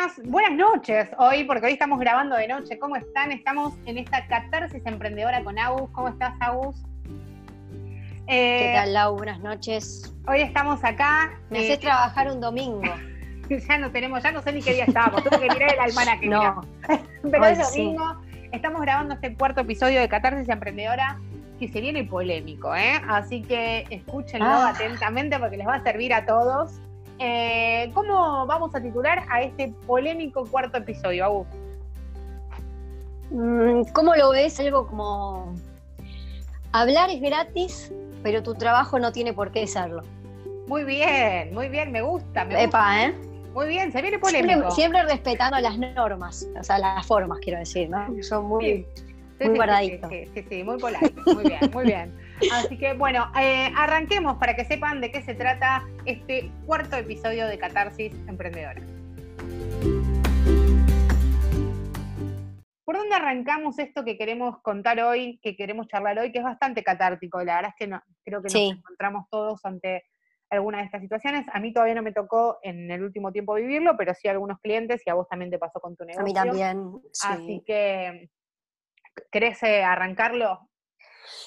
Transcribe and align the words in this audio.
buenas, 0.00 0.30
buenas 0.30 0.52
noches 0.52 1.08
hoy, 1.18 1.44
porque 1.44 1.66
hoy 1.66 1.72
estamos 1.72 1.98
grabando 1.98 2.36
de 2.36 2.48
noche. 2.48 2.78
¿Cómo 2.78 2.96
están? 2.96 3.32
Estamos 3.32 3.74
en 3.84 3.98
esta 3.98 4.26
catarsis 4.26 4.82
emprendedora 4.86 5.44
con 5.44 5.58
Agus. 5.58 5.90
¿Cómo 5.90 6.08
estás, 6.08 6.32
Agus? 6.40 6.76
¿Qué 8.26 8.72
tal, 8.74 8.94
Lau? 8.94 9.16
Buenas 9.16 9.40
noches. 9.40 10.14
Hoy 10.26 10.40
estamos 10.40 10.82
acá. 10.84 11.32
Me 11.50 11.58
haces 11.58 11.80
trabajar 11.80 12.30
un 12.30 12.40
domingo. 12.40 12.94
ya 13.68 13.78
no 13.78 13.90
tenemos, 13.90 14.22
ya 14.22 14.32
no 14.32 14.40
sé 14.40 14.52
ni 14.52 14.62
qué 14.62 14.72
día 14.72 14.84
estamos. 14.84 15.22
Tuve 15.22 15.38
que 15.38 15.54
mirar 15.54 15.74
el 15.74 15.80
almanaque. 15.80 16.26
No. 16.28 16.60
Pero 17.30 17.46
es 17.46 17.58
domingo. 17.58 18.22
Estamos 18.52 18.80
grabando 18.80 19.14
este 19.14 19.34
cuarto 19.34 19.60
episodio 19.60 20.00
de 20.00 20.08
Catarsis 20.08 20.48
Emprendedora 20.48 21.20
que 21.58 21.68
se 21.68 21.80
viene 21.80 22.04
polémico, 22.04 22.74
¿eh? 22.74 23.02
Así 23.06 23.42
que 23.42 23.84
escúchenlo 23.90 24.46
ah. 24.46 24.70
atentamente 24.70 25.38
porque 25.38 25.58
les 25.58 25.66
va 25.66 25.74
a 25.74 25.82
servir 25.82 26.14
a 26.14 26.24
todos. 26.24 26.80
Eh, 27.22 27.90
¿Cómo 27.92 28.46
vamos 28.46 28.74
a 28.74 28.80
titular 28.80 29.26
a 29.28 29.42
este 29.42 29.74
polémico 29.86 30.46
cuarto 30.46 30.78
episodio, 30.78 31.26
Agus? 31.26 31.46
Mm, 33.30 33.82
¿Cómo 33.92 34.16
lo 34.16 34.30
ves? 34.30 34.58
Algo 34.58 34.86
como 34.86 35.54
hablar 36.72 37.10
es 37.10 37.20
gratis, 37.20 37.92
pero 38.22 38.42
tu 38.42 38.54
trabajo 38.54 38.98
no 38.98 39.12
tiene 39.12 39.34
por 39.34 39.52
qué 39.52 39.66
serlo. 39.66 40.02
Muy 40.66 40.84
bien, 40.84 41.52
muy 41.52 41.68
bien, 41.68 41.92
me 41.92 42.00
gusta. 42.00 42.46
Me 42.46 42.64
Epa, 42.64 43.04
¿eh? 43.04 43.14
Muy 43.52 43.68
bien, 43.68 43.92
se 43.92 44.00
viene 44.00 44.18
polémico. 44.18 44.70
Siempre, 44.70 45.02
respetando 45.02 45.58
las 45.58 45.76
normas, 45.76 46.48
o 46.58 46.64
sea, 46.64 46.78
las 46.78 47.06
formas, 47.06 47.38
quiero 47.40 47.58
decir, 47.58 47.90
¿no? 47.90 48.06
Son 48.22 48.46
muy, 48.46 48.86
muy 49.40 49.56
guardaditos. 49.56 50.08
Sí, 50.08 50.24
sí, 50.32 50.46
sí, 50.48 50.64
muy 50.64 50.78
polaritos. 50.78 51.34
Muy 51.34 51.44
bien, 51.44 51.70
muy 51.70 51.84
bien. 51.84 52.29
Así 52.52 52.78
que 52.78 52.94
bueno, 52.94 53.30
eh, 53.38 53.72
arranquemos 53.76 54.36
para 54.38 54.56
que 54.56 54.64
sepan 54.64 55.00
de 55.00 55.12
qué 55.12 55.22
se 55.22 55.34
trata 55.34 55.84
este 56.06 56.50
cuarto 56.66 56.96
episodio 56.96 57.46
de 57.46 57.58
Catarsis 57.58 58.12
Emprendedora. 58.26 58.80
¿Por 62.84 62.96
dónde 62.96 63.14
arrancamos 63.14 63.78
esto 63.78 64.04
que 64.04 64.16
queremos 64.16 64.60
contar 64.62 65.00
hoy, 65.00 65.38
que 65.42 65.54
queremos 65.54 65.86
charlar 65.86 66.18
hoy, 66.18 66.32
que 66.32 66.38
es 66.38 66.44
bastante 66.44 66.82
catártico? 66.82 67.42
La 67.44 67.56
verdad 67.56 67.70
es 67.70 67.76
que 67.78 67.86
no, 67.86 68.02
creo 68.24 68.42
que 68.42 68.48
nos 68.48 68.78
encontramos 68.78 69.26
todos 69.30 69.64
ante 69.64 70.04
alguna 70.50 70.78
de 70.78 70.84
estas 70.84 71.00
situaciones. 71.00 71.46
A 71.52 71.60
mí 71.60 71.72
todavía 71.72 71.94
no 71.94 72.02
me 72.02 72.12
tocó 72.12 72.58
en 72.62 72.90
el 72.90 73.04
último 73.04 73.30
tiempo 73.30 73.54
vivirlo, 73.54 73.96
pero 73.96 74.12
sí 74.14 74.26
a 74.26 74.32
algunos 74.32 74.58
clientes 74.58 75.02
y 75.06 75.10
a 75.10 75.14
vos 75.14 75.28
también 75.28 75.50
te 75.50 75.58
pasó 75.58 75.78
con 75.80 75.94
tu 75.94 76.04
negocio. 76.04 76.22
A 76.22 76.24
mí 76.24 76.34
también. 76.34 77.00
Sí. 77.12 77.28
Así 77.30 77.62
que, 77.64 78.30
¿querés 79.30 79.62
eh, 79.62 79.84
arrancarlo? 79.84 80.69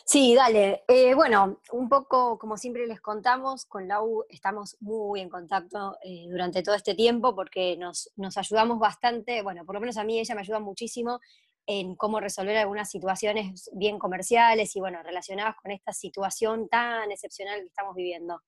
Sí, 0.05 0.35
dale. 0.35 0.83
Eh, 0.87 1.13
bueno, 1.15 1.59
un 1.71 1.89
poco 1.89 2.37
como 2.37 2.57
siempre 2.57 2.87
les 2.87 3.01
contamos, 3.01 3.65
con 3.65 3.87
Lau 3.87 4.25
estamos 4.29 4.77
muy 4.79 5.21
en 5.21 5.29
contacto 5.29 5.97
eh, 6.03 6.27
durante 6.29 6.63
todo 6.63 6.75
este 6.75 6.95
tiempo 6.95 7.35
porque 7.35 7.77
nos, 7.77 8.11
nos, 8.15 8.37
ayudamos 8.37 8.79
bastante, 8.79 9.41
bueno, 9.41 9.65
por 9.65 9.75
lo 9.75 9.81
menos 9.81 9.97
a 9.97 10.03
mí 10.03 10.19
ella 10.19 10.35
me 10.35 10.41
ayuda 10.41 10.59
muchísimo 10.59 11.19
en 11.65 11.95
cómo 11.95 12.19
resolver 12.19 12.57
algunas 12.57 12.89
situaciones 12.89 13.69
bien 13.73 13.97
comerciales 13.97 14.75
y 14.75 14.79
bueno, 14.79 15.01
relacionadas 15.01 15.55
con 15.61 15.71
esta 15.71 15.93
situación 15.93 16.67
tan 16.67 17.11
excepcional 17.11 17.59
que 17.61 17.67
estamos 17.67 17.95
viviendo. 17.95 18.41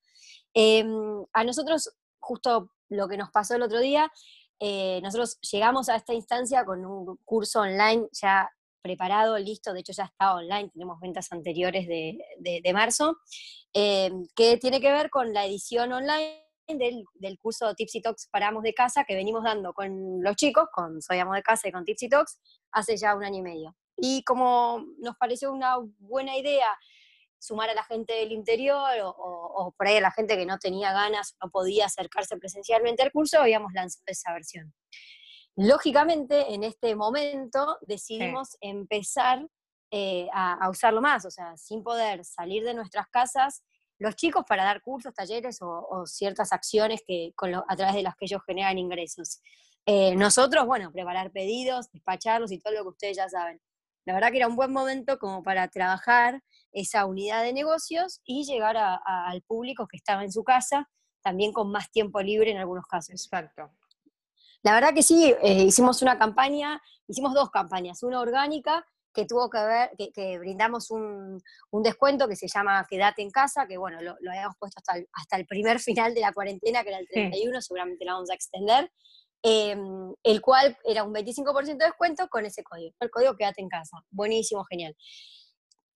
Em, 0.53 1.25
a 1.33 1.43
nosotros, 1.43 1.95
justo 2.19 2.71
lo 2.89 3.07
que 3.07 3.17
nos 3.17 3.31
pasó 3.31 3.55
el 3.55 3.61
otro 3.61 3.79
día, 3.79 4.11
eh, 4.59 4.99
nosotros 5.01 5.39
llegamos 5.41 5.89
a 5.89 5.95
esta 5.95 6.13
instancia 6.13 6.65
con 6.65 6.85
un 6.85 7.17
curso 7.25 7.61
online 7.61 8.07
ya 8.11 8.49
preparado, 8.85 9.39
listo, 9.39 9.73
de 9.73 9.79
hecho 9.79 9.93
ya 9.93 10.03
está 10.03 10.35
online, 10.35 10.69
tenemos 10.69 10.99
ventas 10.99 11.31
anteriores 11.31 11.87
de, 11.87 12.19
de, 12.37 12.73
marzo, 12.73 13.17
eh, 13.73 14.11
que 14.35 14.57
tiene 14.57 14.79
que 14.79 14.91
ver 14.91 15.09
con 15.09 15.33
la 15.33 15.43
edición 15.43 15.91
online 15.91 16.45
del, 16.67 17.03
del, 17.15 17.39
curso 17.39 17.73
Tipsy 17.73 17.99
Talks 17.99 18.27
para 18.31 18.49
amos 18.49 18.61
de 18.61 18.75
casa 18.75 19.03
que 19.03 19.15
venimos 19.15 19.43
dando 19.43 19.73
con 19.73 20.21
los 20.21 20.35
chicos, 20.35 20.67
con 20.71 21.01
Soy 21.01 21.17
Amo 21.17 21.33
de 21.33 21.41
Casa 21.41 21.67
y 21.67 21.71
con 21.71 21.83
Tipsy 21.83 22.09
Talks, 22.09 22.37
hace 22.73 22.95
ya 22.95 23.15
un 23.15 23.23
año 23.23 23.39
y 23.39 23.41
medio. 23.41 23.75
Y 23.97 24.23
como 24.23 24.85
nos 24.99 25.17
pareció 25.17 25.51
una 25.51 25.77
buena 25.97 26.37
idea 26.37 26.67
sumar 27.39 27.71
a 27.71 27.73
la 27.73 27.83
gente 27.85 28.13
del 28.13 28.33
interior 28.33 28.99
o, 29.01 29.09
o, 29.09 29.71
por 29.71 29.87
ahí 29.87 29.97
a 29.97 30.01
la 30.01 30.11
gente 30.11 30.37
que 30.37 30.45
no 30.45 30.59
tenía 30.59 30.93
ganas, 30.93 31.35
no 31.43 31.49
podía 31.49 31.87
acercarse 31.87 32.37
presencialmente 32.37 33.01
al 33.01 33.11
curso, 33.11 33.39
habíamos 33.41 33.73
lanzado 33.73 34.03
esa 34.05 34.31
versión. 34.31 34.75
Lógicamente, 35.57 36.53
en 36.53 36.63
este 36.63 36.95
momento 36.95 37.77
decidimos 37.81 38.57
empezar 38.59 39.47
eh, 39.91 40.27
a, 40.33 40.69
usarlo 40.69 41.01
más, 41.01 41.23
o 41.25 41.31
sea, 41.31 41.55
sin 41.55 41.81
poder 41.81 42.25
salir 42.25 42.63
de 42.65 42.73
nuestras 42.73 43.07
casas, 43.07 43.63
los 43.97 44.15
chicos 44.15 44.43
para 44.47 44.65
dar 44.65 44.81
cursos, 44.81 45.13
talleres 45.13 45.59
o, 45.61 46.05
ciertas 46.05 46.51
acciones 46.51 47.01
que, 47.07 47.33
a 47.67 47.75
través 47.77 47.95
de 47.95 48.03
las 48.03 48.15
que 48.15 48.25
ellos 48.25 48.41
generan 48.45 48.77
ingresos. 48.77 49.41
Eh, 49.85 50.15
nosotros, 50.15 50.65
bueno, 50.65 50.91
preparar 50.91 51.31
pedidos, 51.31 51.89
despacharlos 51.93 52.51
y 52.51 52.59
todo 52.59 52.73
lo 52.73 52.83
que 52.83 52.89
ustedes 52.89 53.17
ya 53.17 53.29
saben. 53.29 53.61
La 54.05 54.13
verdad 54.13 54.31
que 54.31 54.37
era 54.37 54.47
un 54.47 54.55
buen 54.57 54.73
momento 54.73 55.17
como 55.17 55.41
para 55.41 55.69
trabajar 55.69 56.43
esa 56.73 57.05
unidad 57.05 57.43
de 57.43 57.53
negocios 57.53 58.19
y 58.25 58.43
llegar 58.43 58.75
al 58.77 59.41
público 59.43 59.87
que 59.87 59.97
estaba 59.97 60.23
en 60.23 60.31
su 60.31 60.43
casa, 60.43 60.89
también 61.23 61.53
con 61.53 61.71
más 61.71 61.89
tiempo 61.89 62.21
libre 62.21 62.51
en 62.51 62.57
algunos 62.57 62.85
casos. 62.85 63.11
Exacto. 63.11 63.71
La 64.65 64.73
verdad 64.73 64.95
que 64.95 65.03
sí, 65.03 65.31
eh, 65.43 65.61
hicimos 65.61 66.01
una 66.01 66.17
campaña, 66.17 66.81
hicimos 67.07 67.35
dos 67.35 67.51
campañas, 67.51 68.01
una 68.01 68.19
orgánica 68.19 68.83
que 69.13 69.27
tuvo 69.27 69.47
que 69.47 69.59
ver, 69.59 69.91
que, 70.11 70.39
brindamos 70.39 70.89
un, 70.89 71.39
descuento 71.83 72.27
que 72.27 72.35
se 72.35 72.47
llama 72.47 72.83
Quédate 72.89 73.21
en 73.21 73.29
casa, 73.29 73.67
que 73.67 73.77
bueno, 73.77 74.01
lo, 74.01 74.15
habíamos 74.27 74.55
puesto 74.57 74.79
hasta 74.79 74.97
el, 74.97 75.07
hasta 75.13 75.37
el, 75.37 75.45
primer 75.45 75.79
final 75.79 76.15
de 76.15 76.21
la 76.21 76.33
cuarentena, 76.33 76.81
que 76.81 76.89
era 76.89 76.97
el 76.97 77.07
31, 77.07 77.61
seguramente 77.61 78.05
la 78.05 78.13
vamos 78.13 78.31
a 78.31 78.33
extender, 78.33 78.91
em, 79.43 80.11
el 80.23 80.41
cual 80.41 80.75
era 80.83 81.03
un 81.03 81.13
25% 81.13 81.77
de 81.77 81.85
descuento 81.85 82.27
con 82.27 82.43
ese 82.47 82.63
código, 82.63 82.95
el 82.99 83.11
código 83.11 83.35
Quédate 83.35 83.61
en 83.61 83.69
casa. 83.69 83.99
Buenísimo, 84.09 84.65
genial. 84.65 84.95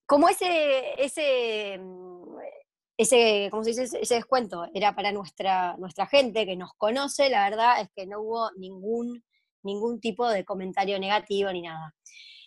Como 0.06 0.30
ese, 0.30 0.94
ese 1.04 1.80
ese, 3.00 3.48
¿cómo 3.50 3.64
se 3.64 3.70
dice? 3.70 3.98
ese 4.02 4.16
descuento 4.16 4.68
era 4.74 4.94
para 4.94 5.14
nuestra, 5.14 5.78
nuestra 5.78 6.06
gente 6.06 6.46
que 6.46 6.58
nos 6.58 6.74
conoce, 6.74 7.30
la 7.30 7.50
verdad 7.50 7.80
es 7.80 7.88
que 7.96 8.06
no 8.06 8.20
hubo 8.20 8.52
ningún, 8.58 9.24
ningún 9.64 10.02
tipo 10.02 10.28
de 10.28 10.44
comentario 10.44 11.00
negativo 11.00 11.50
ni 11.54 11.62
nada. 11.62 11.96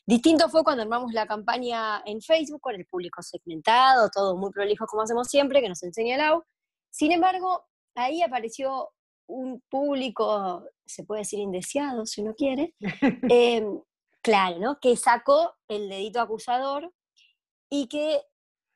Distinto 0.04 0.50
fue 0.50 0.62
cuando 0.62 0.82
armamos 0.82 1.14
la 1.14 1.26
campaña 1.26 2.02
en 2.04 2.20
Facebook 2.20 2.60
con 2.60 2.74
el 2.74 2.84
público 2.84 3.22
segmentado, 3.22 4.10
todo 4.10 4.36
muy 4.36 4.50
prolijo 4.50 4.84
como 4.84 5.00
hacemos 5.00 5.28
siempre, 5.28 5.62
que 5.62 5.70
nos 5.70 5.82
enseña 5.82 6.18
Lau. 6.18 6.44
Sin 6.90 7.12
embargo, 7.12 7.64
ahí 7.94 8.20
apareció 8.20 8.90
un 9.26 9.62
público, 9.70 10.69
se 10.84 11.04
puede 11.04 11.22
decir 11.22 11.38
indeseado 11.38 12.04
si 12.04 12.20
uno 12.20 12.34
quiere, 12.34 12.74
em, 13.30 13.80
claro, 14.20 14.58
¿no? 14.58 14.78
Que 14.80 14.98
sacó 14.98 15.54
el 15.66 15.88
dedito 15.88 16.20
acusador 16.20 16.92
y 17.70 17.88
que 17.88 18.20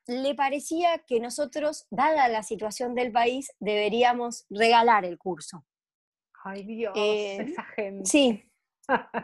le 0.07 0.35
parecía 0.35 0.99
que 1.07 1.21
nosotros, 1.21 1.87
dada 1.91 2.29
la 2.29 2.43
situación 2.43 2.95
del 2.95 3.13
país, 3.13 3.53
deberíamos 3.59 4.47
regalar 4.51 5.05
el 5.05 5.19
curso. 5.19 5.65
Ay 6.45 6.65
Dios, 6.65 6.93
eh, 6.97 7.39
esa 7.41 7.65
gente. 7.65 8.05
Sí. 8.05 8.43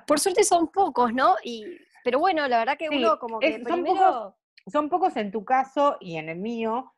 Por 0.06 0.18
suerte 0.18 0.42
son 0.42 0.68
pocos, 0.72 1.12
¿no? 1.12 1.36
Y, 1.44 1.64
pero 2.02 2.18
bueno, 2.18 2.48
la 2.48 2.58
verdad 2.58 2.76
que 2.76 2.88
uno 2.88 3.18
como 3.18 3.38
que 3.38 3.62
son 3.62 3.84
Pocos, 3.84 4.34
son 4.66 4.88
pocos 4.88 5.16
en 5.16 5.30
tu 5.30 5.44
caso 5.44 5.96
y 6.00 6.16
en 6.16 6.28
el 6.28 6.38
mío, 6.38 6.92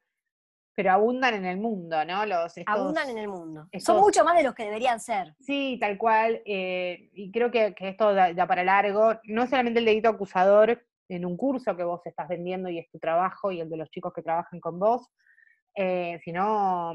pero 0.74 0.92
abundan 0.92 1.34
en 1.34 1.44
el 1.44 1.58
mundo, 1.58 2.04
¿no? 2.06 2.24
Los, 2.24 2.54
abundan 2.66 3.10
en 3.10 3.18
el 3.18 3.28
mundo. 3.28 3.68
Son 3.78 4.00
mucho 4.00 4.24
más 4.24 4.36
de 4.36 4.42
los 4.42 4.54
que 4.54 4.64
deberían 4.64 4.98
ser. 4.98 5.34
Sí, 5.40 5.76
tal 5.80 5.98
cual. 5.98 6.42
Eh, 6.46 7.10
y 7.12 7.30
creo 7.30 7.50
que, 7.50 7.74
esto 7.78 8.12
da, 8.14 8.32
da, 8.32 8.46
para 8.46 8.64
largo. 8.64 9.20
No 9.24 9.46
solamente 9.46 9.80
el 9.80 9.84
dedito 9.84 10.08
acusador, 10.08 10.84
en 11.08 11.24
un 11.24 11.36
curso 11.36 11.76
que 11.76 11.84
vos 11.84 12.00
estás 12.04 12.28
vendiendo 12.28 12.68
y 12.68 12.78
es 12.78 12.90
tu 12.90 12.98
trabajo 12.98 13.52
y 13.52 13.60
el 13.60 13.68
de 13.68 13.76
los 13.76 13.90
chicos 13.90 14.12
que 14.14 14.22
trabajan 14.22 14.60
con 14.60 14.78
vos, 14.78 15.10
eh, 15.76 16.20
sino, 16.24 16.94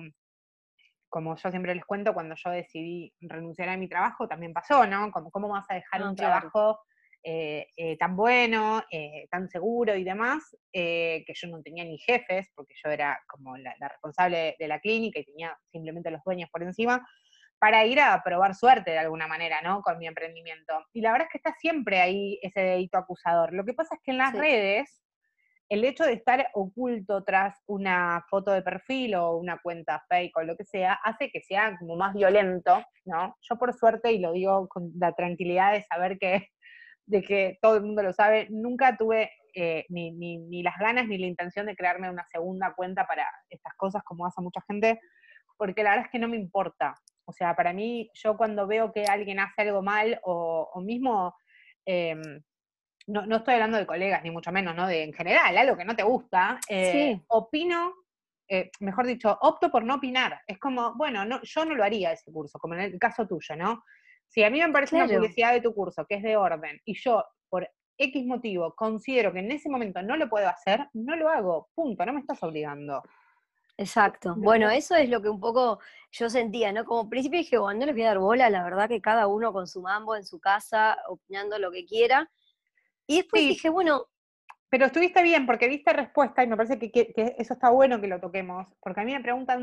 como 1.10 1.36
yo 1.36 1.50
siempre 1.50 1.76
les 1.76 1.86
cuento, 1.86 2.14
cuando 2.14 2.36
yo 2.36 2.50
decidí 2.50 3.14
renunciar 3.22 3.70
a 3.70 3.78
mi 3.78 3.88
trabajo, 3.88 4.28
también 4.28 4.54
pasó, 4.54 4.86
¿no? 4.86 5.12
Como, 5.12 5.32
¿Cómo 5.32 5.50
vas 5.50 5.66
a 5.70 5.76
dejar 5.76 6.04
un 6.04 6.16
trabajo 6.16 6.80
eh, 7.22 7.68
eh, 7.76 7.98
tan 7.98 8.16
bueno, 8.16 8.82
tan 9.30 9.50
seguro 9.50 9.96
y 9.96 10.04
demás, 10.04 10.56
que 10.72 11.26
yo 11.34 11.48
no 11.50 11.62
tenía 11.62 11.84
ni 11.84 11.98
jefes, 11.98 12.50
porque 12.56 12.74
yo 12.84 12.90
era 12.90 13.20
como 13.28 13.58
la, 13.58 13.76
la 13.80 13.90
responsable 13.90 14.56
de 14.58 14.68
la 14.68 14.80
clínica 14.80 15.20
y 15.20 15.26
tenía 15.26 15.58
simplemente 15.72 16.12
los 16.12 16.24
dueños 16.24 16.50
por 16.50 16.64
encima, 16.64 17.06
para 17.60 17.86
ir 17.86 18.00
a 18.00 18.22
probar 18.24 18.56
suerte 18.56 18.92
de 18.92 19.00
alguna 19.00 19.28
manera, 19.28 19.62
¿no? 19.62 19.82
Con 19.82 19.98
mi 19.98 20.08
emprendimiento. 20.08 20.86
Y 20.94 21.02
la 21.02 21.12
verdad 21.12 21.28
es 21.28 21.32
que 21.34 21.38
está 21.40 21.54
siempre 21.60 22.00
ahí 22.00 22.40
ese 22.42 22.62
dedito 22.62 22.98
acusador. 22.98 23.54
Lo 23.54 23.66
que 23.66 23.74
pasa 23.74 23.96
es 23.96 24.02
que 24.02 24.12
en 24.12 24.18
las 24.18 24.34
redes, 24.34 25.02
el 25.68 25.84
hecho 25.84 26.06
de 26.06 26.14
estar 26.14 26.48
oculto 26.54 27.24
tras 27.24 27.62
una 27.68 28.26
foto 28.30 28.52
de 28.52 28.62
perfil 28.62 29.16
o 29.16 29.36
una 29.36 29.60
cuenta 29.60 30.04
fake 30.08 30.38
o 30.38 30.44
lo 30.44 30.56
que 30.56 30.64
sea, 30.64 30.94
hace 31.04 31.30
que 31.30 31.42
sea 31.42 31.78
como 31.78 31.98
más 31.98 32.14
violento, 32.14 32.82
¿no? 33.06 33.36
Yo 33.42 33.58
por 33.58 33.74
suerte, 33.74 34.14
y 34.14 34.20
lo 34.20 34.32
digo 34.32 34.68
con 34.70 34.92
la 34.98 35.12
tranquilidad 35.14 35.74
de 35.74 35.84
saber 35.84 36.18
que, 36.18 36.48
de 37.06 37.22
que 37.22 37.60
todo 37.62 37.76
el 37.76 37.84
mundo 37.84 38.04
lo 38.04 38.14
sabe, 38.14 38.48
nunca 38.50 38.96
tuve 38.96 39.32
eh, 39.54 39.86
ni, 39.90 40.12
ni, 40.12 40.38
ni 40.38 40.64
las 40.64 40.78
ganas 40.78 41.08
ni 41.08 41.18
la 41.18 41.28
intención 41.28 41.66
de 41.66 41.76
crearme 41.76 42.10
una 42.10 42.26
segunda 42.32 42.74
cuenta 42.74 43.06
para 43.06 43.28
estas 43.50 43.74
cosas 43.76 44.02
como 44.04 44.26
hace 44.26 44.42
mucha 44.42 44.62
gente, 44.68 45.00
porque 45.58 45.84
la 45.84 45.90
verdad 45.92 46.06
es 46.06 46.12
que 46.12 46.20
no 46.20 46.30
me 46.30 46.38
importa. 46.38 46.96
O 47.30 47.32
sea, 47.32 47.56
para 47.56 47.74
mí, 47.74 48.10
yo 48.16 48.36
cuando 48.36 48.66
veo 48.66 48.92
que 48.92 49.04
alguien 49.04 49.40
hace 49.40 49.62
algo 49.62 49.84
mal 49.84 50.20
o, 50.24 50.82
mismo, 50.82 51.36
em, 51.86 52.42
no, 53.06 53.28
no, 53.28 53.38
estoy 53.38 53.54
hablando 53.54 53.78
de 53.78 53.86
colegas, 53.86 54.24
ni 54.24 54.32
mucho 54.32 54.52
menos, 54.52 54.76
¿no? 54.76 54.88
De 54.88 55.04
en 55.04 55.14
general, 55.14 55.56
algo 55.56 55.78
que 55.78 55.86
no 55.86 55.96
te 55.96 56.02
gusta, 56.02 56.60
eh, 56.68 57.22
opino, 57.28 57.94
eh, 58.48 58.72
mejor 58.80 59.06
dicho, 59.06 59.38
opto 59.42 59.70
por 59.70 59.84
no 59.84 59.96
opinar. 59.96 60.42
Es 60.48 60.58
como, 60.58 60.96
bueno, 60.96 61.24
no, 61.24 61.40
yo 61.44 61.66
no 61.66 61.76
lo 61.76 61.84
haría 61.84 62.14
ese 62.14 62.32
curso, 62.32 62.58
como 62.58 62.74
en 62.74 62.80
el 62.82 62.98
caso 62.98 63.28
tuyo, 63.28 63.56
¿no? 63.56 63.84
Si 64.28 64.44
a 64.44 64.50
mí 64.50 64.60
me 64.60 64.72
parece 64.72 64.96
una 64.96 65.08
publicidad 65.08 65.54
de 65.54 65.62
tu 65.62 65.72
curso 65.72 66.08
que 66.08 66.16
es 66.16 66.24
de 66.24 66.36
orden 66.36 66.82
y 66.84 66.96
yo 67.00 67.24
por 67.48 67.70
X 67.96 68.26
motivo 68.26 68.74
considero 68.76 69.32
que 69.32 69.40
en 69.40 69.52
ese 69.52 69.70
momento 69.70 70.02
no 70.02 70.18
lo 70.18 70.30
puedo 70.30 70.48
hacer, 70.48 70.88
no 70.94 71.16
lo 71.16 71.30
hago, 71.30 71.70
punto, 71.76 72.06
no 72.08 72.14
me 72.14 72.22
estás 72.22 72.42
obligando. 72.42 73.04
Exacto. 73.80 74.36
Bueno, 74.36 74.70
eso 74.70 74.94
es 74.96 75.10
lo 75.10 75.22
que 75.22 75.30
un 75.30 75.40
poco 75.40 75.80
yo 76.12 76.30
sentía, 76.30 76.74
¿no? 76.74 76.84
Como 76.84 77.10
principio 77.10 77.40
dije, 77.40 77.58
bueno, 77.58 77.80
no 77.80 77.86
les 77.86 77.96
voy 77.96 78.04
a 78.04 78.08
dar 78.08 78.20
bola, 78.20 78.50
la 78.50 78.62
verdad 78.62 78.90
que 78.90 79.00
cada 79.00 79.28
uno 79.28 79.54
con 79.54 79.68
su 79.68 79.82
mambo 79.82 80.18
en 80.18 80.26
su 80.26 80.38
casa, 80.42 80.98
opinando 81.08 81.58
lo 81.58 81.72
que 81.72 81.86
quiera. 81.86 82.30
Y 83.08 83.18
después 83.18 83.42
dije, 83.42 83.70
bueno... 83.70 84.08
Pero 84.68 84.88
estuviste 84.88 85.24
bien 85.24 85.46
porque 85.46 85.70
viste 85.70 85.94
respuesta 85.94 86.44
y 86.44 86.48
me 86.48 86.58
parece 86.58 86.78
que, 86.78 87.14
eso 87.38 87.54
está 87.54 87.70
bueno 87.70 88.02
que 88.02 88.08
lo 88.08 88.20
toquemos, 88.20 88.68
porque 88.82 89.00
a 89.00 89.06
mí 89.06 89.14
me 89.14 89.22
preguntan 89.22 89.62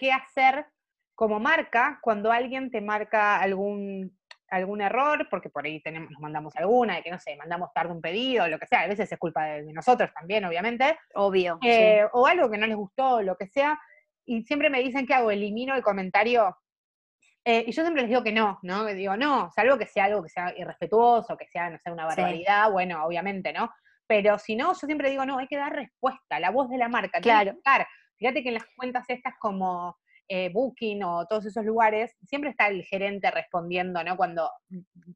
qué 0.00 0.12
hacer 0.12 0.66
como 1.14 1.38
marca 1.38 1.98
cuando 2.00 2.32
alguien 2.32 2.70
te 2.70 2.80
marca 2.80 3.38
algún 3.38 4.17
algún 4.50 4.80
error, 4.80 5.28
porque 5.30 5.50
por 5.50 5.64
ahí 5.64 5.80
tenemos, 5.80 6.10
nos 6.10 6.20
mandamos 6.20 6.56
alguna, 6.56 6.96
de 6.96 7.02
que 7.02 7.10
no 7.10 7.18
sé, 7.18 7.36
mandamos 7.36 7.72
tarde 7.72 7.92
un 7.92 8.00
pedido, 8.00 8.48
lo 8.48 8.58
que 8.58 8.66
sea, 8.66 8.80
a 8.80 8.88
veces 8.88 9.10
es 9.10 9.18
culpa 9.18 9.44
de, 9.44 9.72
nosotros 9.72 10.10
también, 10.12 10.44
obviamente. 10.44 10.98
Obvio. 11.14 11.58
Eh, 11.62 12.04
o 12.12 12.26
algo 12.26 12.50
que 12.50 12.58
no 12.58 12.66
les 12.66 12.76
gustó, 12.76 13.22
lo 13.22 13.36
que 13.36 13.46
sea, 13.46 13.78
y 14.24 14.42
siempre 14.42 14.70
me 14.70 14.80
dicen 14.80 15.06
que 15.06 15.14
hago, 15.14 15.30
elimino 15.30 15.74
el 15.74 15.82
comentario. 15.82 16.56
Eh, 17.44 17.64
y 17.66 17.72
yo 17.72 17.82
siempre 17.82 18.02
les 18.02 18.10
digo 18.10 18.22
que 18.22 18.32
no, 18.32 18.58
¿no? 18.62 18.84
Digo, 18.86 19.16
no, 19.16 19.50
salvo 19.52 19.78
que 19.78 19.86
sea 19.86 20.04
algo 20.04 20.22
que 20.22 20.28
sea 20.28 20.52
irrespetuoso, 20.56 21.36
que 21.36 21.46
sea, 21.46 21.70
no 21.70 21.78
sé, 21.78 21.90
una 21.90 22.04
barbaridad, 22.04 22.70
bueno, 22.70 23.04
obviamente, 23.04 23.52
¿no? 23.52 23.70
Pero 24.06 24.38
si 24.38 24.56
no, 24.56 24.72
yo 24.72 24.86
siempre 24.86 25.10
digo, 25.10 25.24
no, 25.24 25.38
hay 25.38 25.46
que 25.46 25.56
dar 25.56 25.74
respuesta, 25.74 26.40
la 26.40 26.50
voz 26.50 26.68
de 26.68 26.78
la 26.78 26.88
marca. 26.88 27.20
Claro. 27.20 27.56
Fíjate 28.18 28.42
que 28.42 28.48
en 28.48 28.54
las 28.54 28.66
cuentas 28.76 29.04
estas 29.08 29.34
como 29.38 29.96
eh, 30.28 30.50
Booking 30.52 31.02
o 31.04 31.26
todos 31.26 31.46
esos 31.46 31.64
lugares, 31.64 32.16
siempre 32.22 32.50
está 32.50 32.68
el 32.68 32.84
gerente 32.84 33.30
respondiendo, 33.30 34.04
¿no? 34.04 34.16
Cuando 34.16 34.50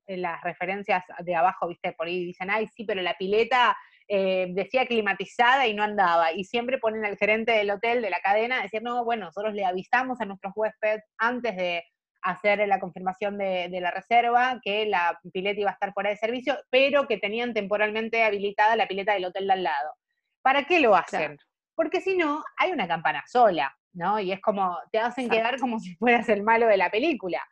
en 0.07 0.23
las 0.23 0.43
referencias 0.43 1.05
de 1.21 1.35
abajo, 1.35 1.69
viste, 1.69 1.93
por 1.93 2.07
ahí 2.07 2.25
dicen, 2.25 2.51
ay, 2.51 2.69
sí, 2.75 2.85
pero 2.85 3.03
la 3.03 3.15
pileta 3.15 3.77
eh, 4.09 4.49
decía 4.51 4.87
climatizada 4.87 5.67
y 5.67 5.75
no 5.75 5.83
andaba. 5.83 6.33
Y 6.33 6.45
siempre 6.45 6.79
ponen 6.79 7.05
al 7.05 7.17
gerente 7.17 7.53
del 7.53 7.71
hotel, 7.71 8.03
de 8.03 8.11
la 8.11 8.21
cadena, 8.21 8.61
a 8.61 8.63
decir, 8.63 8.83
no, 8.83 9.05
bueno, 9.05 9.27
nosotros 9.27 9.55
le 9.55 9.65
avisamos 9.65 10.21
a 10.21 10.25
nuestros 10.25 10.53
huéspedes 10.57 11.03
antes 11.19 11.57
de 11.57 11.85
hacer 12.23 12.67
la 12.69 12.79
confirmación 12.79 13.37
de, 13.37 13.69
la 13.81 13.91
reserva 13.91 14.61
que 14.63 14.87
la 14.87 15.19
pileta 15.33 15.61
iba 15.61 15.71
a 15.71 15.75
estar 15.75 15.93
fuera 15.93 16.11
de 16.11 16.17
servicio, 16.17 16.57
pero 16.71 17.07
que 17.07 17.19
tenían 17.19 17.53
temporalmente 17.53 18.23
habilitada 18.23 18.77
la 18.77 18.87
pileta 18.87 19.13
del 19.15 19.25
hotel 19.27 19.47
de 19.47 19.53
al 19.53 19.63
lado. 19.65 19.95
¿Para 20.41 20.65
qué 20.65 20.81
lo 20.81 20.95
hacen? 20.95 21.37
Porque 21.75 22.01
si 22.01 22.17
no, 22.17 22.43
hay 22.57 22.71
una 22.71 22.87
campana 22.87 23.25
sola. 23.27 23.77
¿No? 23.93 24.19
Y 24.21 24.33
es 24.33 24.41
como, 24.41 24.77
te 24.91 24.99
hacen 24.99 25.29
quedar 25.29 25.59
como 25.59 25.79
si 25.81 25.95
fueras 25.97 26.29
el 26.29 26.43
malo 26.43 26.67
de 26.67 26.77
la 26.77 26.91
película. 26.91 27.43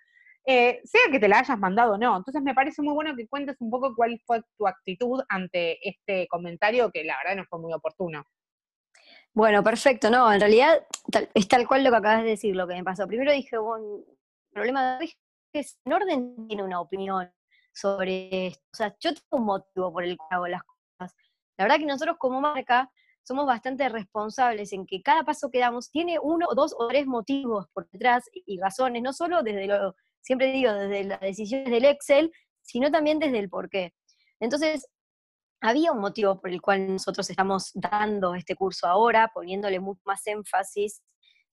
Eh, 0.47 0.81
sea 0.85 1.03
que 1.11 1.21
te 1.21 1.29
la 1.29 1.41
hayas 1.41 1.59
mandado 1.59 1.95
o 1.95 1.99
no. 1.99 2.17
Entonces 2.17 2.43
me 2.43 2.55
parece 2.55 2.83
muy 2.83 2.95
bueno 2.95 3.15
que 3.15 3.29
cuentes 3.29 3.57
un 3.61 3.71
poco 3.71 3.95
cuál 3.95 4.21
fue 4.27 4.43
tu 4.57 4.67
actitud 4.67 5.23
ante 5.29 5.79
este 5.87 6.27
comentario 6.29 6.91
que 6.91 7.05
la 7.05 7.17
verdad 7.19 7.37
no 7.37 7.45
fue 7.45 7.61
muy 7.61 7.73
oportuno. 7.73 8.25
Bueno, 9.33 9.63
perfecto, 9.63 10.11
no, 10.11 10.33
en 10.33 10.41
realidad 10.41 10.85
es 11.35 11.47
tal 11.47 11.69
cual 11.69 11.85
lo 11.85 11.91
que 11.91 11.97
acabas 11.97 12.25
de 12.25 12.31
decir, 12.31 12.57
lo 12.57 12.67
que 12.67 12.75
me 12.75 12.83
pasó. 12.83 13.07
Primero 13.07 13.33
dije, 13.33 13.59
bueno, 13.59 13.99
el 13.99 14.53
problema 14.53 14.99
de 14.99 15.05
es 15.53 15.79
que 15.85 15.93
orden 15.93 16.49
tiene 16.49 16.65
una 16.65 16.81
opinión 16.81 17.31
sobre 17.73 18.49
esto. 18.49 18.65
O 18.73 18.77
sea, 18.77 18.97
yo 19.01 19.15
tengo 19.15 19.39
un 19.39 19.45
motivo 19.45 19.93
por 19.93 20.05
el 20.05 20.17
que 20.17 20.25
hago 20.31 20.49
las 20.49 20.63
cosas. 20.65 21.15
La 21.57 21.65
verdad 21.65 21.79
que 21.79 21.87
nosotros 21.87 22.17
como 22.19 22.41
marca 22.41 22.91
somos 23.31 23.47
bastante 23.47 23.88
responsables 23.88 24.73
en 24.73 24.87
que 24.87 25.03
cada 25.03 25.23
paso 25.23 25.53
que 25.53 25.61
damos 25.61 25.88
tiene 25.93 26.19
uno, 26.21 26.49
dos 26.56 26.75
o 26.77 26.88
tres 26.88 27.06
motivos 27.06 27.69
por 27.73 27.88
detrás 27.91 28.29
y 28.35 28.59
razones, 28.59 29.03
no 29.03 29.12
solo 29.12 29.44
desde 29.44 29.69
lo, 29.69 29.94
siempre 30.21 30.50
digo, 30.50 30.73
desde 30.73 31.05
las 31.05 31.21
decisiones 31.21 31.71
del 31.71 31.85
Excel, 31.85 32.32
sino 32.61 32.91
también 32.91 33.21
desde 33.21 33.38
el 33.38 33.49
por 33.49 33.71
qué. 33.71 33.94
Entonces, 34.41 34.88
había 35.61 35.93
un 35.93 36.00
motivo 36.00 36.41
por 36.41 36.50
el 36.50 36.61
cual 36.61 36.94
nosotros 36.94 37.31
estamos 37.31 37.71
dando 37.75 38.35
este 38.35 38.56
curso 38.56 38.88
ahora, 38.88 39.31
poniéndole 39.32 39.79
mucho 39.79 40.03
más 40.06 40.27
énfasis 40.27 41.00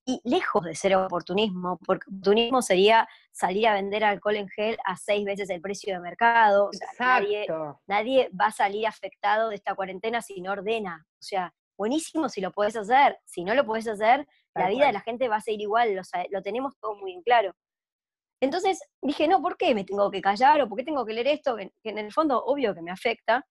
y 0.04 0.20
lejos 0.24 0.64
de 0.64 0.74
ser 0.74 0.96
oportunismo, 0.96 1.78
porque 1.86 2.10
oportunismo 2.10 2.64
sería 2.64 3.08
salir 3.32 3.68
a 3.68 3.76
vender 3.76 4.04
alcohol 4.04 4.38
en 4.38 4.50
gel 4.50 4.80
a 4.84 4.98
seis 4.98 5.24
veces 5.26 5.48
el 5.52 5.62
precio 5.62 5.94
de 5.94 6.00
mercado. 6.00 6.72
nadie, 6.98 7.46
nadie, 7.86 8.32
va 8.32 8.48
a 8.48 8.52
salir 8.52 8.88
afectado 8.88 9.50
de 9.50 9.56
esta 9.58 9.76
cuarentena 9.76 10.24
si 10.24 10.42
no 10.42 10.54
ordena. 10.54 11.06
O 11.08 11.24
sea, 11.24 11.54
buenísimo 11.78 12.30
si 12.30 12.42
lo 12.42 12.52
puedes 12.52 12.76
hacer. 12.76 13.18
Si 13.26 13.44
no 13.44 13.54
lo 13.54 13.66
puedes 13.66 13.88
hacer, 13.88 14.28
la 14.56 14.70
vida 14.70 14.88
de 14.88 14.94
la 14.94 15.02
gente 15.02 15.28
va 15.28 15.38
a 15.38 15.42
ser 15.42 15.60
igual, 15.60 15.94
lo, 15.94 16.02
lo 16.32 16.42
tenemos 16.42 16.78
todo 16.80 16.96
muy 16.96 17.14
en 17.14 17.22
claro. 17.22 17.56
Entonces 18.42 18.80
dije, 19.02 19.28
no, 19.28 19.42
¿por 19.42 19.58
qué 19.58 19.74
me 19.74 19.84
tengo 19.84 20.12
que 20.12 20.22
callar 20.22 20.62
o 20.62 20.70
por 20.70 20.78
qué 20.78 20.84
tengo 20.84 21.06
que 21.06 21.14
leer 21.14 21.28
esto? 21.28 21.56
Que, 21.56 21.72
en 21.84 21.98
el 21.98 22.12
fondo, 22.12 22.44
obvio 22.44 22.76
que 22.76 22.82
me 22.82 22.92
afecta. 22.92 23.46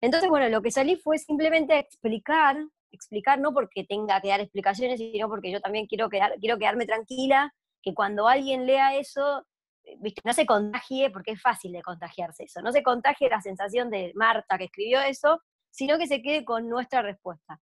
Entonces, 0.00 0.28
bueno, 0.28 0.48
lo 0.48 0.62
que 0.62 0.70
salí 0.70 0.96
fue 0.96 1.18
simplemente 1.18 1.78
explicar 1.78 2.56
explicar, 2.92 3.40
no 3.40 3.52
porque 3.52 3.84
tenga 3.84 4.20
que 4.20 4.28
dar 4.28 4.40
explicaciones, 4.40 4.98
sino 4.98 5.28
porque 5.28 5.50
yo 5.50 5.60
también 5.60 5.86
quiero, 5.86 6.08
quedar, 6.08 6.34
quiero 6.38 6.58
quedarme 6.58 6.86
tranquila, 6.86 7.52
que 7.82 7.94
cuando 7.94 8.28
alguien 8.28 8.66
lea 8.66 8.96
eso, 8.96 9.46
eh, 9.84 9.96
¿viste? 9.98 10.20
no 10.24 10.32
se 10.32 10.46
contagie, 10.46 11.10
porque 11.10 11.32
es 11.32 11.40
fácil 11.40 11.72
de 11.72 11.82
contagiarse 11.82 12.44
eso, 12.44 12.60
no 12.60 12.70
se 12.70 12.82
contagie 12.82 13.28
la 13.28 13.40
sensación 13.40 13.90
de 13.90 14.12
Marta 14.14 14.58
que 14.58 14.64
escribió 14.64 15.00
eso, 15.00 15.40
sino 15.70 15.98
que 15.98 16.06
se 16.06 16.22
quede 16.22 16.44
con 16.44 16.68
nuestra 16.68 17.02
respuesta. 17.02 17.58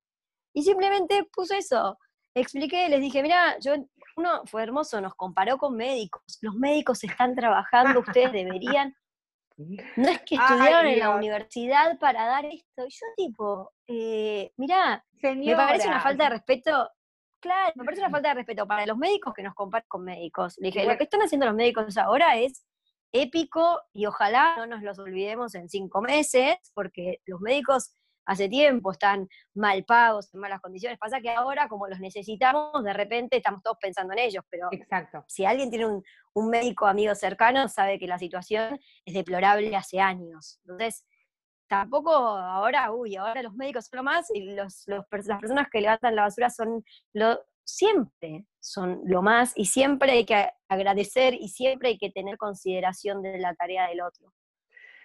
Y 0.53 0.63
simplemente 0.63 1.25
puso 1.33 1.55
eso, 1.55 1.99
expliqué, 2.35 2.89
les 2.89 3.01
dije, 3.01 3.23
mira, 3.23 3.59
yo, 3.61 3.75
uno 4.17 4.43
fue 4.47 4.63
hermoso, 4.63 5.01
nos 5.01 5.15
comparó 5.15 5.59
con 5.59 5.77
médicos, 5.77 6.23
los 6.43 6.55
médicos 6.55 7.03
están 7.05 7.35
trabajando, 7.35 8.01
ustedes 8.01 8.33
deberían, 8.33 8.95
no 9.97 10.09
es 10.09 10.23
que 10.23 10.37
estudiaron 10.37 10.87
en 10.87 10.99
la 10.99 11.11
universidad 11.11 11.99
para 11.99 12.27
dar 12.27 12.47
esto. 12.47 12.87
Y 12.87 12.91
yo 12.91 13.07
tipo, 13.17 13.73
eh, 13.87 14.53
mirá, 14.57 15.05
me 15.23 15.55
parece 15.55 15.89
una 15.89 16.01
falta 16.01 16.25
de 16.25 16.31
respeto. 16.31 16.91
Claro, 17.41 17.73
me 17.77 17.85
parece 17.85 18.03
una 18.03 18.11
falta 18.11 18.29
de 18.29 18.35
respeto 18.35 18.67
para 18.67 18.85
los 18.85 18.99
médicos 18.99 19.33
que 19.35 19.43
nos 19.43 19.55
comparan 19.55 19.87
con 19.89 20.05
médicos. 20.05 20.57
Le 20.59 20.69
dije, 20.69 20.85
lo 20.85 20.97
que 20.99 21.05
están 21.05 21.23
haciendo 21.23 21.47
los 21.47 21.55
médicos 21.55 21.97
ahora 21.97 22.39
es 22.39 22.67
épico 23.13 23.81
y 23.93 24.07
ojalá 24.07 24.57
no 24.57 24.67
nos 24.67 24.83
los 24.83 24.99
olvidemos 24.99 25.55
en 25.55 25.69
cinco 25.69 26.01
meses, 26.01 26.57
porque 26.75 27.21
los 27.27 27.41
médicos 27.41 27.95
hace 28.31 28.49
tiempo 28.49 28.93
están 28.93 29.29
mal 29.55 29.85
pagos, 29.85 30.33
en 30.33 30.41
malas 30.41 30.61
condiciones. 30.61 30.99
Pasa 31.01 31.21
que 31.21 31.31
ahora, 31.31 31.69
como 31.69 31.89
los 31.89 31.99
necesitamos, 31.99 32.85
de 32.85 32.93
repente 32.93 33.37
estamos 33.37 33.61
todos 33.61 33.77
pensando 33.81 34.13
en 34.13 34.21
ellos, 34.21 34.45
pero 34.49 34.69
Exacto. 34.71 35.25
si 35.27 35.45
alguien 35.45 35.69
tiene 35.69 35.87
un, 35.87 36.03
médico 36.49 36.87
amigo 36.87 37.15
cercano, 37.17 37.69
sabe 37.69 37.99
que 37.99 38.07
la 38.07 38.19
situación 38.19 38.79
es 39.05 39.15
deplorable 39.15 39.75
hace 39.75 40.01
años. 40.01 40.61
Entonces, 40.63 41.05
tampoco 41.67 42.13
ahora, 42.13 42.93
uy, 42.93 43.17
ahora 43.17 43.43
los 43.43 43.55
médicos 43.55 43.87
son 43.87 43.99
lo 43.99 44.03
más 44.05 44.31
y 44.33 44.55
los, 44.55 44.85
las 44.87 45.07
personas 45.09 45.69
que 45.71 45.81
levantan 45.81 46.15
la 46.15 46.23
basura 46.23 46.51
son 46.51 46.85
lo, 47.13 47.41
siempre 47.65 48.47
son 48.61 49.01
lo 49.07 49.23
más 49.23 49.53
y 49.57 49.67
siempre 49.67 50.13
hay 50.13 50.25
que 50.25 50.51
agradecer 50.69 51.35
y 51.35 51.49
siempre 51.49 51.89
hay 51.89 51.99
que 51.99 52.11
tener 52.11 52.37
consideración 52.39 53.23
de 53.23 53.39
la 53.39 53.55
tarea 53.55 53.89
del 53.89 54.03
otro. 54.03 54.33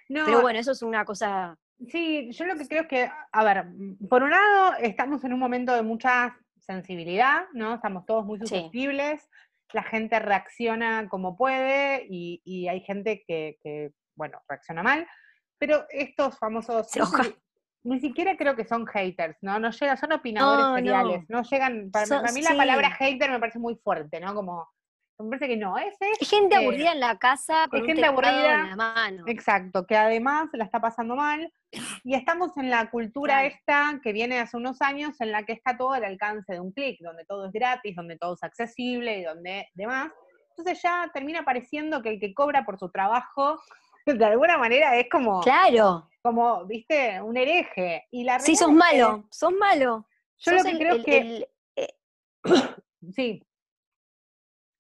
Pero 0.08 0.42
bueno, 0.42 0.60
eso 0.60 0.72
es 0.72 0.84
una 0.84 1.04
cosa 1.04 1.58
Sí, 1.90 2.32
yo 2.32 2.46
lo 2.46 2.56
que 2.56 2.68
creo 2.68 2.84
es 2.84 2.88
que, 2.88 3.12
a 3.32 3.44
ver, 3.44 3.66
por 4.10 4.24
un 4.24 4.32
lado 4.32 4.76
estamos 4.80 5.24
en 5.24 5.34
un 5.34 5.40
momento 5.40 5.74
de 5.74 5.82
mucha 5.82 6.38
sensibilidad, 6.60 7.46
¿no? 7.54 7.76
Estamos 7.76 8.06
todos 8.06 8.26
muy 8.26 8.40
susceptibles, 8.40 9.30
la 9.74 9.84
gente 9.84 10.20
reacciona 10.20 11.08
como 11.10 11.38
puede 11.38 12.06
y, 12.10 12.68
hay 12.68 12.80
gente 12.82 13.24
que, 13.28 13.92
bueno, 14.16 14.42
reacciona 14.48 14.84
mal, 14.84 15.08
pero 15.58 15.86
estos 15.90 16.38
famosos... 16.38 16.90
Ni, 17.84 18.00
siquiera 18.00 18.36
creo 18.36 18.56
que 18.56 18.66
son 18.66 18.88
haters, 18.88 19.38
¿no? 19.42 19.60
No 19.60 19.70
llegan, 19.70 19.96
son 19.96 20.12
opinadores 20.12 20.76
seriales, 20.76 21.30
no. 21.30 21.44
llegan, 21.44 21.92
para, 21.92 22.32
mí 22.32 22.42
la 22.42 22.58
palabra 22.58 22.90
hater 22.90 23.30
me 23.30 23.40
parece 23.40 23.60
muy 23.60 23.76
fuerte, 23.76 24.20
¿no? 24.20 24.34
Como 24.34 24.68
me 25.24 25.30
parece 25.30 25.48
que 25.48 25.58
no, 25.58 25.78
es 25.78 25.96
gente 26.30 26.56
aburrida 26.56 26.92
en 26.92 27.00
la 27.00 27.18
casa 27.18 27.68
con 27.70 27.86
gente 27.86 28.06
aburrida 28.06 28.62
en 28.62 28.70
la 28.72 28.76
mano. 28.76 29.24
Exacto, 29.28 29.86
que 29.86 29.96
además 29.96 30.50
la 30.54 30.66
está 30.66 30.82
pasando 30.82 31.16
mal. 31.16 31.52
Y 32.04 32.16
estamos 32.16 32.56
en 32.58 32.70
la 32.70 32.90
cultura 32.90 33.46
esta 33.46 34.00
que 34.04 34.12
viene 34.12 34.40
hace 34.40 34.58
unos 34.58 34.82
años 34.82 35.20
en 35.22 35.32
la 35.32 35.44
que 35.44 35.54
está 35.54 35.78
todo 35.78 35.94
al 35.94 36.04
alcance 36.04 36.54
de 36.54 36.60
un 36.60 36.72
clic, 36.72 37.00
donde 37.02 37.26
todo 37.26 37.48
es 37.48 37.54
gratis, 37.54 37.96
donde 37.96 38.18
todo 38.18 38.34
es 38.34 38.44
accesible 38.44 39.20
y 39.20 39.24
donde 39.24 39.68
demás. 39.74 40.12
Entonces 40.50 40.82
ya 40.82 41.10
termina 41.14 41.44
pareciendo 41.44 42.02
que 42.02 42.10
el 42.10 42.20
que 42.20 42.34
cobra 42.34 42.66
por 42.66 42.78
su 42.78 42.90
trabajo, 42.90 43.62
de 44.06 44.26
alguna 44.26 44.58
manera 44.58 44.98
es 44.98 45.08
como. 45.10 45.42
Claro. 45.42 46.10
Como, 46.22 46.66
viste, 46.66 47.22
un 47.22 47.38
hereje. 47.38 48.06
Y 48.12 48.24
la 48.24 48.40
sí, 48.40 48.56
sos 48.56 48.72
malo, 48.72 49.26
sos 49.30 49.54
malo. 49.54 50.08
Yo 50.40 50.52
lo 50.52 50.64
que 50.64 50.78
creo 50.78 51.04
que. 51.04 51.48
Eh, 51.76 51.94
sí. 53.16 53.42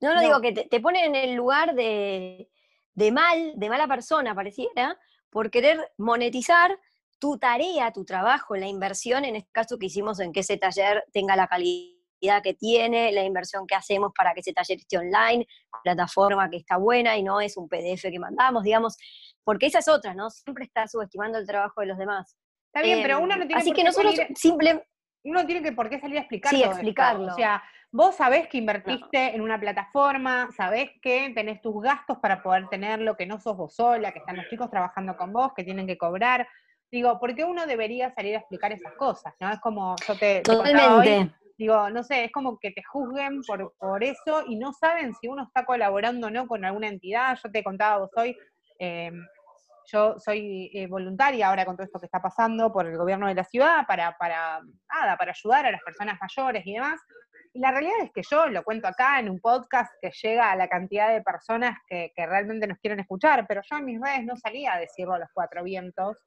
No, 0.05 0.15
no, 0.15 0.21
digo 0.21 0.41
que 0.41 0.51
te, 0.51 0.63
te 0.67 0.79
pone 0.79 1.05
en 1.05 1.15
el 1.15 1.33
lugar 1.35 1.73
de, 1.75 2.49
de 2.93 3.11
mal, 3.11 3.53
de 3.55 3.69
mala 3.69 3.87
persona, 3.87 4.33
pareciera, 4.35 4.97
por 5.29 5.49
querer 5.51 5.91
monetizar 5.97 6.77
tu 7.19 7.37
tarea, 7.37 7.91
tu 7.91 8.05
trabajo, 8.05 8.55
la 8.55 8.67
inversión, 8.67 9.25
en 9.25 9.35
este 9.35 9.49
caso 9.51 9.77
que 9.77 9.87
hicimos 9.87 10.19
en 10.19 10.31
que 10.33 10.41
ese 10.41 10.57
taller 10.57 11.03
tenga 11.11 11.35
la 11.35 11.47
calidad 11.47 12.41
que 12.43 12.53
tiene, 12.53 13.11
la 13.11 13.23
inversión 13.23 13.65
que 13.67 13.75
hacemos 13.75 14.11
para 14.15 14.33
que 14.33 14.39
ese 14.41 14.53
taller 14.53 14.77
esté 14.79 14.97
online, 14.97 15.45
plataforma 15.83 16.49
que 16.49 16.57
está 16.57 16.77
buena 16.77 17.17
y 17.17 17.23
no 17.23 17.39
es 17.41 17.55
un 17.57 17.67
PDF 17.69 18.09
que 18.09 18.19
mandamos, 18.19 18.63
digamos, 18.63 18.97
porque 19.43 19.67
esa 19.67 19.79
es 19.79 19.87
otra, 19.87 20.13
¿no? 20.13 20.29
Siempre 20.29 20.65
está 20.65 20.87
subestimando 20.87 21.37
el 21.37 21.45
trabajo 21.47 21.81
de 21.81 21.87
los 21.87 21.97
demás. 21.97 22.35
Está 22.67 22.81
bien, 22.81 22.99
pero 23.01 23.19
uno 23.19 23.35
no 23.35 23.43
Em, 23.43 23.47
tiene 23.47 23.61
Así 23.61 23.69
por 23.69 23.75
que 23.75 23.81
qué 23.81 23.85
nosotros 23.87 24.15
salir- 24.15 24.35
simple, 24.37 24.87
uno 25.23 25.45
tiene 25.45 25.61
que 25.63 25.71
por 25.71 25.89
qué 25.89 25.99
salir 25.99 26.17
a 26.17 26.21
explicar 26.21 26.49
Sí, 26.51 26.57
todo 26.57 26.65
esto. 26.71 26.77
explicarlo. 26.81 27.31
O 27.31 27.35
sea, 27.35 27.63
vos 27.95 28.13
sabés 28.13 28.49
que 28.49 28.57
invertiste 28.57 29.33
en 29.33 29.39
una 29.39 29.57
plataforma, 29.57 30.49
sabés 30.51 30.89
que 31.01 31.31
tenés 31.33 31.61
tus 31.61 31.81
gastos 31.81 32.17
para 32.17 32.43
poder 32.43 32.67
tenerlo, 32.67 33.15
que 33.15 33.25
no 33.25 33.39
sos 33.39 33.55
vos 33.55 33.73
sola, 33.73 34.11
que 34.11 34.19
están 34.19 34.35
los 34.35 34.49
chicos 34.49 34.69
trabajando 34.69 35.15
con 35.15 35.31
vos, 35.31 35.53
que 35.55 35.63
tienen 35.63 35.87
que 35.87 35.97
cobrar. 35.97 36.45
Digo, 36.91 37.17
¿por 37.21 37.33
qué 37.33 37.45
uno 37.45 37.65
debería 37.65 38.13
salir 38.13 38.35
a 38.35 38.39
explicar 38.39 38.73
esas 38.73 38.91
cosas? 38.95 39.33
¿No? 39.39 39.49
Es 39.49 39.59
como, 39.61 39.95
yo 40.05 40.13
te, 40.17 40.41
te 40.41 40.57
contaba 40.57 40.97
hoy, 40.97 41.05
totalmente. 41.05 41.35
digo, 41.57 41.89
no 41.89 42.03
sé, 42.03 42.25
es 42.25 42.31
como 42.33 42.59
que 42.59 42.71
te 42.71 42.83
juzguen 42.83 43.41
por, 43.43 43.73
por 43.79 44.03
eso 44.03 44.43
y 44.45 44.57
no 44.57 44.73
saben 44.73 45.13
si 45.13 45.29
uno 45.29 45.43
está 45.43 45.65
colaborando 45.65 46.27
o 46.27 46.29
no 46.29 46.47
con 46.47 46.65
alguna 46.65 46.89
entidad. 46.89 47.39
Yo 47.41 47.49
te 47.49 47.63
contaba 47.63 47.99
vos 47.99 48.11
hoy, 48.17 48.37
eh, 48.77 49.13
yo 49.85 50.19
soy 50.19 50.69
eh, 50.73 50.87
voluntaria 50.87 51.47
ahora 51.47 51.63
con 51.63 51.77
todo 51.77 51.85
esto 51.85 51.99
que 51.99 52.07
está 52.07 52.21
pasando 52.21 52.73
por 52.73 52.87
el 52.87 52.97
gobierno 52.97 53.27
de 53.27 53.35
la 53.35 53.45
ciudad 53.45 53.87
para, 53.87 54.17
para, 54.17 54.59
nada, 54.93 55.15
para 55.15 55.31
ayudar 55.31 55.65
a 55.65 55.71
las 55.71 55.81
personas 55.81 56.19
mayores 56.19 56.61
y 56.65 56.73
demás. 56.73 56.99
Y 57.55 57.59
la 57.59 57.71
realidad 57.71 58.01
es 58.03 58.11
que 58.11 58.21
yo 58.29 58.47
lo 58.47 58.65
cuento 58.65 58.89
acá 58.89 59.17
en 59.17 59.29
un 59.29 59.39
podcast 59.39 59.89
que 60.01 60.11
llega 60.21 60.51
a 60.51 60.57
la 60.57 60.67
cantidad 60.67 61.13
de 61.13 61.21
personas 61.21 61.77
que, 61.87 62.11
realmente 62.17 62.67
nos 62.67 62.77
quieren 62.79 62.99
escuchar, 62.99 63.45
pero 63.47 63.61
yo 63.63 63.77
en 63.77 63.85
mis 63.85 64.01
redes 64.01 64.25
no 64.25 64.35
salía 64.35 64.73
a 64.73 64.79
decirlo 64.79 65.13
a 65.13 65.19
los 65.19 65.29
cuatro 65.33 65.63
vientos, 65.63 66.17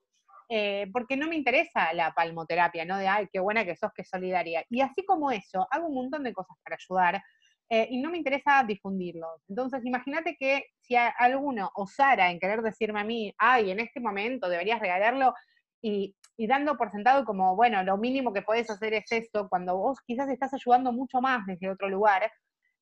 eh, 0.48 0.86
porque 0.90 1.18
no 1.18 1.28
me 1.28 1.36
interesa 1.36 1.92
la 1.92 2.14
palmoterapia, 2.14 2.86
¿no? 2.86 2.96
De, 2.96 3.06
ay, 3.06 3.28
qué 3.30 3.40
buena 3.40 3.66
que 3.66 3.76
sos, 3.76 3.90
qué 3.94 4.04
solidaria. 4.04 4.64
Y 4.70 4.80
así 4.80 5.04
como 5.04 5.30
eso, 5.30 5.68
hago 5.70 5.88
un 5.88 5.96
montón 5.96 6.22
de 6.22 6.32
cosas 6.32 6.56
para 6.64 6.76
ayudar 6.76 7.22
eh, 7.68 7.86
y 7.90 8.00
no 8.00 8.10
me 8.10 8.16
interesa 8.16 8.64
difundirlo. 8.66 9.28
Entonces, 9.50 9.84
imagínate 9.84 10.34
que 10.34 10.64
si 10.80 10.96
alguno 10.96 11.70
osara 11.74 12.30
en 12.30 12.38
querer 12.38 12.62
decirme 12.62 13.00
a 13.00 13.04
mí, 13.04 13.34
ay, 13.36 13.70
en 13.70 13.80
este 13.80 14.00
momento 14.00 14.48
deberías 14.48 14.80
regalarlo, 14.80 15.34
y, 15.82 16.16
y 16.38 16.46
dando 16.46 16.76
por 16.76 16.90
sentado 16.90 17.24
como, 17.24 17.56
bueno, 17.56 17.82
lo 17.82 17.98
mínimo 17.98 18.32
que 18.32 18.42
puedes 18.42 18.70
hacer 18.70 18.94
es 18.94 19.10
esto, 19.10 19.48
cuando 19.48 19.76
vos 19.76 19.98
quizás 20.06 20.28
estás 20.30 20.54
ayudando 20.54 20.92
mucho 20.92 21.20
más 21.20 21.44
desde 21.46 21.68
otro 21.68 21.88
lugar, 21.88 22.30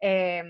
eh, 0.00 0.44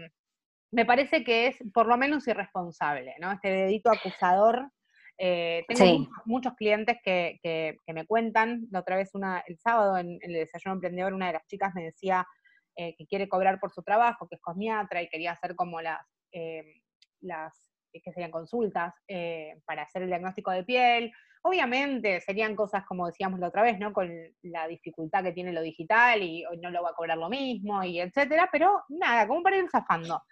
me 0.73 0.85
parece 0.85 1.23
que 1.23 1.47
es 1.47 1.57
por 1.73 1.87
lo 1.87 1.97
menos 1.97 2.27
irresponsable, 2.27 3.15
¿no? 3.21 3.31
Este 3.33 3.49
dedito 3.49 3.91
acusador. 3.91 4.71
Eh, 5.19 5.65
tengo 5.69 5.85
Sí. 5.85 5.99
muchos, 5.99 6.13
muchos 6.27 6.55
clientes 6.55 6.99
que, 7.03 7.39
que- 7.43 7.77
que 7.87 7.93
me 7.95 8.05
cuentan, 8.07 8.67
la 8.71 8.81
otra 8.81 8.97
vez 8.97 9.15
una, 9.15 9.43
el 9.47 9.57
sábado 9.59 9.97
en, 9.97 10.19
en 10.21 10.31
el 10.33 10.41
desayuno 10.41 10.75
emprendedor, 10.75 11.15
una 11.15 11.29
de 11.29 11.35
las 11.35 11.47
chicas 11.47 11.73
me 11.75 11.85
decía 11.85 12.27
eh, 12.75 12.95
que 12.99 13.07
quiere 13.07 13.29
cobrar 13.29 13.59
por 13.61 13.71
su 13.73 13.83
trabajo, 13.83 14.27
que 14.29 14.35
es 14.35 14.43
cosmiatra 14.43 15.01
y 15.01 15.09
quería 15.09 15.33
hacer 15.33 15.55
como 15.55 15.81
las, 15.81 16.01
las 17.21 17.76
que 18.03 18.13
serían 18.13 18.31
consultas 18.31 18.95
eh, 19.09 19.61
para 19.65 19.83
hacer 19.83 20.03
el 20.03 20.09
diagnóstico 20.09 20.51
de 20.51 20.65
piel. 20.65 21.13
Obviamente 21.43 22.21
serían 22.21 22.57
cosas 22.57 22.85
como 22.87 23.07
decíamos 23.07 23.39
la 23.41 23.49
otra 23.49 23.63
vez, 23.63 23.79
¿no? 23.79 23.93
Con 23.93 24.11
la 24.43 24.67
dificultad 24.67 25.23
que 25.23 25.33
tiene 25.33 25.53
lo 25.53 25.63
digital 25.63 26.23
y 26.23 26.45
no 26.61 26.71
lo 26.71 26.83
va 26.83 26.91
a 26.91 26.95
cobrar 26.95 27.19
lo 27.19 27.29
mismo 27.29 27.83
y 27.85 28.01
etcétera, 28.01 28.49
pero 28.51 28.83
nada, 28.89 29.29
como 29.29 29.43
para 29.43 29.59
ir 29.59 29.69
zafando. 29.71 30.23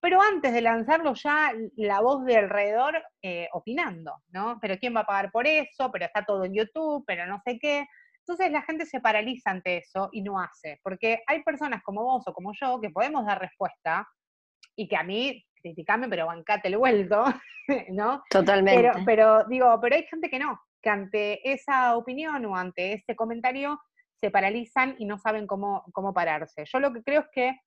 Pero 0.00 0.20
antes 0.20 0.52
de 0.52 0.60
lanzarlo 0.60 1.14
ya 1.14 1.52
la 1.76 2.00
voz 2.00 2.24
de 2.24 2.36
alrededor 2.36 3.02
eh, 3.22 3.48
opinando, 3.52 4.22
¿no? 4.28 4.58
Pero 4.60 4.76
¿quién 4.78 4.94
va 4.94 5.00
a 5.00 5.06
pagar 5.06 5.30
por 5.32 5.46
eso? 5.46 5.90
Pero 5.90 6.04
está 6.04 6.24
todo 6.24 6.44
en 6.44 6.54
YouTube, 6.54 7.04
pero 7.06 7.26
no 7.26 7.40
sé 7.44 7.58
qué. 7.58 7.86
Entonces 8.20 8.50
la 8.50 8.62
gente 8.62 8.86
se 8.86 9.00
paraliza 9.00 9.50
ante 9.50 9.78
eso 9.78 10.08
y 10.12 10.22
no 10.22 10.40
hace, 10.40 10.80
porque 10.82 11.22
hay 11.26 11.42
personas 11.44 11.82
como 11.82 12.02
vos 12.02 12.26
o 12.26 12.34
como 12.34 12.52
yo 12.60 12.80
que 12.80 12.90
podemos 12.90 13.24
dar 13.24 13.40
respuesta 13.40 14.06
y 14.74 14.88
que 14.88 14.96
a 14.96 15.04
mí, 15.04 15.44
criticame, 15.66 16.08
pero 16.08 16.26
bancate 16.26 16.68
el 16.68 16.78
vuelto, 16.78 17.24
¿no? 17.90 18.22
Totalmente. 18.30 18.80
Pero, 18.80 19.04
pero 19.04 19.44
digo, 19.44 19.78
pero 19.80 19.96
hay 19.96 20.04
gente 20.04 20.30
que 20.30 20.38
no, 20.38 20.60
que 20.80 20.90
ante 20.90 21.52
esa 21.52 21.96
opinión 21.96 22.44
o 22.46 22.56
ante 22.56 22.92
ese 22.92 23.16
comentario 23.16 23.80
se 24.20 24.30
paralizan 24.30 24.94
y 24.98 25.04
no 25.04 25.18
saben 25.18 25.46
cómo, 25.46 25.84
cómo 25.92 26.14
pararse. 26.14 26.64
Yo 26.64 26.80
lo 26.80 26.92
que 26.92 27.02
creo 27.02 27.22
es 27.22 27.28
que 27.32 27.60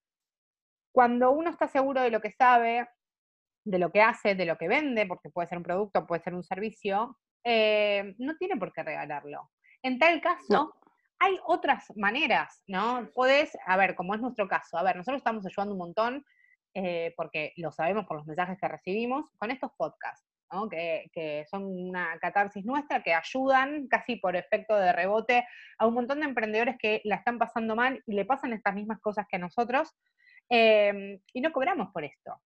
cuando 0.92 1.30
uno 1.30 1.50
está 1.50 1.68
seguro 1.68 2.00
de 2.00 2.10
lo 2.10 2.20
que 2.20 2.32
sabe, 2.32 2.88
de 3.64 3.78
lo 3.78 3.92
que 3.92 4.02
hace, 4.02 4.34
de 4.34 4.46
lo 4.46 4.56
que 4.56 4.66
vende, 4.68 5.06
porque 5.06 5.30
puede 5.30 5.46
ser 5.48 5.58
un 5.58 5.64
producto, 5.64 6.06
puede 6.06 6.22
ser 6.22 6.34
un 6.34 6.42
servicio, 6.42 7.18
eh, 7.44 8.14
no 8.18 8.36
tiene 8.36 8.56
por 8.56 8.72
qué 8.72 8.82
regalarlo. 8.82 9.50
En 9.82 9.98
tal 9.98 10.20
caso, 10.20 10.44
No. 10.48 10.72
hay 11.20 11.38
otras 11.46 11.92
maneras, 11.96 12.62
¿no? 12.66 13.08
Podés, 13.14 13.56
a 13.66 13.76
ver, 13.76 13.94
como 13.94 14.14
es 14.14 14.20
nuestro 14.20 14.48
caso, 14.48 14.76
a 14.76 14.82
ver, 14.82 14.96
nosotros 14.96 15.18
estamos 15.18 15.46
ayudando 15.46 15.74
un 15.74 15.78
montón, 15.78 16.24
eh, 16.74 17.12
porque 17.16 17.52
lo 17.56 17.72
sabemos 17.72 18.06
por 18.06 18.16
los 18.16 18.26
mensajes 18.26 18.58
que 18.60 18.68
recibimos, 18.68 19.30
con 19.38 19.50
estos 19.50 19.70
podcasts, 19.76 20.26
¿no? 20.52 20.68
que, 20.68 21.10
que 21.12 21.46
son 21.50 21.64
una 21.64 22.18
catarsis 22.20 22.64
nuestra, 22.64 23.02
que 23.02 23.14
ayudan 23.14 23.88
casi 23.88 24.16
por 24.16 24.36
efecto 24.36 24.76
de 24.76 24.92
rebote 24.92 25.46
a 25.78 25.86
un 25.86 25.94
montón 25.94 26.20
de 26.20 26.26
emprendedores 26.26 26.76
que 26.78 27.00
la 27.04 27.16
están 27.16 27.38
pasando 27.38 27.76
mal 27.76 28.02
y 28.06 28.14
le 28.14 28.24
pasan 28.24 28.52
estas 28.52 28.74
mismas 28.74 29.00
cosas 29.00 29.26
que 29.28 29.36
a 29.36 29.40
nosotros, 29.40 29.96
eh, 30.48 31.20
y 31.32 31.40
no 31.40 31.52
cobramos 31.52 31.88
por 31.92 32.04
esto. 32.04 32.40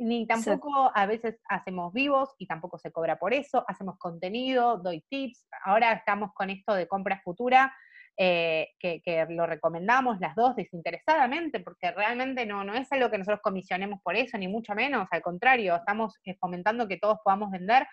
Ni 0.00 0.28
tampoco 0.28 0.92
a 0.94 1.06
veces 1.06 1.40
hacemos 1.48 1.92
vivos 1.92 2.34
y 2.38 2.46
tampoco 2.46 2.78
se 2.78 2.92
cobra 2.92 3.18
por 3.18 3.34
eso, 3.34 3.64
hacemos 3.66 3.98
contenido, 3.98 4.78
doy 4.78 5.00
tips, 5.08 5.48
ahora 5.64 5.92
estamos 5.92 6.32
con 6.34 6.50
esto 6.50 6.74
de 6.74 6.86
compra 6.86 7.20
futura, 7.24 7.74
eh, 8.20 8.70
que, 8.80 9.00
que 9.00 9.24
lo 9.28 9.46
recomendamos 9.46 10.18
las 10.18 10.34
dos 10.34 10.56
desinteresadamente, 10.56 11.60
porque 11.60 11.92
realmente 11.92 12.44
no, 12.46 12.64
no 12.64 12.74
es 12.74 12.90
algo 12.90 13.10
que 13.10 13.18
nosotros 13.18 13.40
comisionemos 13.40 14.00
por 14.02 14.16
eso, 14.16 14.36
ni 14.36 14.48
mucho 14.48 14.74
menos, 14.74 15.06
al 15.12 15.22
contrario, 15.22 15.76
estamos 15.76 16.18
eh, 16.24 16.34
fomentando 16.40 16.88
que 16.88 16.96
todos 16.96 17.18
podamos 17.22 17.52
vender. 17.52 17.86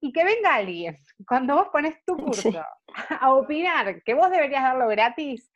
Y 0.00 0.12
que 0.12 0.24
venga 0.24 0.54
alguien, 0.54 0.96
cuando 1.26 1.56
vos 1.56 1.68
pones 1.72 1.96
tu 2.06 2.16
curso 2.24 2.52
Sí. 2.52 2.56
a 3.20 3.34
opinar 3.34 4.00
que 4.04 4.14
vos 4.14 4.30
deberías 4.30 4.62
darlo 4.62 4.86
gratis, 4.86 5.50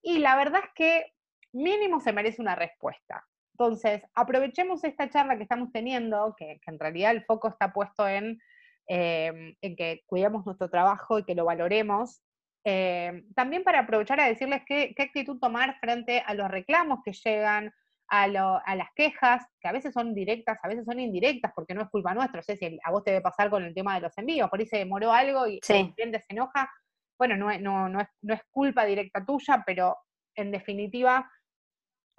y 0.00 0.18
la 0.18 0.36
verdad 0.36 0.60
es 0.64 0.70
que 0.76 1.12
mínimo 1.52 2.00
se 2.00 2.12
merece 2.12 2.40
una 2.40 2.54
respuesta. 2.54 3.26
Entonces, 3.54 4.02
aprovechemos 4.14 4.84
esta 4.84 5.10
charla 5.10 5.36
que 5.36 5.42
estamos 5.42 5.72
teniendo, 5.72 6.34
que, 6.38 6.60
que 6.64 6.70
en 6.70 6.78
realidad 6.78 7.10
el 7.10 7.24
foco 7.24 7.48
está 7.48 7.72
puesto 7.72 8.06
en, 8.06 8.40
eh, 8.88 9.56
en 9.60 9.76
que 9.76 10.02
cuidemos 10.06 10.46
nuestro 10.46 10.70
trabajo 10.70 11.18
y 11.18 11.24
que 11.24 11.34
lo 11.34 11.44
valoremos, 11.44 12.22
eh, 12.64 13.24
también 13.34 13.64
para 13.64 13.80
aprovechar 13.80 14.20
a 14.20 14.26
decirles 14.28 14.62
qué, 14.66 14.92
qué 14.96 15.02
actitud 15.02 15.38
tomar 15.38 15.78
frente 15.80 16.22
a 16.24 16.34
los 16.34 16.48
reclamos 16.50 17.00
que 17.04 17.12
llegan, 17.12 17.72
a, 18.08 18.26
lo- 18.28 18.60
a 18.64 18.76
las 18.76 18.88
quejas, 18.94 19.42
que 19.60 19.68
a 19.68 19.72
veces 19.72 19.94
son 19.94 20.14
directas, 20.14 20.58
a 20.62 20.68
veces 20.68 20.84
son 20.84 21.00
indirectas, 21.00 21.52
porque 21.54 21.74
no 21.74 21.82
es 21.82 21.88
culpa 21.88 22.12
nuestra. 22.14 22.38
No 22.38 22.42
sé 22.42 22.56
si 22.56 22.78
a 22.84 22.90
vos 22.90 23.02
te 23.04 23.10
debe 23.10 23.22
pasar 23.22 23.48
con 23.50 23.62
el 23.64 23.74
tema 23.74 23.94
de 23.94 24.02
los 24.02 24.16
envíos, 24.18 24.50
por 24.50 24.60
ahí 24.60 24.66
se 24.66 24.78
demoró 24.78 25.12
algo 25.12 25.46
y 25.46 25.60
Sí. 25.62 25.74
el 25.74 25.94
cliente 25.94 26.20
se 26.20 26.26
enoja. 26.34 26.70
Bueno, 27.18 27.36
no, 27.36 27.56
no, 27.58 27.88
no, 27.88 28.00
es, 28.00 28.08
no 28.22 28.34
es 28.34 28.40
culpa 28.50 28.84
directa 28.84 29.24
tuya, 29.24 29.62
pero 29.64 29.96
en 30.34 30.50
definitiva 30.50 31.30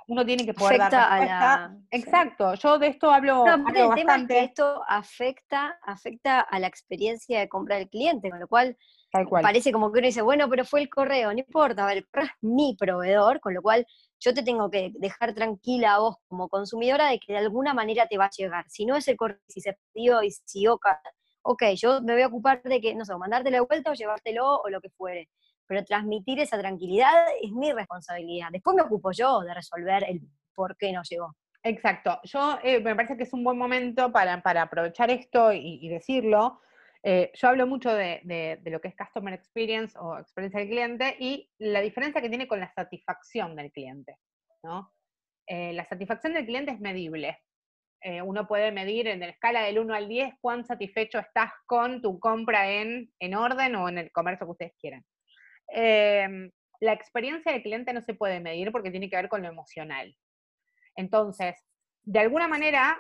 uno 0.08 0.26
tiene 0.26 0.46
que 0.46 0.54
poder 0.54 0.82
Afecta 0.82 0.98
dar 0.98 1.22
a 1.22 1.26
la-. 1.26 1.78
Exacto, 1.92 2.54
yo 2.56 2.80
de 2.80 2.88
esto 2.88 3.12
hablo, 3.12 3.46
No, 3.46 3.54
aparte 3.54 3.80
hablo 3.82 3.94
el 3.94 3.96
tema 3.96 4.16
es 4.16 4.22
bastante. 4.22 4.34
que 4.34 4.44
esto 4.44 4.82
afecta, 4.88 5.80
afecta 5.84 6.42
a 6.42 6.60
la 6.60 6.68
experiencia 6.68 7.40
de 7.40 7.50
compra 7.50 7.78
del 7.78 7.90
cliente, 7.90 8.30
con 8.30 8.40
lo 8.40 8.48
cual 8.48 8.78
tal 9.12 9.28
cual. 9.28 9.44
parece 9.44 9.72
como 9.72 9.92
que 9.92 10.00
uno 10.00 10.08
dice, 10.08 10.22
bueno, 10.22 10.50
pero 10.50 10.66
fue 10.66 10.82
el 10.82 10.90
correo, 10.90 11.32
no 11.32 11.40
importa, 11.40 11.92
el 11.94 12.08
correo 12.08 12.26
es 12.28 12.32
mi 12.42 12.76
proveedor, 12.78 13.40
con 13.40 13.54
lo 13.54 13.62
cual 13.62 13.86
yo 14.20 14.34
te 14.34 14.42
tengo 14.44 14.70
que 14.70 14.92
dejar 14.96 15.34
tranquila 15.34 15.96
a 15.96 16.00
vos 16.00 16.16
como 16.28 16.48
consumidora 16.50 17.10
de 17.10 17.20
que 17.20 17.34
de 17.34 17.40
alguna 17.40 17.74
manera 17.74 18.08
te 18.08 18.18
va 18.18 18.26
a 18.26 18.30
llegar. 18.30 18.66
Si 18.70 18.86
no 18.86 18.96
es 18.96 19.08
el 19.08 19.18
correo, 19.18 19.40
si 19.48 19.62
se 19.62 19.78
perdió 19.94 20.24
y 20.24 20.32
si 20.32 20.68
oca, 20.68 21.02
ok, 21.44 21.64
yo 21.76 22.02
me 22.02 22.14
voy 22.14 22.22
a 22.22 22.28
ocupar 22.28 22.64
de 22.64 22.80
que, 22.80 22.96
no 22.96 23.04
sé, 23.06 23.16
mandártelo 23.18 23.58
de 23.58 23.66
vuelta 23.68 23.92
o 23.92 23.94
llevártelo 23.94 24.62
o 24.62 24.70
lo 24.70 24.80
que 24.80 24.90
fuere. 24.90 25.30
Pero 25.74 25.86
transmitir 25.86 26.40
esa 26.40 26.60
tranquilidad 26.60 27.26
es 27.42 27.52
mi 27.52 27.72
responsabilidad. 27.72 28.50
Después 28.52 28.76
me 28.76 28.84
ocupo 28.84 29.12
yo 29.12 29.40
de 29.40 29.56
resolver 29.56 30.04
el 30.08 30.22
por 30.54 30.78
qué 30.78 30.92
no 30.92 31.02
llegó. 31.02 31.36
Exacto. 31.64 32.20
Yo 32.26 32.60
eh, 32.64 32.80
me 32.80 32.96
parece 32.96 33.18
que 33.18 33.24
es 33.24 33.34
un 33.34 33.44
buen 33.44 33.58
momento 33.58 34.12
para, 34.12 34.40
para 34.44 34.62
aprovechar 34.62 35.10
esto 35.10 35.52
y, 35.52 35.90
decirlo. 35.90 36.62
Eh, 37.02 37.32
yo 37.34 37.48
hablo 37.48 37.66
mucho 37.66 37.92
de, 37.92 38.22
de- 38.24 38.70
lo 38.70 38.80
que 38.80 38.90
es 38.90 38.96
Customer 38.96 39.34
Experience 39.34 39.98
o 39.98 40.20
experiencia 40.20 40.60
del 40.60 40.70
cliente 40.70 41.16
y 41.20 41.50
la 41.58 41.82
diferencia 41.82 42.22
que 42.22 42.30
tiene 42.30 42.48
con 42.48 42.60
la 42.60 42.72
satisfacción 42.72 43.56
del 43.56 43.72
cliente. 43.72 44.20
¿no? 44.62 44.94
Eh, 45.48 45.74
la 45.74 45.86
satisfacción 45.86 46.36
del 46.36 46.46
cliente 46.46 46.72
es 46.72 46.80
medible. 46.80 47.40
Uno 48.26 48.46
puede 48.46 48.74
medir 48.74 49.08
en 49.08 49.22
la 49.22 49.30
escala 49.30 49.62
del 49.62 49.80
1 49.80 49.94
al 49.96 50.10
10 50.10 50.34
cuán 50.42 50.66
satisfecho 50.66 51.20
estás 51.20 51.52
con 51.66 52.02
tu 52.02 52.20
compra 52.20 52.70
en, 52.70 53.10
en 53.18 53.34
orden 53.34 53.78
o 53.78 53.88
en 53.88 53.98
el 53.98 54.12
comercio 54.12 54.46
que 54.46 54.52
ustedes 54.52 54.74
quieran. 54.78 55.06
Em, 55.68 56.52
la 56.80 56.94
experiencia 56.94 57.52
del 57.52 57.64
cliente 57.64 57.94
no 57.94 58.02
se 58.02 58.14
puede 58.14 58.40
medir 58.40 58.72
porque 58.72 58.92
tiene 58.92 59.10
que 59.10 59.16
ver 59.16 59.30
con 59.30 59.42
lo 59.42 59.48
emocional. 59.48 60.16
Entonces, 60.96 61.56
de 62.04 62.20
alguna 62.20 62.48
manera, 62.48 63.00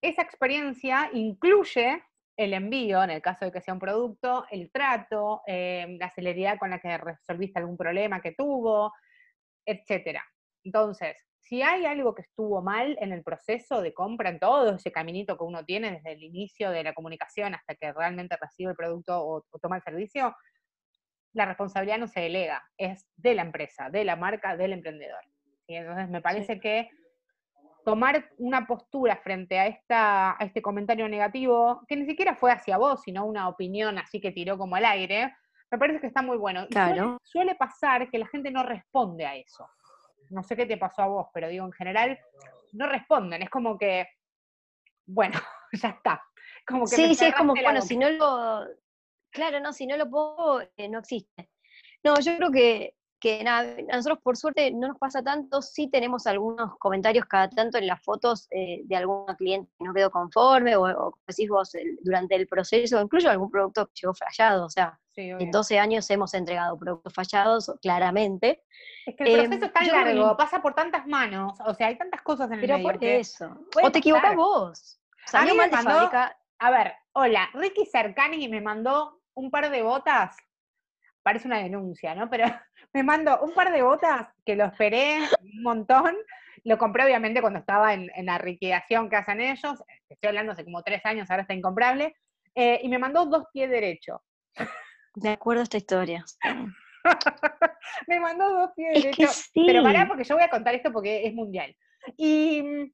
esa 0.00 0.22
experiencia 0.22 1.10
incluye 1.12 2.02
el 2.36 2.52
envío, 2.52 3.02
en 3.02 3.10
el 3.10 3.22
caso 3.22 3.44
de 3.44 3.52
que 3.52 3.60
sea 3.60 3.74
un 3.74 3.80
producto, 3.80 4.44
el 4.50 4.70
trato, 4.70 5.42
eh, 5.46 5.96
la 5.98 6.10
celeridad 6.10 6.58
con 6.58 6.70
la 6.70 6.80
que 6.80 6.96
resolviste 6.98 7.58
algún 7.58 7.76
problema 7.76 8.20
que 8.20 8.32
tuvo, 8.32 8.92
etc. 9.66 10.20
Entonces, 10.64 11.16
si 11.44 11.62
hay 11.62 11.84
algo 11.84 12.14
que 12.14 12.22
estuvo 12.22 12.62
mal 12.62 12.96
en 13.00 13.12
el 13.12 13.22
proceso 13.22 13.82
de 13.82 13.92
compra, 13.92 14.30
en 14.30 14.38
todo 14.38 14.74
ese 14.74 14.90
caminito 14.90 15.36
que 15.36 15.44
uno 15.44 15.64
tiene 15.64 15.92
desde 15.92 16.12
el 16.12 16.22
inicio 16.22 16.70
de 16.70 16.82
la 16.82 16.94
comunicación 16.94 17.54
hasta 17.54 17.74
que 17.74 17.92
realmente 17.92 18.36
recibe 18.40 18.70
el 18.70 18.76
producto 18.76 19.20
o, 19.20 19.44
toma 19.60 19.76
el 19.76 19.82
servicio, 19.82 20.34
la 21.34 21.46
responsabilidad 21.46 21.98
no 21.98 22.08
se 22.08 22.20
delega, 22.20 22.62
es 22.78 23.06
de 23.16 23.34
la 23.34 23.42
empresa, 23.42 23.90
de 23.90 24.04
la 24.04 24.16
marca, 24.16 24.56
del 24.56 24.72
emprendedor. 24.72 25.22
Y 25.66 25.76
entonces 25.76 26.08
me 26.08 26.22
parece 26.22 26.60
que 26.60 26.88
tomar 27.84 28.30
una 28.38 28.66
postura 28.66 29.16
frente 29.16 29.58
a, 29.58 29.66
esta, 29.66 30.32
a 30.32 30.44
este 30.44 30.62
comentario 30.62 31.08
negativo, 31.08 31.82
que 31.86 31.96
ni 31.96 32.06
siquiera 32.06 32.34
fue 32.34 32.52
hacia 32.52 32.78
vos, 32.78 33.02
sino 33.02 33.26
una 33.26 33.48
opinión 33.48 33.98
así 33.98 34.20
que 34.20 34.32
tiró 34.32 34.56
como 34.56 34.76
al 34.76 34.86
aire, 34.86 35.34
me 35.70 35.78
parece 35.78 36.00
que 36.00 36.06
está 36.06 36.22
muy 36.22 36.36
bueno. 36.36 36.66
Claro. 36.68 37.18
suele, 37.24 37.56
pasar 37.56 38.08
que 38.08 38.18
la 38.18 38.28
gente 38.28 38.50
no 38.50 38.62
responde 38.62 39.26
a 39.26 39.34
eso. 39.34 39.68
No 40.30 40.42
sé 40.42 40.56
qué 40.56 40.66
te 40.66 40.78
pasó 40.78 41.02
a 41.02 41.06
vos, 41.08 41.26
pero 41.34 41.48
digo, 41.48 41.66
en 41.66 41.72
general, 41.72 42.18
no 42.72 42.88
responden. 42.88 43.42
Es 43.42 43.50
como 43.50 43.76
que, 43.76 44.06
bueno, 45.04 45.38
ya 45.72 45.90
está. 45.90 46.22
Como 46.66 46.84
que 46.84 46.96
sí, 46.96 47.14
sí, 47.14 47.26
es 47.26 47.34
como, 47.34 47.54
bueno, 47.54 47.82
si 47.82 47.96
no 47.96 48.08
lo, 48.08 48.66
claro, 49.34 49.60
no, 49.60 49.72
si 49.72 49.86
no 49.86 49.96
lo 49.96 50.08
pongo, 50.08 50.60
eh, 50.76 50.88
no 50.88 51.00
existe. 51.00 51.50
No, 52.02 52.18
yo 52.20 52.36
creo 52.36 52.50
que 52.50 52.94
que 53.24 53.42
nada, 53.42 53.74
a 53.90 53.96
nosotros 53.96 54.18
por 54.22 54.36
suerte 54.36 54.70
no 54.70 54.86
nos 54.86 54.98
pasa 54.98 55.22
tanto, 55.22 55.62
sí 55.62 55.88
tenemos 55.88 56.26
algunos 56.26 56.76
comentarios 56.76 57.24
cada 57.24 57.48
tanto 57.48 57.78
en 57.78 57.86
las 57.86 58.02
fotos 58.02 58.46
eh, 58.50 58.82
de 58.84 58.96
alguna 58.96 59.34
cliente 59.34 59.72
que 59.78 59.84
no 59.86 59.94
quedó 59.94 60.10
conforme, 60.10 60.76
o, 60.76 60.82
como 60.82 61.16
decís 61.26 61.48
vos, 61.48 61.72
durante 62.02 62.34
el 62.34 62.46
proceso, 62.46 63.00
incluso 63.00 63.30
algún 63.30 63.50
producto 63.50 63.86
que 63.86 63.92
llegó 64.02 64.12
fallado, 64.12 64.66
o 64.66 64.68
sea, 64.68 65.00
en 65.16 65.50
12 65.50 65.78
años 65.78 66.10
hemos 66.10 66.34
entregado 66.34 66.76
productos 66.78 67.14
fallados, 67.14 67.72
claramente. 67.80 68.62
Es 69.06 69.16
que 69.16 69.24
el 69.24 69.48
proceso 69.48 69.54
es 69.54 69.70
em, 69.70 69.72
tan 69.72 69.86
largo, 69.86 70.36
pasa 70.36 70.60
por 70.60 70.74
tantas 70.74 71.06
manos, 71.06 71.54
o 71.64 71.72
sea, 71.72 71.86
hay 71.86 71.96
tantas 71.96 72.20
cosas 72.20 72.48
en 72.48 72.58
el 72.58 72.60
Pero 72.60 72.82
por 72.82 73.02
eso. 73.02 73.56
O 73.82 73.90
te 73.90 74.00
equivocas 74.00 74.36
vos. 74.36 75.00
a 75.32 75.46
mí 75.46 75.52
me 75.56 75.68
mandó, 75.68 76.10
a 76.58 76.70
ver, 76.70 76.92
hola, 77.14 77.48
Ricky 77.54 77.86
Cercani 77.86 78.48
me 78.48 78.60
mandó 78.60 79.23
un 79.34 79.50
par 79.50 79.70
de 79.70 79.82
botas 79.82 80.36
parece 81.24 81.48
una 81.48 81.58
denuncia, 81.58 82.14
¿no? 82.14 82.30
Pero 82.30 82.44
me 82.92 83.02
mandó 83.02 83.40
un 83.40 83.52
par 83.52 83.72
de 83.72 83.82
botas 83.82 84.28
que 84.44 84.54
lo 84.54 84.66
esperé 84.66 85.18
un 85.40 85.62
montón. 85.62 86.14
Lo 86.62 86.78
compré 86.78 87.04
obviamente 87.04 87.40
cuando 87.40 87.58
estaba 87.58 87.92
en, 87.94 88.10
la 88.24 88.38
liquidación 88.38 89.10
que 89.10 89.16
hacen 89.16 89.40
ellos. 89.40 89.82
Estoy 90.08 90.28
hablando 90.28 90.52
hace 90.52 90.64
como 90.64 90.82
tres 90.82 91.04
años, 91.04 91.30
ahora 91.30 91.42
está 91.42 91.54
incomprable. 91.54 92.16
Eh, 92.54 92.80
y 92.82 92.88
me 92.88 92.98
mandó 92.98 93.26
dos 93.26 93.46
pies 93.52 93.68
derechos. 93.68 94.20
De 95.14 95.30
acuerdo 95.30 95.60
a 95.60 95.64
esta 95.64 95.76
historia. 95.78 96.24
me 98.06 98.20
mandó 98.20 98.48
dos 98.50 98.70
pies 98.76 99.02
derechos. 99.02 99.50
Pero 99.54 99.82
pará, 99.82 100.06
porque 100.06 100.24
yo 100.24 100.36
voy 100.36 100.44
a 100.44 100.50
contar 100.50 100.74
esto 100.74 100.92
porque 100.92 101.26
es 101.26 101.34
mundial. 101.34 101.74
Y 102.16 102.62
mm, 102.62 102.92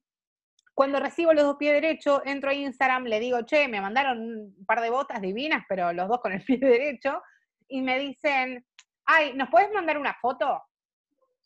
cuando 0.81 0.99
recibo 0.99 1.31
los 1.31 1.43
dos 1.43 1.57
pies 1.57 1.73
derechos, 1.73 2.23
entro 2.25 2.49
a 2.49 2.55
Instagram, 2.55 3.03
le 3.03 3.19
digo, 3.19 3.43
che, 3.43 3.67
me 3.67 3.79
mandaron 3.79 4.17
un 4.19 4.65
par 4.65 4.81
de 4.81 4.89
botas 4.89 5.21
divinas, 5.21 5.63
pero 5.69 5.93
los 5.93 6.07
dos 6.07 6.19
con 6.19 6.31
el 6.31 6.43
pie 6.43 6.57
derecho 6.59 7.21
y 7.67 7.83
me 7.83 7.99
dicen, 7.99 8.65
ay, 9.05 9.33
¿nos 9.35 9.47
puedes 9.51 9.71
mandar 9.71 9.99
una 9.99 10.15
foto? 10.19 10.59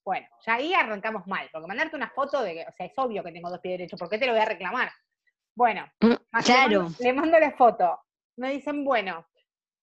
Bueno, 0.05 0.25
ya 0.45 0.53
ahí 0.53 0.73
arrancamos 0.73 1.27
mal, 1.27 1.49
porque 1.51 1.67
mandarte 1.67 1.97
una 1.97 2.11
foto 2.11 2.41
de 2.41 2.53
que, 2.53 2.61
o 2.61 2.71
sea, 2.77 2.85
es 2.85 2.93
obvio 2.95 3.25
que 3.25 3.33
tengo 3.33 3.49
dos 3.49 3.59
pies 3.59 3.73
derechos, 3.73 3.99
¿por 3.99 4.07
qué 4.07 4.17
te 4.17 4.25
lo 4.25 4.31
voy 4.31 4.41
a 4.41 4.45
reclamar? 4.45 4.89
Bueno, 5.53 5.85
mm, 5.99 6.13
claro. 6.45 6.87
le, 6.97 7.11
mando, 7.11 7.37
la 7.37 7.51
foto. 7.51 7.99
Me 8.37 8.51
dicen, 8.51 8.85
bueno, 8.85 9.27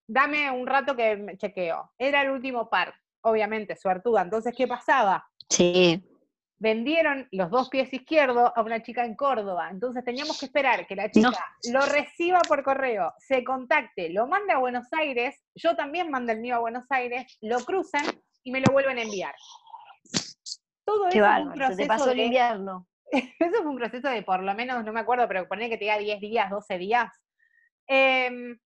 dame 0.08 0.50
un 0.50 0.66
rato 0.66 0.96
que 0.96 1.14
me 1.16 1.36
chequeo. 1.36 1.92
Era 1.98 2.22
el 2.22 2.30
último 2.30 2.70
par, 2.70 2.94
obviamente, 3.20 3.76
suertuda. 3.76 4.22
Entonces, 4.22 4.54
¿qué 4.56 4.66
pasaba? 4.66 5.28
Sí 5.50 6.02
vendieron 6.62 7.26
los 7.32 7.50
dos 7.50 7.68
pies 7.68 7.92
izquierdos 7.92 8.52
a 8.54 8.62
una 8.62 8.80
chica 8.84 9.04
en 9.04 9.16
Córdoba. 9.16 9.68
Entonces 9.68 10.04
teníamos 10.04 10.38
que 10.38 10.46
esperar 10.46 10.86
que 10.86 10.94
la 10.94 11.10
chica 11.10 11.44
lo 11.72 11.84
reciba 11.86 12.40
por 12.46 12.62
correo, 12.62 13.12
se 13.18 13.42
contacte, 13.42 14.10
lo 14.10 14.28
mande 14.28 14.52
a 14.52 14.58
Buenos 14.58 14.86
Aires, 14.92 15.44
yo 15.56 15.74
también 15.74 16.08
mando 16.08 16.30
el 16.30 16.38
mío 16.38 16.54
a 16.54 16.60
Buenos 16.60 16.88
Aires, 16.90 17.36
lo 17.40 17.58
crucen 17.64 18.02
y 18.44 18.52
me 18.52 18.60
lo 18.60 18.72
vuelven 18.72 18.98
a 18.98 19.02
enviar. 19.02 19.34
Todo 20.84 21.08
eso 21.08 21.26
es 21.26 21.46
un 21.46 21.52
proceso. 21.52 21.76
te 21.76 21.86
pasó 21.86 22.10
el 22.12 22.20
invierno. 22.20 22.86
Eso 23.12 23.62
fue 23.62 23.66
un 23.66 23.76
proceso 23.76 24.08
de 24.08 24.22
por 24.22 24.42
lo 24.42 24.54
menos, 24.54 24.82
no 24.84 24.92
me 24.92 25.00
acuerdo, 25.00 25.28
pero 25.28 25.46
poner 25.46 25.68
que 25.68 25.76
te 25.76 25.84
diga 25.84 25.98
10 25.98 26.20
días, 26.20 26.48
12 26.48 26.78
días. 26.78 27.10
Em, 27.86 28.58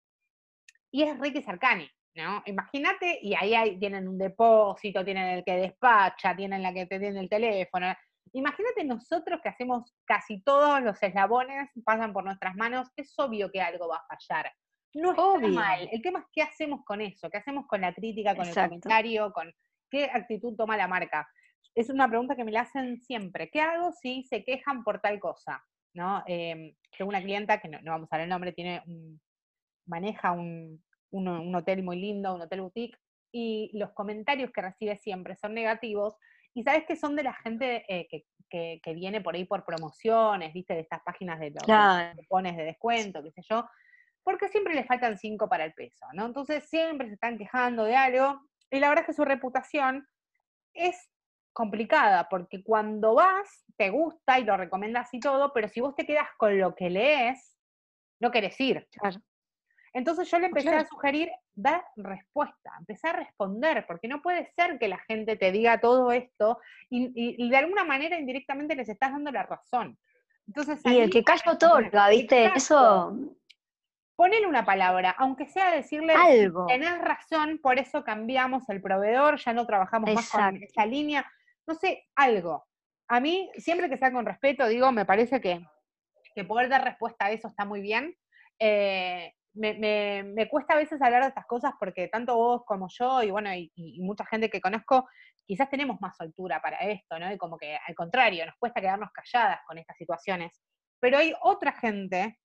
y 0.92 1.02
es 1.02 1.18
Ricky 1.18 1.42
Cercani. 1.42 1.90
¿No? 2.16 2.42
Imagínate, 2.46 3.18
y 3.22 3.34
ahí 3.34 3.78
tienen 3.78 4.08
un 4.08 4.18
depósito, 4.18 5.04
tienen 5.04 5.26
el 5.26 5.44
que 5.44 5.56
despacha, 5.56 6.34
tienen 6.34 6.62
la 6.62 6.72
que 6.72 6.86
te 6.86 6.98
tiene 6.98 7.20
el 7.20 7.28
teléfono. 7.28 7.94
Imagínate 8.32 8.84
nosotros 8.84 9.40
que 9.42 9.50
hacemos 9.50 9.94
casi 10.04 10.42
todos 10.42 10.82
los 10.82 11.00
eslabones, 11.02 11.70
pasan 11.84 12.12
por 12.12 12.24
nuestras 12.24 12.56
manos, 12.56 12.88
es 12.96 13.14
obvio 13.18 13.50
que 13.50 13.60
algo 13.60 13.88
va 13.88 13.96
a 13.96 14.16
fallar. 14.16 14.52
No 14.94 15.12
es 15.12 15.52
mal. 15.52 15.88
El 15.92 16.00
tema 16.00 16.20
es 16.20 16.26
qué 16.32 16.42
hacemos 16.42 16.84
con 16.84 17.00
eso, 17.00 17.28
qué 17.30 17.38
hacemos 17.38 17.66
con 17.66 17.82
la 17.82 17.94
crítica, 17.94 18.34
con 18.34 18.46
el 18.46 18.54
comentario, 18.54 19.32
con 19.32 19.52
qué 19.90 20.06
actitud 20.06 20.56
toma 20.56 20.76
la 20.76 20.88
marca. 20.88 21.28
Es 21.74 21.90
una 21.90 22.08
pregunta 22.08 22.34
que 22.34 22.44
me 22.44 22.52
la 22.52 22.62
hacen 22.62 23.00
siempre. 23.02 23.50
¿Qué 23.50 23.60
hago 23.60 23.92
si 23.92 24.24
se 24.24 24.42
quejan 24.42 24.82
por 24.82 25.00
tal 25.00 25.20
cosa? 25.20 25.62
¿No? 25.92 26.22
Eh, 26.26 26.74
tengo 26.96 27.10
una 27.10 27.20
clienta 27.20 27.60
que 27.60 27.68
no, 27.68 27.78
vamos 27.84 28.08
a 28.10 28.16
ver 28.16 28.24
el 28.24 28.30
nombre, 28.30 28.52
tiene 28.52 28.82
maneja 29.86 30.32
un, 30.32 30.82
un, 31.10 31.54
hotel 31.54 31.82
muy 31.82 31.98
lindo, 31.98 32.34
un 32.34 32.42
hotel 32.42 32.60
boutique, 32.62 32.98
y 33.32 33.70
los 33.74 33.92
comentarios 33.92 34.50
que 34.50 34.62
recibe 34.62 34.96
siempre 34.96 35.36
son 35.36 35.54
negativos, 35.54 36.16
y 36.54 36.62
sabes 36.62 36.84
que 36.86 36.96
son 36.96 37.16
de 37.16 37.22
la 37.22 37.34
gente 37.34 37.84
eh, 37.88 38.08
que, 38.48 38.94
viene 38.94 39.20
por 39.20 39.34
ahí 39.34 39.44
por 39.44 39.64
promociones, 39.64 40.52
viste, 40.54 40.74
de 40.74 40.80
estas 40.80 41.02
páginas 41.02 41.38
de 41.38 41.50
los 41.50 42.26
pones 42.28 42.56
de 42.56 42.64
descuento, 42.64 43.22
qué 43.22 43.30
sé 43.30 43.42
yo, 43.48 43.66
porque 44.22 44.48
siempre 44.48 44.74
le 44.74 44.84
faltan 44.84 45.18
cinco 45.18 45.48
para 45.48 45.64
el 45.64 45.74
peso, 45.74 46.06
¿no? 46.14 46.26
Entonces 46.26 46.64
siempre 46.68 47.08
se 47.08 47.14
están 47.14 47.36
quejando 47.38 47.84
de 47.84 47.96
algo, 47.96 48.40
y 48.70 48.80
la 48.80 48.88
verdad 48.88 49.02
es 49.02 49.06
que 49.06 49.12
su 49.12 49.24
reputación 49.24 50.06
es 50.72 51.10
complicada, 51.52 52.28
porque 52.28 52.62
cuando 52.62 53.14
vas, 53.14 53.64
te 53.76 53.88
gusta 53.90 54.38
y 54.38 54.44
lo 54.44 54.56
recomiendas 54.56 55.12
y 55.14 55.20
todo, 55.20 55.52
pero 55.54 55.68
si 55.68 55.80
vos 55.80 55.94
te 55.94 56.04
quedas 56.04 56.28
con 56.36 56.58
lo 56.58 56.74
que 56.74 56.90
lees, 56.90 57.56
no 58.20 58.30
querés 58.30 58.60
ir. 58.60 58.86
Entonces 59.96 60.30
yo 60.30 60.38
le 60.38 60.48
empecé 60.48 60.68
a 60.68 60.84
sugerir 60.84 61.30
dar 61.54 61.82
respuesta, 61.96 62.70
empezar 62.78 63.16
a 63.16 63.20
responder, 63.20 63.86
porque 63.86 64.08
no 64.08 64.20
puede 64.20 64.44
ser 64.54 64.78
que 64.78 64.88
la 64.88 64.98
gente 64.98 65.36
te 65.36 65.50
diga 65.50 65.80
todo 65.80 66.12
esto 66.12 66.58
y, 66.90 67.48
de 67.48 67.56
alguna 67.56 67.82
manera 67.82 68.18
indirectamente 68.18 68.76
les 68.76 68.90
estás 68.90 69.12
dando 69.12 69.32
la 69.32 69.44
razón. 69.44 69.98
Entonces, 70.46 70.82
y 70.84 70.98
el 70.98 71.08
que 71.08 71.24
calla 71.24 71.50
otorga, 71.50 72.10
¿viste? 72.10 72.52
Eso. 72.54 73.16
Ponele 74.16 74.46
una 74.46 74.66
palabra, 74.66 75.16
aunque 75.18 75.46
sea 75.46 75.70
decirle, 75.70 76.12
Algo. 76.12 76.66
tenés 76.66 76.98
razón, 76.98 77.58
por 77.62 77.78
eso 77.78 78.04
cambiamos 78.04 78.68
el 78.68 78.82
proveedor, 78.82 79.38
ya 79.38 79.54
no 79.54 79.66
trabajamos 79.66 80.12
más 80.12 80.28
con 80.28 80.62
esa 80.62 80.84
línea. 80.84 81.24
No 81.66 81.74
sé, 81.74 82.04
algo. 82.14 82.66
A 83.08 83.18
mí, 83.18 83.50
siempre 83.56 83.88
que 83.88 83.96
sea 83.96 84.12
con 84.12 84.26
respeto, 84.26 84.68
digo, 84.68 84.92
me 84.92 85.06
parece 85.06 85.40
que, 85.40 85.64
que 86.34 86.44
poder 86.44 86.68
dar 86.68 86.84
respuesta 86.84 87.24
a 87.24 87.30
eso 87.30 87.48
está 87.48 87.64
muy 87.64 87.80
bien. 87.80 88.14
Eh, 88.58 89.32
me, 89.56 90.48
cuesta 90.50 90.74
a 90.74 90.78
veces 90.78 91.00
hablar 91.02 91.22
de 91.22 91.28
estas 91.28 91.46
cosas 91.46 91.72
porque 91.78 92.08
tanto 92.08 92.36
vos 92.36 92.62
como 92.64 92.88
yo 92.88 93.22
y 93.22 93.30
bueno, 93.30 93.50
y, 93.54 94.00
mucha 94.00 94.24
gente 94.26 94.50
que 94.50 94.60
conozco, 94.60 95.08
quizás 95.44 95.68
tenemos 95.70 96.00
más 96.00 96.20
altura 96.20 96.60
para 96.60 96.76
esto, 96.78 97.18
¿no? 97.18 97.32
Y 97.32 97.38
como 97.38 97.56
que 97.56 97.76
al 97.76 97.94
contrario, 97.94 98.46
nos 98.46 98.56
cuesta 98.58 98.80
quedarnos 98.80 99.10
calladas 99.12 99.60
con 99.66 99.78
estas 99.78 99.96
situaciones. 99.96 100.60
Pero 101.00 101.18
hay 101.18 101.34
otra 101.42 101.72
gente, 101.72 102.38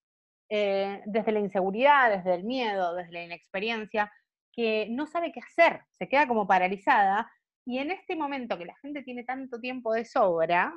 eh, 0.50 1.02
desde 1.06 1.32
la 1.32 1.40
inseguridad, 1.40 2.10
desde 2.10 2.36
el 2.36 2.44
miedo, 2.44 2.96
desde 2.96 3.12
la 3.12 3.24
inexperiencia, 3.24 4.12
que 4.52 4.88
no 4.90 5.08
sabe 5.08 5.32
qué 5.32 5.40
hacer, 5.40 5.82
se 5.92 6.10
queda 6.10 6.28
como 6.28 6.48
paralizada. 6.48 7.32
Y 7.66 7.78
en 7.78 7.92
este 7.92 8.16
momento 8.16 8.58
que 8.58 8.66
la 8.66 8.76
gente 8.82 9.04
tiene 9.04 9.24
tanto 9.24 9.60
tiempo 9.60 9.94
de 9.94 10.04
sobra, 10.04 10.74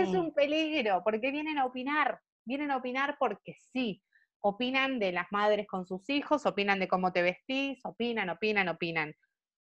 es 0.00 0.08
un 0.08 0.32
peligro, 0.32 1.02
porque 1.02 1.30
vienen 1.30 1.58
a 1.58 1.64
opinar, 1.64 2.20
vienen 2.44 2.70
a 2.70 2.76
opinar 2.76 3.16
porque 3.18 3.54
sí, 3.72 4.02
opinan 4.40 4.98
de 4.98 5.12
las 5.12 5.26
madres 5.30 5.66
con 5.66 5.86
sus 5.86 6.08
hijos, 6.10 6.46
opinan 6.46 6.78
de 6.78 6.88
cómo 6.88 7.12
te 7.12 7.22
vestís, 7.22 7.84
opinan, 7.84 8.30
opinan, 8.30 8.68
opinan. 8.68 9.14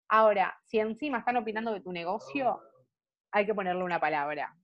Ahora, 0.10 0.58
si 0.66 0.80
encima 0.80 1.20
están 1.20 1.38
opinando 1.38 1.74
de 1.74 1.82
tu 1.82 1.92
negocio, 1.92 2.62
hay 3.32 3.46
que 3.46 3.56
ponerle 3.56 3.84
una 3.84 4.00
palabra. 4.00 4.56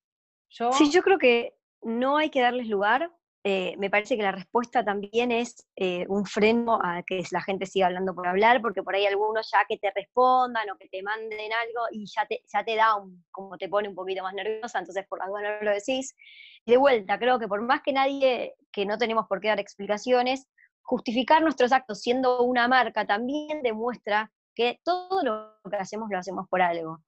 Yo... 0.49 0.71
Sí, 0.73 0.89
yo 0.91 1.02
creo 1.02 1.17
que 1.17 1.56
no 1.82 2.17
hay 2.17 2.30
que 2.30 2.41
darles 2.41 2.67
lugar, 2.67 3.12
eh, 3.45 3.75
me 3.77 3.89
parece 3.89 4.15
que 4.15 4.23
la 4.23 4.32
respuesta 4.32 4.86
también 4.86 5.29
es 5.29 5.67
eh, 5.75 6.06
un 6.08 6.25
freno 6.25 6.79
a 6.82 7.03
que 7.03 7.21
la 7.32 7.41
gente 7.41 7.65
siga 7.65 7.88
hablando 7.88 8.15
por 8.15 8.25
hablar, 8.25 8.62
porque 8.62 8.84
por 8.84 8.95
ahí 8.95 9.06
algunos 9.06 9.51
ya 9.51 9.65
que 9.67 9.77
te 9.77 9.91
respondan 9.91 10.69
o 10.69 10.77
que 10.77 10.88
te 10.88 11.03
manden 11.03 11.51
algo 11.51 11.82
y 11.91 12.06
ya 12.06 12.25
te, 12.25 12.41
ya 12.51 12.63
te 12.63 12.77
da 12.77 12.95
un, 12.95 13.25
como 13.32 13.58
te 13.58 13.67
pone 13.67 13.89
un 13.89 13.95
poquito 13.95 14.23
más 14.23 14.34
nerviosa, 14.34 14.79
entonces 14.79 15.06
por 15.10 15.21
algo 15.21 15.41
no 15.41 15.62
lo 15.62 15.71
decís. 15.71 16.15
Y 16.63 16.71
de 16.71 16.77
vuelta, 16.77 17.19
creo 17.19 17.38
que 17.38 17.49
por 17.49 17.62
más 17.62 17.82
que 17.82 17.91
nadie, 17.91 18.56
que 18.71 18.86
no 18.86 18.97
tenemos 18.97 19.27
por 19.27 19.41
qué 19.41 19.49
dar 19.49 19.60
explicaciones, 19.60 20.47
justificar 20.82 21.41
nuestros 21.41 21.73
actos 21.73 21.99
siendo 21.99 22.43
una 22.43 22.69
marca 22.69 23.06
también 23.06 23.62
demuestra 23.62 24.32
que 24.56 24.79
todo 24.86 25.21
lo 25.21 25.69
que 25.69 25.75
hacemos 25.75 26.08
lo 26.10 26.17
hacemos 26.17 26.47
por 26.47 26.62
algo. 26.62 26.99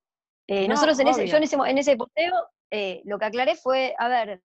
Eh, 0.47 0.67
nosotros 0.67 0.99
en 0.99 1.07
ese, 1.07 1.27
yo 1.27 1.37
en 1.37 1.43
ese, 1.43 1.55
en 1.55 1.77
ese 1.77 1.95
posteo 1.95 2.35
lo 3.05 3.19
que 3.19 3.25
aclaré 3.25 3.55
fue, 3.55 3.95
a 3.97 4.09
ver, 4.09 4.41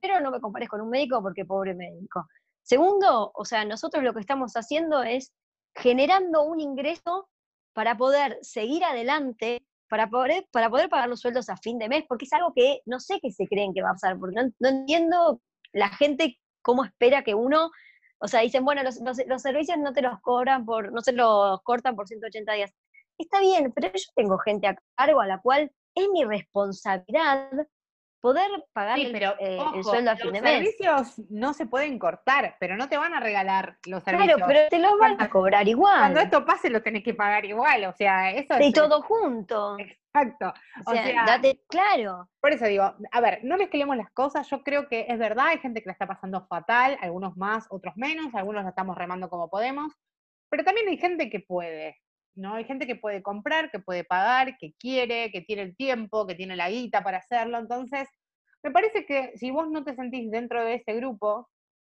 primero 0.00 0.20
no 0.20 0.30
me 0.30 0.40
compares 0.40 0.68
con 0.68 0.80
un 0.80 0.90
médico 0.90 1.22
porque 1.22 1.44
pobre 1.44 1.74
médico. 1.74 2.26
Segundo, 2.62 3.30
o 3.34 3.44
sea, 3.44 3.64
nosotros 3.64 4.02
lo 4.02 4.12
que 4.12 4.20
estamos 4.20 4.54
haciendo 4.54 5.02
es 5.02 5.32
generando 5.74 6.42
un 6.44 6.60
ingreso 6.60 7.28
para 7.72 7.96
poder 7.96 8.38
seguir 8.42 8.82
adelante, 8.84 9.64
para 9.88 10.08
poder, 10.08 10.46
para 10.50 10.70
poder 10.70 10.88
pagar 10.88 11.08
los 11.08 11.20
sueldos 11.20 11.48
a 11.48 11.56
fin 11.56 11.78
de 11.78 11.88
mes, 11.88 12.04
porque 12.08 12.24
es 12.24 12.32
algo 12.32 12.52
que 12.54 12.80
no 12.86 12.98
sé 12.98 13.20
qué 13.20 13.30
se 13.30 13.46
creen 13.46 13.74
que 13.74 13.82
va 13.82 13.90
a 13.90 13.92
pasar, 13.92 14.18
porque 14.18 14.34
no, 14.34 14.68
entiendo 14.68 15.40
la 15.72 15.90
gente 15.90 16.38
cómo 16.62 16.84
espera 16.84 17.22
que 17.22 17.34
uno, 17.34 17.70
o 18.18 18.28
sea, 18.28 18.40
dicen, 18.40 18.64
bueno, 18.64 18.82
los, 18.82 18.98
los, 19.00 19.42
servicios 19.42 19.78
no 19.78 19.92
te 19.92 20.02
los 20.02 20.18
cobran 20.20 20.64
por, 20.64 20.90
no 20.90 21.02
se 21.02 21.12
los 21.12 21.60
cortan 21.62 21.94
por 21.94 22.08
180 22.08 22.52
días. 22.54 22.72
Está 23.18 23.40
bien, 23.40 23.72
pero 23.72 23.92
yo 23.92 24.10
tengo 24.14 24.38
gente 24.38 24.66
a 24.66 24.76
cargo 24.96 25.20
a 25.20 25.26
la 25.26 25.40
cual 25.40 25.70
es 25.94 26.08
mi 26.10 26.24
responsabilidad 26.24 27.50
poder 28.20 28.50
pagar 28.72 28.98
pero, 29.12 29.34
eh, 29.38 29.58
el, 29.74 29.84
sueldo 29.84 30.10
a 30.10 30.16
fin 30.16 30.32
de 30.32 30.40
mes. 30.40 30.52
Los 30.52 30.74
servicios 30.74 31.30
no 31.30 31.52
se 31.54 31.66
pueden 31.66 31.98
cortar, 31.98 32.56
pero 32.58 32.76
no 32.76 32.88
te 32.88 32.96
van 32.96 33.14
a 33.14 33.20
regalar 33.20 33.78
los 33.86 34.02
servicios. 34.02 34.36
Claro, 34.36 34.52
pero 34.52 34.68
te 34.68 34.78
los 34.78 34.98
van 34.98 35.20
a 35.20 35.30
cobrar 35.30 35.68
igual. 35.68 35.98
Cuando 35.98 36.20
esto 36.20 36.44
pase 36.44 36.70
lo 36.70 36.82
tenés 36.82 37.02
que 37.02 37.14
pagar 37.14 37.44
igual, 37.44 37.84
o 37.84 37.92
sea, 37.92 38.30
eso 38.30 38.54
Y 38.60 38.72
todo 38.72 39.02
junto. 39.02 39.76
Exacto. 39.78 40.52
O, 40.86 40.92
sea, 40.92 41.26
date 41.26 41.60
claro. 41.68 42.28
Por 42.40 42.52
eso 42.52 42.66
digo, 42.66 42.94
a 43.12 43.20
ver, 43.20 43.40
no 43.42 43.56
mezclemos 43.56 43.96
las 43.96 44.10
cosas, 44.12 44.48
yo 44.48 44.62
creo 44.62 44.88
que 44.88 45.06
es 45.08 45.18
verdad, 45.18 45.48
hay 45.48 45.58
gente 45.58 45.82
que 45.82 45.86
la 45.86 45.92
está 45.92 46.06
pasando 46.06 46.46
fatal, 46.46 46.96
algunos 47.00 47.36
más, 47.36 47.66
otros 47.70 47.96
menos, 47.96 48.34
algunos 48.34 48.64
la 48.64 48.70
estamos 48.70 48.96
remando 48.96 49.28
como 49.28 49.50
podemos, 49.50 49.92
pero 50.48 50.64
también 50.64 50.88
hay 50.88 50.96
gente 50.96 51.28
que 51.28 51.40
puede, 51.40 52.00
¿no? 52.36 52.54
Hay 52.54 52.64
gente 52.64 52.86
que 52.86 52.96
puede 52.96 53.22
comprar, 53.22 53.70
que 53.70 53.78
puede 53.78 54.04
pagar, 54.04 54.56
que 54.58 54.74
quiere, 54.78 55.30
que 55.32 55.40
tiene 55.40 55.62
el 55.62 55.76
tiempo, 55.76 56.26
que 56.26 56.34
tiene 56.34 56.54
la 56.54 56.70
guita 56.70 57.02
para 57.02 57.18
hacerlo. 57.18 57.58
Entonces, 57.58 58.08
me 58.62 58.70
parece 58.70 59.06
que 59.06 59.32
si 59.36 59.50
vos 59.50 59.68
no 59.70 59.84
te 59.84 59.94
sentís 59.94 60.30
dentro 60.30 60.64
de 60.64 60.74
ese 60.74 60.94
grupo, 60.94 61.48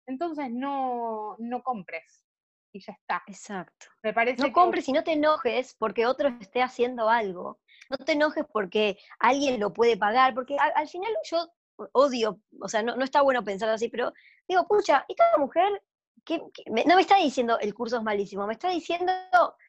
entonces 0.08 0.50
no, 0.52 1.36
no 1.40 1.62
compres. 1.64 2.26
Y 2.74 2.80
ya 2.80 2.94
está. 2.94 3.22
Exacto. 3.28 3.88
Me 4.02 4.14
parece 4.14 4.42
no 4.42 4.52
compres 4.54 4.88
y 4.88 4.94
no 4.94 5.04
te 5.04 5.14
enojes 5.14 5.76
porque 5.78 6.06
otro 6.06 6.30
esté 6.40 6.62
haciendo 6.62 7.10
algo. 7.10 7.60
No 7.90 7.98
te 7.98 8.14
enojes 8.14 8.46
porque 8.52 8.98
alguien 9.20 9.60
lo 9.60 9.74
puede 9.74 9.98
pagar, 9.98 10.34
porque 10.34 10.58
al, 10.58 10.88
final 10.88 11.12
yo 11.30 11.52
odio, 11.92 12.40
o 12.62 12.70
sea, 12.70 12.82
no, 12.82 12.96
no, 12.96 13.04
está 13.04 13.22
bueno 13.22 13.44
pensar 13.44 13.68
así, 13.70 13.90
pero 13.90 14.14
digo, 14.48 14.66
pucha, 14.68 15.06
esta 15.10 15.38
mujer 15.38 15.82
no 16.30 16.96
me 16.96 17.02
está 17.02 17.18
diciendo 17.18 17.60
el 17.60 17.74
curso 17.74 17.98
es 17.98 18.04
malísimo, 18.04 18.46
me 18.46 18.54
está 18.54 18.70
diciendo, 18.70 19.12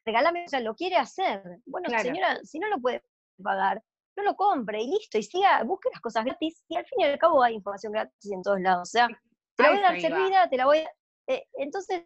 regálame, 0.04 0.44
o 0.44 0.48
sea, 0.48 0.60
lo 0.60 0.74
quiere 0.74 0.96
hacer. 0.96 1.42
Bueno, 1.66 1.88
señora, 1.98 2.38
si 2.44 2.58
no 2.58 2.68
lo 2.68 2.78
puede 2.78 3.02
pagar, 3.42 3.82
no 4.16 4.22
lo 4.22 4.36
compre 4.36 4.82
y 4.82 4.88
listo, 4.88 5.18
y 5.18 5.22
siga, 5.22 5.62
busque 5.64 5.88
las 5.92 6.00
cosas 6.00 6.24
gratis, 6.24 6.62
y 6.68 6.76
al 6.76 6.84
fin 6.86 7.00
y 7.00 7.04
al 7.04 7.18
cabo 7.18 7.42
hay 7.42 7.54
información 7.54 7.92
gratis 7.92 8.30
en 8.30 8.42
todos 8.42 8.60
lados. 8.60 8.88
O 8.88 8.92
sea, 8.92 9.08
te 9.56 9.62
la 9.62 9.70
voy 9.70 9.78
a 9.78 9.82
dar 9.82 10.00
servida, 10.00 10.50
te 10.50 10.56
la 10.56 10.66
voy 10.66 10.78
a. 10.78 10.90
Eh, 11.28 11.46
entonces, 11.54 12.04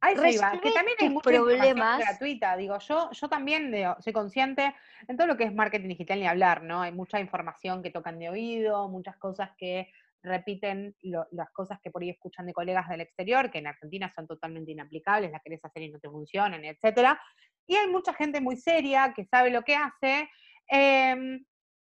Ahí 0.00 0.16
se 0.16 0.32
iba, 0.32 0.60
que 0.60 0.70
también 0.70 0.98
hay 1.00 1.08
mucha 1.08 1.30
problemas 1.30 1.98
gratuita, 1.98 2.58
digo, 2.58 2.78
yo, 2.78 3.10
yo 3.10 3.28
también 3.30 3.72
soy 4.00 4.12
consciente 4.12 4.74
en 5.08 5.16
todo 5.16 5.26
lo 5.26 5.38
que 5.38 5.44
es 5.44 5.54
marketing 5.54 5.88
digital 5.88 6.20
ni 6.20 6.26
hablar, 6.26 6.62
¿no? 6.62 6.82
Hay 6.82 6.92
mucha 6.92 7.20
información 7.20 7.82
que 7.82 7.90
tocan 7.90 8.18
de 8.18 8.28
oído, 8.28 8.86
muchas 8.90 9.16
cosas 9.16 9.52
que 9.56 9.90
repiten 10.24 10.96
las 11.02 11.50
cosas 11.52 11.78
que 11.82 11.90
por 11.90 12.02
ahí 12.02 12.10
escuchan 12.10 12.46
de 12.46 12.54
colegas 12.54 12.88
del 12.88 13.02
exterior, 13.02 13.50
que 13.50 13.58
en 13.58 13.66
Argentina 13.66 14.10
son 14.14 14.26
totalmente 14.26 14.72
inaplicables, 14.72 15.30
las 15.30 15.42
querés 15.42 15.64
hacer 15.64 15.82
y 15.82 15.90
no 15.90 16.00
te 16.00 16.08
funcionan, 16.08 16.64
etcétera. 16.64 17.20
Y 17.66 17.76
hay 17.76 17.88
mucha 17.88 18.14
gente 18.14 18.40
muy 18.40 18.56
seria 18.56 19.12
que 19.14 19.26
sabe 19.26 19.50
lo 19.50 19.62
que 19.62 19.76
hace. 19.76 20.28
Em, 20.68 21.44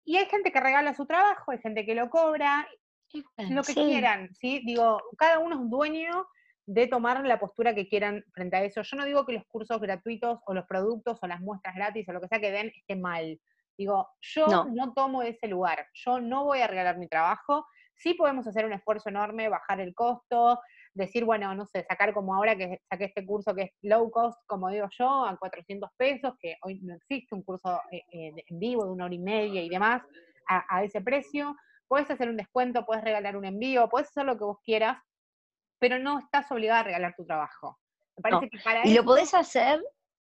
y 0.04 0.16
hay 0.16 0.26
gente 0.26 0.52
que 0.52 0.60
regala 0.60 0.94
su 0.94 1.06
trabajo, 1.06 1.50
hay 1.50 1.58
gente 1.58 1.84
que 1.84 1.94
lo 1.94 2.08
cobra, 2.08 2.68
lo 3.50 3.62
que 3.62 3.74
quieran, 3.74 4.32
¿sí? 4.34 4.62
Digo, 4.64 5.02
cada 5.18 5.40
uno 5.40 5.62
es 5.62 5.70
dueño 5.70 6.26
de 6.66 6.86
tomar 6.86 7.24
la 7.26 7.40
postura 7.40 7.74
que 7.74 7.88
quieran 7.88 8.24
frente 8.32 8.56
a 8.56 8.62
eso. 8.62 8.82
Yo 8.82 8.96
no 8.96 9.04
digo 9.04 9.26
que 9.26 9.32
los 9.32 9.44
cursos 9.48 9.80
gratuitos 9.80 10.38
o 10.46 10.54
los 10.54 10.66
productos 10.66 11.18
o 11.20 11.26
las 11.26 11.40
muestras 11.40 11.74
gratis 11.74 12.08
o 12.08 12.12
lo 12.12 12.20
que 12.20 12.28
sea 12.28 12.40
que 12.40 12.52
den 12.52 12.72
esté 12.74 12.94
mal. 12.94 13.40
Digo, 13.76 14.08
yo 14.20 14.46
no. 14.46 14.66
no 14.66 14.92
tomo 14.92 15.22
ese 15.22 15.48
lugar, 15.48 15.86
yo 15.94 16.20
no 16.20 16.44
voy 16.44 16.60
a 16.60 16.66
regalar 16.66 16.98
mi 16.98 17.08
trabajo, 17.08 17.66
sí 18.00 18.14
podemos 18.14 18.46
hacer 18.46 18.64
un 18.64 18.72
esfuerzo 18.72 19.10
enorme, 19.10 19.48
bajar 19.48 19.80
el 19.80 19.94
costo, 19.94 20.58
decir, 20.94 21.24
bueno, 21.24 21.54
no 21.54 21.66
sé, 21.66 21.84
sacar 21.84 22.12
como 22.14 22.34
ahora 22.34 22.56
que 22.56 22.80
saqué 22.88 23.04
este 23.04 23.24
curso 23.24 23.54
que 23.54 23.62
es 23.62 23.70
low 23.82 24.10
cost, 24.10 24.38
como 24.46 24.70
digo 24.70 24.88
yo, 24.98 25.24
a 25.24 25.36
400 25.36 25.90
pesos, 25.96 26.32
que 26.40 26.56
hoy 26.62 26.80
no 26.80 26.94
existe 26.94 27.34
un 27.34 27.42
curso 27.42 27.80
eh, 27.92 28.02
eh, 28.12 28.32
en 28.46 28.58
vivo 28.58 28.84
de 28.84 28.90
una 28.90 29.04
hora 29.04 29.14
y 29.14 29.18
media 29.18 29.62
y 29.62 29.68
demás, 29.68 30.02
a, 30.48 30.82
ese 30.82 31.00
precio. 31.00 31.54
Puedes 31.86 32.10
hacer 32.10 32.28
un 32.28 32.36
descuento, 32.36 32.84
puedes 32.84 33.04
regalar 33.04 33.36
un 33.36 33.44
envío, 33.44 33.88
puedes 33.88 34.08
hacer 34.08 34.24
lo 34.24 34.36
que 34.36 34.44
vos 34.44 34.58
quieras, 34.64 34.98
pero 35.78 35.98
no 35.98 36.18
estás 36.18 36.50
obligada 36.50 36.80
a 36.80 36.84
regalar 36.84 37.14
tu 37.16 37.24
trabajo. 37.24 37.78
Me 38.16 38.22
parece 38.22 38.50
que 38.50 38.58
para 38.58 38.86
y 38.86 38.94
lo 38.94 39.04
podés 39.04 39.32
hacer, 39.32 39.80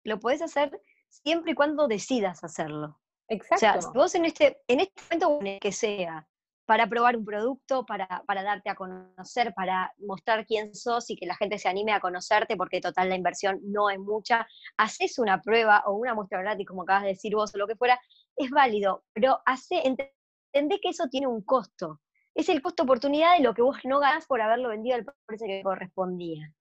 lo 0.04 0.20
podés 0.20 0.42
hacer 0.42 0.80
siempre 1.08 1.52
y 1.52 1.54
cuando 1.54 1.88
decidas 1.88 2.44
hacerlo. 2.44 3.00
Exacto. 3.28 3.78
O 3.78 3.82
sea, 3.82 3.90
vos 3.92 4.14
en 4.14 4.26
este, 4.26 4.60
en 4.68 4.80
este 4.80 5.18
momento, 5.18 5.60
que 5.60 5.72
sea, 5.72 6.28
para 6.64 6.88
probar 6.88 7.16
un 7.16 7.24
producto, 7.24 7.84
para, 7.84 8.22
para, 8.26 8.42
darte 8.42 8.70
a 8.70 8.74
conocer, 8.74 9.52
para 9.54 9.92
mostrar 9.98 10.46
quién 10.46 10.74
sos 10.74 11.10
y 11.10 11.16
que 11.16 11.26
la 11.26 11.34
gente 11.34 11.58
se 11.58 11.68
anime 11.68 11.92
a 11.92 12.00
conocerte, 12.00 12.56
porque 12.56 12.80
total 12.80 13.08
la 13.08 13.16
inversión 13.16 13.60
no 13.64 13.90
es 13.90 13.98
mucha. 13.98 14.46
Haces 14.76 15.18
una 15.18 15.40
prueba 15.42 15.82
o 15.86 15.94
una 15.94 16.14
muestra 16.14 16.40
gratis, 16.40 16.66
como 16.66 16.82
acabas 16.82 17.02
de 17.02 17.08
decir 17.10 17.34
vos 17.34 17.54
o 17.54 17.58
lo 17.58 17.66
que 17.66 17.76
fuera, 17.76 18.00
es 18.36 18.50
válido, 18.50 19.04
pero 19.12 19.40
hace, 19.44 19.82
entendé 19.84 20.80
que 20.80 20.90
eso 20.90 21.08
tiene 21.08 21.26
un 21.26 21.42
costo. 21.42 22.00
Es 22.34 22.48
el 22.48 22.62
costo 22.62 22.84
oportunidad 22.84 23.36
de 23.36 23.42
lo 23.42 23.52
que 23.54 23.62
vos 23.62 23.78
no 23.84 23.98
ganás 23.98 24.26
por 24.26 24.40
haberlo 24.40 24.70
vendido 24.70 24.96
al 24.96 25.04
precio 25.26 25.46
que 25.46 25.62
correspondía. 25.62 26.52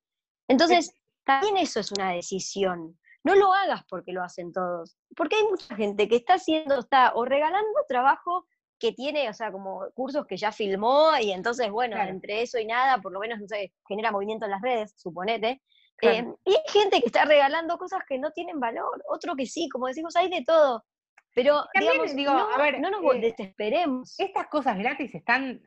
Entonces, 0.48 0.94
también 1.24 1.58
eso 1.58 1.80
es 1.80 1.92
una 1.92 2.12
decisión. 2.12 3.00
No 3.24 3.36
lo 3.36 3.54
hagas 3.54 3.84
porque 3.88 4.12
lo 4.12 4.24
hacen 4.24 4.52
todos. 4.52 4.98
Porque 5.16 5.38
hay 5.38 5.44
mucha 5.44 5.76
gente 5.76 6.10
que 6.10 6.18
está 6.18 6.34
haciendo, 6.34 6.80
está 6.80 7.14
o 7.14 7.24
regalando 7.24 7.86
trabajo 7.88 8.48
que 8.82 8.94
tiene, 8.94 9.30
o 9.30 9.34
sea, 9.34 9.52
como 9.52 9.86
cursos 9.94 10.26
que 10.26 10.38
ya 10.38 10.52
filmó 10.52 11.12
y 11.22 11.32
entonces, 11.32 11.70
bueno, 11.70 11.96
entre 12.02 12.42
eso 12.42 12.58
y 12.58 12.66
nada, 12.66 12.98
por 12.98 13.12
lo 13.12 13.20
menos, 13.20 13.40
no 13.40 13.48
sé, 13.48 13.72
genera 13.88 14.12
movimiento 14.12 14.46
en 14.46 14.52
las 14.52 14.62
redes, 14.62 14.96
suponete. 14.98 15.62
Em, 16.02 16.34
y 16.44 16.52
hay 16.52 16.64
gente 16.68 17.00
que 17.00 17.06
está 17.06 17.26
regalando 17.26 17.78
cosas 17.78 18.02
que 18.10 18.18
no 18.18 18.32
tienen 18.32 18.60
valor, 18.60 19.04
otro 19.08 19.36
que 19.36 19.46
sí, 19.46 19.70
como 19.70 19.86
decimos, 19.86 20.16
hay 20.16 20.32
de 20.32 20.44
todo. 20.44 20.84
Pero, 21.36 21.64
digamos, 21.80 22.16
digo, 22.16 22.34
no, 22.34 22.52
a 22.52 22.58
ver, 22.58 22.80
no 22.80 22.90
nos 22.90 23.16
eh, 23.16 23.20
desesperemos. 23.20 24.20
Estas 24.20 24.48
cosas 24.48 24.78
gratis 24.80 25.14
están. 25.14 25.62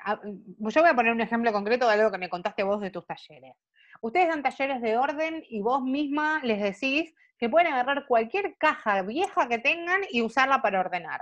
Yo 0.59 0.81
voy 0.81 0.90
a 0.90 0.94
poner 0.94 1.12
un 1.12 1.20
ejemplo 1.20 1.53
concreto 1.53 1.87
de 1.87 1.94
algo 1.94 2.11
que 2.11 2.18
me 2.18 2.29
contaste 2.29 2.64
vos 2.64 2.81
de 2.81 2.90
tus 2.90 3.07
talleres. 3.07 3.55
Ustedes 4.03 4.29
dan 4.29 4.42
talleres 4.42 4.83
de 4.83 4.98
orden 4.98 5.44
y 5.48 5.62
vos 5.62 5.83
misma 5.83 6.40
les 6.42 6.61
decís 6.61 7.14
que 7.38 7.48
pueden 7.48 7.72
agarrar 7.72 8.07
cualquier 8.07 8.57
caja 8.59 9.03
vieja 9.03 9.48
que 9.48 9.59
tengan 9.59 10.00
y 10.11 10.20
usarla 10.20 10.61
para 10.61 10.81
ordenar. 10.81 11.20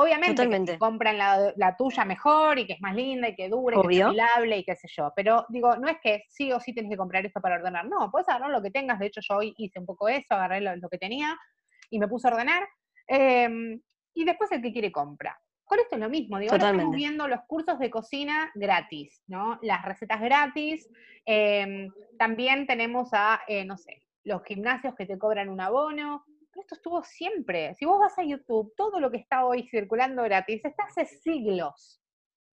Obviamente 0.00 0.78
compran 0.78 1.18
la, 1.18 1.74
tuya 1.76 2.04
mejor 2.04 2.56
y 2.60 2.68
que 2.68 2.74
es 2.74 2.80
más 2.80 2.94
linda 2.94 3.28
y 3.28 3.34
que 3.34 3.48
dure, 3.48 3.76
y 3.76 3.88
que 3.88 4.06
es 4.06 4.58
y 4.58 4.64
qué 4.64 4.76
sé 4.76 4.86
yo. 4.96 5.12
Pero 5.16 5.44
digo, 5.48 5.74
no 5.76 5.88
es 5.88 5.96
que 6.00 6.22
sí 6.28 6.52
o 6.52 6.60
sí 6.60 6.72
tienes 6.72 6.92
que 6.92 6.96
comprar 6.96 7.26
esto 7.26 7.40
para 7.40 7.56
ordenar. 7.56 7.84
No, 7.84 8.08
puedes 8.08 8.28
agarrar 8.28 8.50
lo 8.50 8.62
que 8.62 8.70
tengas. 8.70 9.00
De 9.00 9.06
hecho, 9.06 9.20
yo 9.20 9.38
hoy 9.38 9.54
hice 9.58 9.80
un 9.80 9.86
poco 9.86 10.08
eso, 10.08 10.34
agarré 10.34 10.60
lo, 10.60 10.88
que 10.88 10.98
tenía 10.98 11.36
y 11.90 11.98
me 11.98 12.06
puse 12.06 12.28
a 12.28 12.30
ordenar. 12.30 12.68
Em, 13.08 13.80
y 14.14 14.24
después 14.24 14.52
el 14.52 14.62
que 14.62 14.72
quiere 14.72 14.92
compra. 14.92 15.36
Con 15.64 15.80
esto 15.80 15.96
es 15.96 16.00
lo 16.00 16.08
mismo, 16.08 16.38
digo, 16.38 16.52
ahora 16.52 16.70
estamos 16.70 16.94
viendo 16.94 17.26
los 17.26 17.40
cursos 17.48 17.80
de 17.80 17.90
cocina 17.90 18.52
gratis, 18.54 19.24
¿no? 19.26 19.58
Las 19.62 19.84
recetas 19.84 20.20
gratis. 20.20 20.88
Em, 21.26 21.90
también 22.16 22.68
tenemos 22.68 23.08
a, 23.14 23.40
eh, 23.48 23.64
no 23.64 23.76
sé, 23.76 24.04
los 24.22 24.44
gimnasios 24.44 24.94
que 24.94 25.06
te 25.06 25.18
cobran 25.18 25.48
un 25.48 25.60
abono 25.60 26.24
esto 26.60 26.74
estuvo 26.74 27.02
siempre. 27.02 27.74
Si 27.74 27.84
vos 27.84 27.98
vas 27.98 28.18
a 28.18 28.24
YouTube, 28.24 28.72
todo 28.76 29.00
lo 29.00 29.10
que 29.10 29.18
está 29.18 29.44
hoy 29.44 29.68
circulando 29.68 30.22
gratis 30.22 30.64
está 30.64 30.84
hace 30.84 31.06
siglos. 31.06 32.00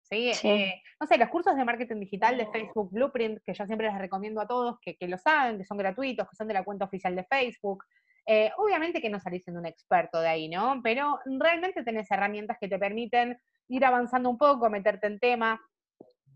¿sí? 0.02 0.32
Eh, 0.42 0.82
no 1.00 1.06
sé, 1.06 1.18
los 1.18 1.28
cursos 1.28 1.56
de 1.56 1.64
marketing 1.64 2.00
digital 2.00 2.36
de 2.36 2.46
Facebook 2.46 2.90
Blueprint, 2.92 3.42
que 3.44 3.54
yo 3.54 3.66
siempre 3.66 3.88
les 3.88 3.98
recomiendo 3.98 4.40
a 4.40 4.46
todos 4.46 4.78
que, 4.80 4.96
que 4.96 5.08
lo 5.08 5.18
saben, 5.18 5.58
que 5.58 5.64
son 5.64 5.78
gratuitos, 5.78 6.28
que 6.28 6.36
son 6.36 6.48
de 6.48 6.54
la 6.54 6.64
cuenta 6.64 6.84
oficial 6.84 7.16
de 7.16 7.24
Facebook. 7.24 7.84
Eh, 8.26 8.50
obviamente 8.56 9.02
que 9.02 9.10
no 9.10 9.20
salís 9.20 9.44
siendo 9.44 9.60
un 9.60 9.66
experto 9.66 10.20
de 10.20 10.28
ahí, 10.28 10.48
¿no? 10.48 10.80
Pero 10.82 11.20
realmente 11.26 11.82
tenés 11.82 12.10
herramientas 12.10 12.56
que 12.58 12.68
te 12.68 12.78
permiten 12.78 13.38
ir 13.68 13.84
avanzando 13.84 14.30
un 14.30 14.38
poco, 14.38 14.70
meterte 14.70 15.06
en 15.06 15.18
tema. 15.18 15.60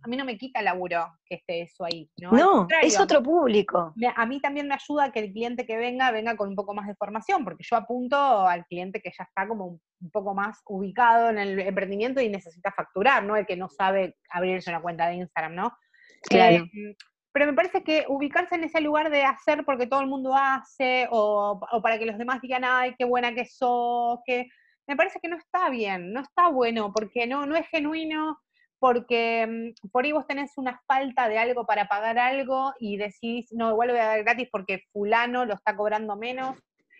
A 0.02 0.08
mí 0.08 0.16
no 0.16 0.24
me 0.24 0.38
quita 0.38 0.62
laburo 0.62 1.18
que 1.24 1.36
esté 1.36 1.62
eso 1.62 1.84
ahí, 1.84 2.10
¿no? 2.18 2.32
No, 2.32 2.68
es 2.82 2.98
otro 2.98 3.22
público. 3.22 3.94
a 4.14 4.26
mí 4.26 4.40
también 4.40 4.68
me 4.68 4.74
ayuda 4.74 5.10
que 5.10 5.20
el 5.20 5.32
cliente 5.32 5.66
que 5.66 5.76
venga 5.76 6.10
venga 6.10 6.36
con 6.36 6.48
un 6.48 6.54
poco 6.54 6.74
más 6.74 6.86
de 6.86 6.94
formación, 6.94 7.44
porque 7.44 7.64
yo 7.68 7.76
apunto 7.76 8.16
al 8.16 8.64
cliente 8.66 9.00
que 9.00 9.12
ya 9.16 9.24
está 9.24 9.46
como 9.48 9.66
un, 9.66 9.80
poco 10.12 10.34
más 10.34 10.62
ubicado 10.66 11.30
en 11.30 11.38
el 11.38 11.58
emprendimiento 11.58 12.20
y 12.20 12.28
necesita 12.28 12.70
facturar, 12.72 13.24
¿no? 13.24 13.36
El 13.36 13.46
que 13.46 13.56
no 13.56 13.68
sabe 13.68 14.16
abrirse 14.30 14.70
una 14.70 14.80
cuenta 14.80 15.08
de 15.08 15.16
Instagram, 15.16 15.54
¿no? 15.54 15.76
Claro. 16.22 16.64
Eh, 16.64 16.96
pero 17.32 17.46
me 17.46 17.52
parece 17.52 17.82
que 17.82 18.04
ubicarse 18.08 18.54
en 18.54 18.64
ese 18.64 18.80
lugar 18.80 19.10
de 19.10 19.24
hacer 19.24 19.64
porque 19.64 19.86
todo 19.86 20.00
el 20.00 20.06
mundo 20.06 20.34
hace, 20.34 21.08
o, 21.10 21.60
o 21.70 21.82
para 21.82 21.98
que 21.98 22.06
los 22.06 22.18
demás 22.18 22.40
digan, 22.40 22.64
ay, 22.64 22.94
qué 22.96 23.04
buena 23.04 23.34
que 23.34 23.44
sos, 23.44 24.20
que 24.24 24.48
me 24.88 24.96
parece 24.96 25.20
que 25.20 25.28
no 25.28 25.36
está 25.36 25.68
bien, 25.68 26.12
no 26.12 26.20
está 26.20 26.48
bueno, 26.48 26.92
porque 26.92 27.26
no, 27.26 27.44
no 27.44 27.56
es 27.56 27.68
genuino, 27.68 28.38
porque 28.78 29.74
mm, 29.82 29.88
por 29.90 30.04
ahí 30.04 30.12
vos 30.12 30.26
tenés 30.26 30.56
una 30.56 30.80
falta 30.86 31.28
de 31.28 31.38
algo 31.38 31.66
para 31.66 31.88
pagar 31.88 32.18
algo 32.18 32.72
y 32.78 32.96
decís, 32.96 33.48
no, 33.52 33.70
igual 33.70 33.88
lo 33.88 33.94
voy 33.94 34.02
a 34.02 34.06
dar 34.08 34.22
gratis 34.22 34.48
porque 34.50 34.84
fulano 34.92 35.44
lo 35.44 35.54
está 35.54 35.76
cobrando 35.76 36.16
menos. 36.16 36.56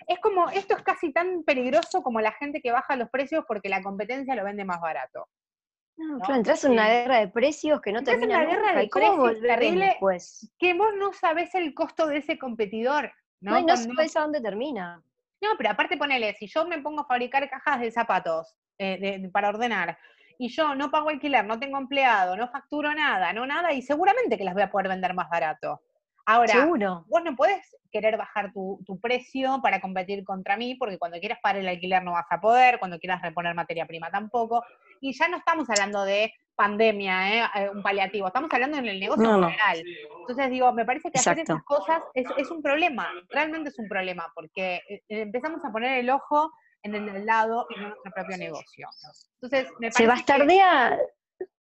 Es 0.06 0.18
como, 0.20 0.48
esto 0.50 0.76
es 0.76 0.82
casi 0.82 1.12
tan 1.12 1.42
peligroso 1.44 2.02
como 2.02 2.20
la 2.20 2.32
gente 2.32 2.60
que 2.60 2.72
baja 2.72 2.96
los 2.96 3.10
precios 3.10 3.44
porque 3.46 3.68
la 3.68 3.82
competencia 3.82 4.34
lo 4.34 4.44
vende 4.44 4.64
más 4.64 4.80
barato. 4.80 5.28
No, 5.96 6.18
Claro, 6.18 6.36
entras 6.36 6.64
en 6.64 6.72
una 6.72 6.88
guerra 6.88 7.18
de 7.18 7.28
precios 7.28 7.80
que 7.80 7.92
no 7.92 8.04
termina 8.04 8.36
en 8.36 8.48
una 8.48 8.50
guerra 8.50 8.80
de 8.80 8.88
precios 8.88 9.40
terrible 9.40 9.96
que 10.58 10.74
vos 10.74 10.90
no 10.96 11.12
sabés 11.12 11.54
el 11.56 11.74
costo 11.74 12.06
de 12.06 12.18
ese 12.18 12.38
competidor. 12.38 13.12
No, 13.40 13.60
no, 13.60 13.66
no 13.66 13.76
sabés 13.76 14.16
a 14.16 14.20
dónde 14.20 14.40
termina. 14.40 15.02
No, 15.40 15.50
pero 15.56 15.70
aparte 15.70 15.96
ponele, 15.96 16.34
si 16.34 16.46
yo 16.46 16.66
me 16.66 16.80
pongo 16.80 17.02
a 17.02 17.06
fabricar 17.06 17.48
cajas 17.48 17.80
de 17.80 17.90
zapatos 17.90 18.56
eh, 18.78 19.28
para 19.32 19.48
ordenar, 19.48 19.98
y 20.38 20.48
yo 20.48 20.74
no 20.76 20.90
pago 20.90 21.10
alquiler, 21.10 21.44
no 21.44 21.58
tengo 21.58 21.78
empleado, 21.78 22.36
no 22.36 22.48
facturo 22.48 22.94
nada, 22.94 23.32
no 23.32 23.44
nada, 23.44 23.72
y 23.72 23.82
seguramente 23.82 24.38
que 24.38 24.44
las 24.44 24.54
voy 24.54 24.62
a 24.62 24.70
poder 24.70 24.88
vender 24.88 25.12
más 25.12 25.28
barato. 25.28 25.82
Ahora, 26.24 26.52
Seguro. 26.52 27.04
vos 27.08 27.24
no 27.24 27.34
puedes 27.34 27.74
querer 27.90 28.18
bajar 28.18 28.52
tu, 28.52 29.00
precio 29.00 29.60
para 29.62 29.80
competir 29.80 30.24
contra 30.24 30.58
mí, 30.58 30.74
porque 30.74 30.98
cuando 30.98 31.18
quieras 31.18 31.38
pagar 31.42 31.60
el 31.60 31.68
alquiler 31.68 32.04
no 32.04 32.12
vas 32.12 32.26
a 32.30 32.38
poder, 32.38 32.78
cuando 32.78 32.98
quieras 32.98 33.22
reponer 33.22 33.54
materia 33.54 33.86
prima 33.86 34.10
tampoco. 34.10 34.62
Y 35.00 35.16
ya 35.18 35.28
no 35.28 35.38
estamos 35.38 35.68
hablando 35.70 36.04
de 36.04 36.32
pandemia, 36.54 37.32
¿eh? 37.32 37.48
Eh, 37.54 37.70
un 37.70 37.82
paliativo, 37.82 38.26
estamos 38.26 38.52
hablando 38.52 38.76
en 38.76 38.86
el 38.88 39.00
negocio 39.00 39.24
general. 39.24 39.82
Entonces 40.20 40.50
digo, 40.50 40.70
me 40.72 40.84
parece 40.84 41.10
que 41.10 41.18
hacer 41.18 41.38
esas 41.38 41.62
cosas 41.64 42.02
es, 42.12 42.26
es, 42.36 42.50
un 42.50 42.60
problema, 42.60 43.08
realmente 43.30 43.70
es 43.70 43.78
un 43.78 43.88
problema, 43.88 44.30
porque 44.34 44.82
eh, 44.86 45.02
empezamos 45.08 45.64
a 45.64 45.72
poner 45.72 45.98
el 45.98 46.10
ojo 46.10 46.52
en 46.82 46.94
el 46.94 47.26
lado 47.26 47.66
y 47.70 47.80
no 47.80 47.88
nuestro 47.88 48.12
propio 48.12 48.36
negocio. 48.36 48.88
Entonces, 49.40 49.72
me 49.78 49.90
se 49.92 50.06
bastardea, 50.06 50.98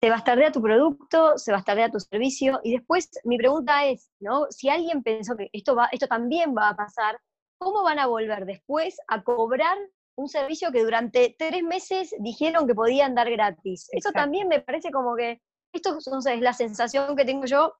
se 0.00 0.10
bastardea 0.10 0.52
tu 0.52 0.62
producto, 0.62 1.36
se 1.36 1.52
bastardea 1.52 1.90
tu 1.90 2.00
servicio, 2.00 2.60
y 2.62 2.72
después 2.72 3.10
mi 3.24 3.36
pregunta 3.36 3.84
es, 3.86 4.10
¿no? 4.20 4.46
Si 4.50 4.68
alguien 4.68 5.02
pensó 5.02 5.36
que 5.36 5.50
esto, 5.52 5.74
va, 5.74 5.88
esto 5.92 6.06
también 6.06 6.54
va 6.56 6.70
a 6.70 6.76
pasar, 6.76 7.18
¿cómo 7.58 7.82
van 7.82 7.98
a 7.98 8.06
volver 8.06 8.46
después 8.46 8.96
a 9.08 9.22
cobrar 9.22 9.76
un 10.16 10.28
servicio 10.28 10.72
que 10.72 10.82
durante 10.82 11.34
tres 11.38 11.62
meses 11.62 12.14
dijeron 12.18 12.66
que 12.66 12.74
podían 12.74 13.14
dar 13.14 13.30
gratis? 13.30 13.88
Eso 13.92 14.12
también 14.12 14.48
me 14.48 14.60
parece 14.60 14.90
como 14.90 15.16
que, 15.16 15.40
esto 15.72 15.98
es 15.98 16.40
la 16.40 16.52
sensación 16.52 17.14
que 17.16 17.24
tengo 17.24 17.46
yo 17.46 17.74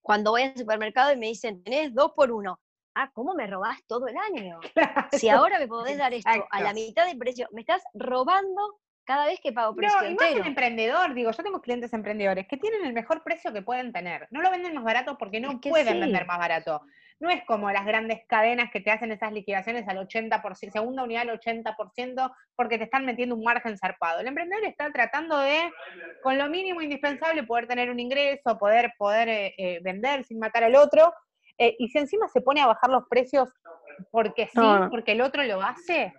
cuando 0.00 0.32
voy 0.32 0.42
al 0.42 0.56
supermercado 0.56 1.12
y 1.12 1.16
me 1.16 1.26
dicen, 1.26 1.62
tenés 1.62 1.94
dos 1.94 2.12
por 2.14 2.30
uno 2.30 2.60
ah, 2.94 3.10
¿cómo 3.12 3.34
me 3.34 3.46
robás 3.46 3.78
todo 3.86 4.06
el 4.08 4.16
año? 4.16 4.60
Si 5.12 5.28
ahora 5.28 5.58
me 5.58 5.68
podés 5.68 5.98
dar 5.98 6.14
esto 6.14 6.46
a 6.50 6.60
la 6.60 6.72
mitad 6.72 7.06
del 7.06 7.18
precio, 7.18 7.48
me 7.52 7.60
estás 7.60 7.82
robando 7.94 8.80
cada 9.04 9.26
vez 9.26 9.40
que 9.40 9.52
pago 9.52 9.74
precio 9.74 10.00
no, 10.00 10.10
y 10.10 10.14
más 10.14 10.30
el 10.30 10.46
emprendedor, 10.46 11.14
digo, 11.14 11.30
yo 11.30 11.42
tengo 11.42 11.60
clientes 11.60 11.92
emprendedores 11.92 12.46
que 12.46 12.56
tienen 12.56 12.84
el 12.84 12.92
mejor 12.92 13.22
precio 13.22 13.52
que 13.52 13.62
pueden 13.62 13.92
tener. 13.92 14.28
No 14.30 14.42
lo 14.42 14.50
venden 14.50 14.74
más 14.74 14.84
barato 14.84 15.18
porque 15.18 15.40
no 15.40 15.60
pueden 15.60 16.00
vender 16.00 16.26
más 16.26 16.38
barato. 16.38 16.82
No 17.18 17.30
es 17.30 17.44
como 17.44 17.70
las 17.70 17.84
grandes 17.84 18.20
cadenas 18.26 18.70
que 18.72 18.80
te 18.80 18.90
hacen 18.90 19.12
esas 19.12 19.32
liquidaciones 19.32 19.86
al 19.88 19.98
80%, 19.98 20.72
segunda 20.72 21.04
unidad 21.04 21.28
al 21.28 21.38
80%, 21.40 22.32
porque 22.56 22.78
te 22.78 22.84
están 22.84 23.04
metiendo 23.04 23.34
un 23.34 23.44
margen 23.44 23.76
zarpado. 23.76 24.20
El 24.20 24.28
emprendedor 24.28 24.64
está 24.64 24.90
tratando 24.92 25.38
de, 25.38 25.70
con 26.22 26.38
lo 26.38 26.48
mínimo 26.48 26.80
indispensable, 26.80 27.44
poder 27.44 27.66
tener 27.66 27.90
un 27.90 28.00
ingreso, 28.00 28.58
poder, 28.58 28.92
poder 28.98 29.28
eh, 29.28 29.54
eh, 29.56 29.80
vender 29.82 30.24
sin 30.24 30.38
matar 30.38 30.64
al 30.64 30.74
otro, 30.74 31.12
eh, 31.62 31.76
y 31.78 31.88
si 31.88 31.98
encima 31.98 32.26
se 32.28 32.40
pone 32.40 32.60
a 32.60 32.66
bajar 32.66 32.90
los 32.90 33.04
precios 33.08 33.48
porque 34.10 34.48
sí, 34.48 34.60
porque 34.90 35.12
el 35.12 35.20
otro 35.20 35.44
lo 35.44 35.62
hace, 35.62 36.12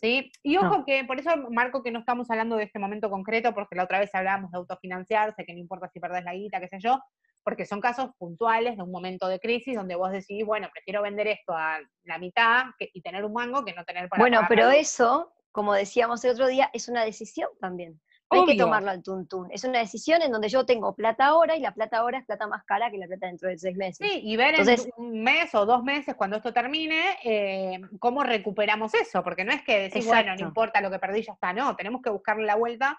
¿sí? 0.00 0.30
Y 0.42 0.56
ojo 0.58 0.84
que, 0.84 1.04
por 1.04 1.18
eso 1.18 1.30
marco 1.50 1.82
que 1.82 1.90
no 1.90 2.00
estamos 2.00 2.30
hablando 2.30 2.56
de 2.56 2.64
este 2.64 2.78
momento 2.78 3.08
concreto, 3.08 3.54
porque 3.54 3.76
la 3.76 3.84
otra 3.84 3.98
vez 3.98 4.14
hablábamos 4.14 4.50
de 4.50 4.58
autofinanciarse, 4.58 5.44
que 5.44 5.54
no 5.54 5.58
importa 5.58 5.88
si 5.88 6.00
perdés 6.00 6.24
la 6.24 6.34
guita, 6.34 6.60
qué 6.60 6.68
sé 6.68 6.78
yo, 6.80 7.00
porque 7.42 7.64
son 7.64 7.80
casos 7.80 8.10
puntuales 8.18 8.76
de 8.76 8.82
un 8.82 8.90
momento 8.90 9.26
de 9.26 9.40
crisis 9.40 9.74
donde 9.74 9.94
vos 9.94 10.12
decís, 10.12 10.44
bueno, 10.44 10.68
prefiero 10.70 11.00
vender 11.00 11.28
esto 11.28 11.54
a 11.54 11.78
la 12.04 12.18
mitad 12.18 12.66
y 12.78 13.00
tener 13.00 13.24
un 13.24 13.32
mango 13.32 13.64
que 13.64 13.72
no 13.72 13.84
tener 13.84 14.08
para 14.10 14.20
Bueno, 14.20 14.42
pero 14.48 14.68
eso, 14.68 15.32
como 15.50 15.72
decíamos 15.72 16.22
el 16.24 16.32
otro 16.32 16.46
día, 16.46 16.68
es 16.74 16.88
una 16.88 17.04
decisión 17.04 17.48
también. 17.58 17.98
Hay 18.30 18.46
que 18.46 18.56
tomarlo 18.56 18.90
al 18.90 19.02
tuntún. 19.02 19.48
Es 19.50 19.64
una 19.64 19.80
decisión 19.80 20.22
en 20.22 20.30
donde 20.30 20.48
yo 20.48 20.64
tengo 20.64 20.94
plata 20.94 21.26
ahora 21.26 21.56
y 21.56 21.60
la 21.60 21.74
plata 21.74 21.98
ahora 21.98 22.18
es 22.18 22.24
plata 22.24 22.46
más 22.46 22.64
cara 22.64 22.90
que 22.90 22.98
la 22.98 23.06
plata 23.06 23.26
dentro 23.26 23.48
de 23.48 23.58
seis 23.58 23.76
meses. 23.76 24.06
Sí, 24.08 24.20
y 24.22 24.36
ver 24.36 24.54
en 24.54 24.78
un 24.96 25.22
mes 25.22 25.54
o 25.54 25.66
dos 25.66 25.82
meses, 25.82 26.14
cuando 26.14 26.36
esto 26.36 26.52
termine, 26.52 27.18
eh, 27.24 27.80
cómo 27.98 28.22
recuperamos 28.22 28.94
eso. 28.94 29.24
Porque 29.24 29.44
no 29.44 29.52
es 29.52 29.62
que 29.62 29.80
decir, 29.80 30.04
bueno, 30.04 30.34
no 30.36 30.46
importa 30.46 30.80
lo 30.80 30.90
que 30.90 31.00
perdí, 31.00 31.22
ya 31.22 31.32
está. 31.32 31.52
No, 31.52 31.74
tenemos 31.74 32.02
que 32.02 32.10
buscarle 32.10 32.46
la 32.46 32.54
vuelta. 32.54 32.98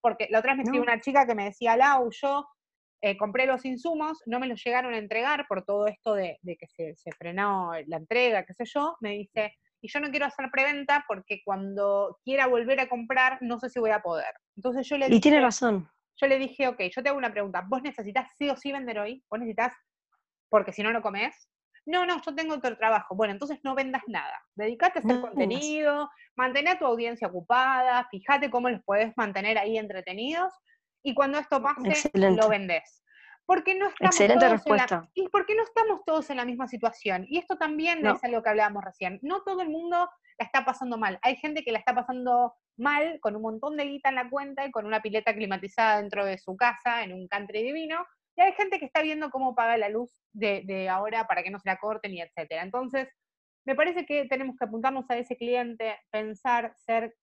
Porque 0.00 0.26
la 0.30 0.40
otra 0.40 0.52
vez 0.52 0.58
me 0.58 0.62
escribió 0.64 0.82
una 0.82 1.00
chica 1.00 1.26
que 1.26 1.36
me 1.36 1.44
decía, 1.44 1.76
Lau, 1.76 2.10
yo 2.10 2.48
eh, 3.00 3.16
compré 3.16 3.46
los 3.46 3.64
insumos, 3.64 4.20
no 4.26 4.40
me 4.40 4.48
los 4.48 4.62
llegaron 4.64 4.94
a 4.94 4.98
entregar 4.98 5.46
por 5.46 5.64
todo 5.64 5.86
esto 5.86 6.14
de, 6.14 6.38
que 6.42 6.66
se, 6.66 6.96
se 6.96 7.12
frenó 7.12 7.70
la 7.86 7.98
entrega, 7.98 8.44
qué 8.44 8.52
sé 8.52 8.64
yo. 8.64 8.96
Me 9.00 9.10
dice, 9.10 9.56
y 9.82 9.88
yo 9.88 10.00
no 10.00 10.10
quiero 10.10 10.26
hacer 10.26 10.48
preventa 10.50 11.04
porque 11.06 11.42
cuando 11.44 12.18
quiera 12.24 12.46
volver 12.46 12.80
a 12.80 12.88
comprar 12.88 13.38
no 13.42 13.58
sé 13.58 13.68
si 13.68 13.80
voy 13.80 13.90
a 13.90 14.00
poder. 14.00 14.32
Entonces 14.56 14.88
yo 14.88 14.96
le 14.96 15.06
dije, 15.06 15.16
Y 15.16 15.20
tiene 15.20 15.40
razón. 15.40 15.90
Yo 16.16 16.26
le 16.28 16.38
dije, 16.38 16.68
ok, 16.68 16.80
yo 16.94 17.02
te 17.02 17.08
hago 17.08 17.18
una 17.18 17.32
pregunta, 17.32 17.64
¿vos 17.68 17.82
necesitas 17.82 18.28
sí 18.38 18.48
o 18.48 18.56
sí 18.56 18.70
vender 18.70 18.98
hoy? 18.98 19.24
¿Vos 19.28 19.40
necesitas 19.40 19.74
porque 20.48 20.72
si 20.72 20.82
no 20.82 20.92
lo 20.92 21.02
comes? 21.02 21.48
No, 21.84 22.06
no, 22.06 22.22
yo 22.22 22.34
tengo 22.34 22.54
otro 22.54 22.76
trabajo. 22.76 23.16
Bueno, 23.16 23.32
entonces 23.32 23.58
no 23.64 23.74
vendas 23.74 24.02
nada. 24.06 24.38
Dedicate 24.54 25.00
a 25.00 25.02
hacer 25.02 25.20
contenido, 25.20 26.08
mantén 26.36 26.68
a 26.68 26.78
tu 26.78 26.86
audiencia 26.86 27.26
ocupada, 27.26 28.06
fíjate 28.08 28.50
cómo 28.50 28.70
los 28.70 28.82
puedes 28.84 29.12
mantener 29.16 29.58
ahí 29.58 29.78
entretenidos 29.78 30.52
y 31.02 31.14
cuando 31.14 31.38
esto 31.38 31.60
pase, 31.60 32.10
lo 32.14 32.48
vendes. 32.48 33.01
Porque 33.52 33.74
no 33.74 33.86
estamos 33.88 34.14
Excelente 34.14 34.48
respuesta. 34.48 35.10
y 35.12 35.28
porque 35.28 35.54
no 35.54 35.62
estamos 35.62 36.02
todos 36.06 36.30
en 36.30 36.38
la 36.38 36.46
misma 36.46 36.68
situación. 36.68 37.26
Y 37.28 37.36
esto 37.36 37.58
también 37.58 38.06
es 38.06 38.24
algo 38.24 38.42
que 38.42 38.48
hablábamos 38.48 38.82
recién. 38.82 39.18
No 39.20 39.42
todo 39.42 39.60
el 39.60 39.68
mundo 39.68 40.08
la 40.38 40.46
está 40.46 40.64
pasando 40.64 40.96
mal. 40.96 41.18
Hay 41.20 41.36
gente 41.36 41.62
que 41.62 41.70
la 41.70 41.78
está 41.78 41.94
pasando 41.94 42.54
mal 42.78 43.20
con 43.20 43.36
un 43.36 43.42
montón 43.42 43.76
de 43.76 43.84
guita 43.84 44.08
en 44.08 44.14
la 44.14 44.30
cuenta 44.30 44.64
y 44.64 44.70
con 44.70 44.86
una 44.86 45.02
pileta 45.02 45.34
climatizada 45.34 46.00
dentro 46.00 46.24
de 46.24 46.38
su 46.38 46.56
casa 46.56 47.04
en 47.04 47.12
un 47.12 47.28
country 47.28 47.62
divino. 47.62 48.06
Y 48.36 48.40
hay 48.40 48.52
gente 48.54 48.78
que 48.78 48.86
está 48.86 49.02
viendo 49.02 49.28
cómo 49.28 49.54
paga 49.54 49.76
la 49.76 49.90
luz 49.90 50.10
de, 50.32 50.62
de 50.64 50.88
ahora 50.88 51.26
para 51.26 51.42
que 51.42 51.50
no 51.50 51.58
se 51.58 51.68
la 51.68 51.76
corten 51.76 52.14
y 52.14 52.22
etcétera. 52.22 52.62
Entonces, 52.62 53.10
me 53.66 53.74
parece 53.74 54.06
que 54.06 54.24
tenemos 54.24 54.56
que 54.56 54.64
apuntarnos 54.64 55.04
a 55.10 55.18
ese 55.18 55.36
cliente, 55.36 56.00
pensar, 56.10 56.72
ser 56.78 57.14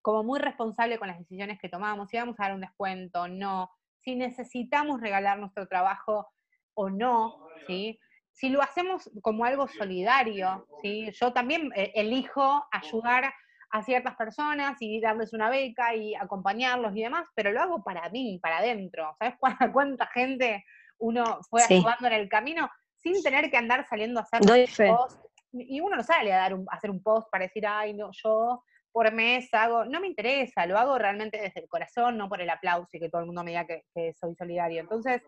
como 0.00 0.24
muy 0.24 0.38
responsable 0.38 0.98
con 0.98 1.08
las 1.08 1.18
decisiones 1.18 1.58
que 1.60 1.68
tomamos, 1.68 2.08
si 2.08 2.16
vamos 2.16 2.36
a 2.38 2.44
dar 2.44 2.54
un 2.54 2.62
descuento, 2.62 3.28
no, 3.28 3.70
si 4.08 4.16
necesitamos 4.16 5.02
regalar 5.02 5.38
nuestro 5.38 5.68
trabajo 5.68 6.32
o 6.72 6.88
no, 6.88 7.46
¿sí? 7.66 8.00
Si 8.32 8.48
lo 8.48 8.62
hacemos 8.62 9.10
como 9.20 9.44
algo 9.44 9.68
solidario, 9.68 10.66
¿sí? 10.80 11.10
Yo 11.12 11.34
también 11.34 11.70
eh, 11.76 11.92
elijo 11.94 12.64
ayudar 12.72 13.34
a 13.68 13.82
ciertas 13.82 14.16
personas 14.16 14.78
y 14.80 14.98
darles 14.98 15.34
una 15.34 15.50
beca 15.50 15.94
y 15.94 16.14
acompañarlos 16.14 16.96
y 16.96 17.02
demás, 17.02 17.26
pero 17.34 17.52
lo 17.52 17.60
hago 17.60 17.84
para 17.84 18.08
mí, 18.08 18.38
para 18.40 18.58
adentro. 18.58 19.14
¿Sabes 19.18 19.34
cuánta 19.74 20.06
gente 20.06 20.64
uno 20.96 21.40
fue 21.50 21.62
ayudando 21.62 22.06
en 22.06 22.14
el 22.14 22.30
camino 22.30 22.70
sin 22.96 23.22
tener 23.22 23.50
que 23.50 23.58
andar 23.58 23.86
saliendo 23.86 24.20
a 24.20 24.22
hacer 24.22 24.40
post? 24.88 25.22
Y 25.52 25.80
uno 25.80 25.96
no 25.96 26.02
sale 26.02 26.32
a, 26.32 26.38
dar 26.38 26.54
a 26.54 26.76
hacer 26.76 26.90
un 26.90 27.02
post 27.02 27.28
para 27.30 27.44
decir, 27.44 27.66
ay, 27.66 27.92
no, 27.92 28.08
yo 28.12 28.64
por 28.98 29.12
mes 29.12 29.48
hago, 29.54 29.84
no 29.84 30.00
me 30.00 30.08
interesa, 30.08 30.66
lo 30.66 30.76
hago 30.76 30.98
realmente 30.98 31.40
desde 31.40 31.60
el 31.60 31.68
corazón, 31.68 32.18
no 32.18 32.28
por 32.28 32.40
el 32.40 32.50
aplauso 32.50 32.88
y 32.94 32.98
que 32.98 33.08
todo 33.08 33.20
el 33.20 33.28
mundo 33.28 33.44
me 33.44 33.52
diga 33.52 33.64
que, 33.64 33.84
soy 34.14 34.34
solidario. 34.34 34.80
Entonces, 34.80 35.22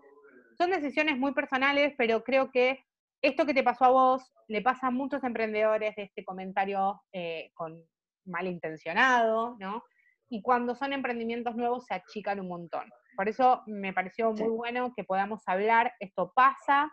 son 0.59 0.72
decisiones 0.72 1.16
muy 1.16 1.33
personales, 1.35 1.94
pero 1.96 2.24
creo 2.24 2.50
que 2.50 2.80
esto 3.22 3.46
que 3.46 3.54
te 3.54 3.62
pasó 3.62 3.85
a 3.85 3.90
vos 3.90 4.33
le 4.48 4.61
pasa 4.61 4.88
a 4.88 4.90
muchos 4.90 5.22
emprendedores 5.22 5.94
de 5.94 6.02
este 6.02 6.24
comentario 6.24 7.00
eh, 7.12 7.52
con 7.54 7.80
malintencionado, 8.24 9.56
¿no? 9.61 9.85
Y 10.28 10.42
cuando 10.42 10.74
son 10.74 10.92
emprendimientos 10.92 11.54
nuevos 11.54 11.85
se 11.87 11.94
achican 11.94 12.40
un 12.40 12.48
montón. 12.48 12.90
Por 13.14 13.28
eso 13.28 13.62
me 13.68 13.92
pareció 13.92 14.33
muy 14.33 14.48
bueno 14.48 14.92
que 14.96 15.04
podamos 15.04 15.42
hablar, 15.46 15.92
esto 16.00 16.33
pasa, 16.35 16.90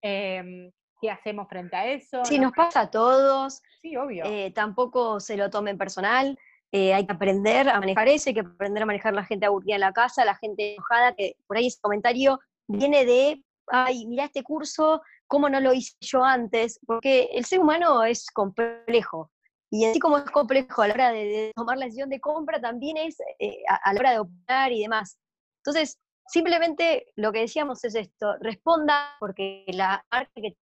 em, 0.00 0.70
¿Qué 1.04 1.10
hacemos 1.10 1.46
frente 1.50 1.76
a 1.76 1.86
eso? 1.86 2.24
Sí, 2.24 2.38
nos 2.38 2.52
pasa 2.52 2.80
a 2.80 2.90
todos. 2.90 3.62
Sí, 3.82 3.94
obvio. 3.94 4.24
Eh, 4.24 4.52
tampoco 4.54 5.20
se 5.20 5.36
lo 5.36 5.50
tomen 5.50 5.76
personal. 5.76 6.38
eh, 6.72 6.94
hay 6.94 7.04
que 7.04 7.12
aprender 7.12 7.68
a 7.68 7.78
manejar 7.78 8.08
eso, 8.08 8.30
hay 8.30 8.34
que 8.34 8.40
aprender 8.40 8.82
a 8.82 8.86
manejar 8.86 9.12
la 9.12 9.22
gente 9.22 9.44
aburrida 9.44 9.74
en 9.74 9.82
la 9.82 9.92
casa, 9.92 10.24
la 10.24 10.34
gente 10.34 10.76
enojada, 10.76 11.14
que 11.14 11.36
por 11.46 11.58
ahí 11.58 11.66
ese 11.66 11.78
comentario 11.82 12.40
viene 12.66 13.04
de, 13.04 13.44
ay, 13.66 14.06
mira 14.06 14.24
este 14.24 14.42
curso, 14.42 15.02
¿cómo 15.26 15.50
no 15.50 15.60
lo 15.60 15.74
hice 15.74 15.92
yo 16.00 16.24
antes? 16.24 16.80
Porque 16.86 17.28
el 17.34 17.44
ser 17.44 17.60
humano 17.60 18.02
es 18.02 18.30
complejo. 18.30 19.30
Y 19.70 19.84
así 19.84 19.98
como 19.98 20.16
es 20.16 20.30
complejo 20.30 20.80
a 20.80 20.88
la 20.88 20.94
hora 20.94 21.12
de, 21.12 21.52
tomar 21.54 21.76
la 21.76 21.84
decisión 21.84 22.08
de 22.08 22.18
compra, 22.18 22.62
también 22.62 22.96
es 22.96 23.18
eh, 23.38 23.58
a, 23.68 23.92
la 23.92 24.00
hora 24.00 24.12
de 24.12 24.20
opinar 24.20 24.72
y 24.72 24.80
demás. 24.80 25.18
Entonces, 25.58 25.98
simplemente 26.28 27.08
lo 27.14 27.30
que 27.30 27.40
decíamos 27.40 27.84
es 27.84 27.94
esto, 27.94 28.36
responda 28.40 29.16
porque 29.20 29.66
la 29.68 30.02
marca 30.10 30.32
que 30.36 30.56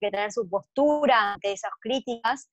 que 0.00 0.10
tener 0.10 0.32
su 0.32 0.48
postura 0.48 1.34
ante 1.34 1.52
esas 1.52 1.72
críticas, 1.80 2.50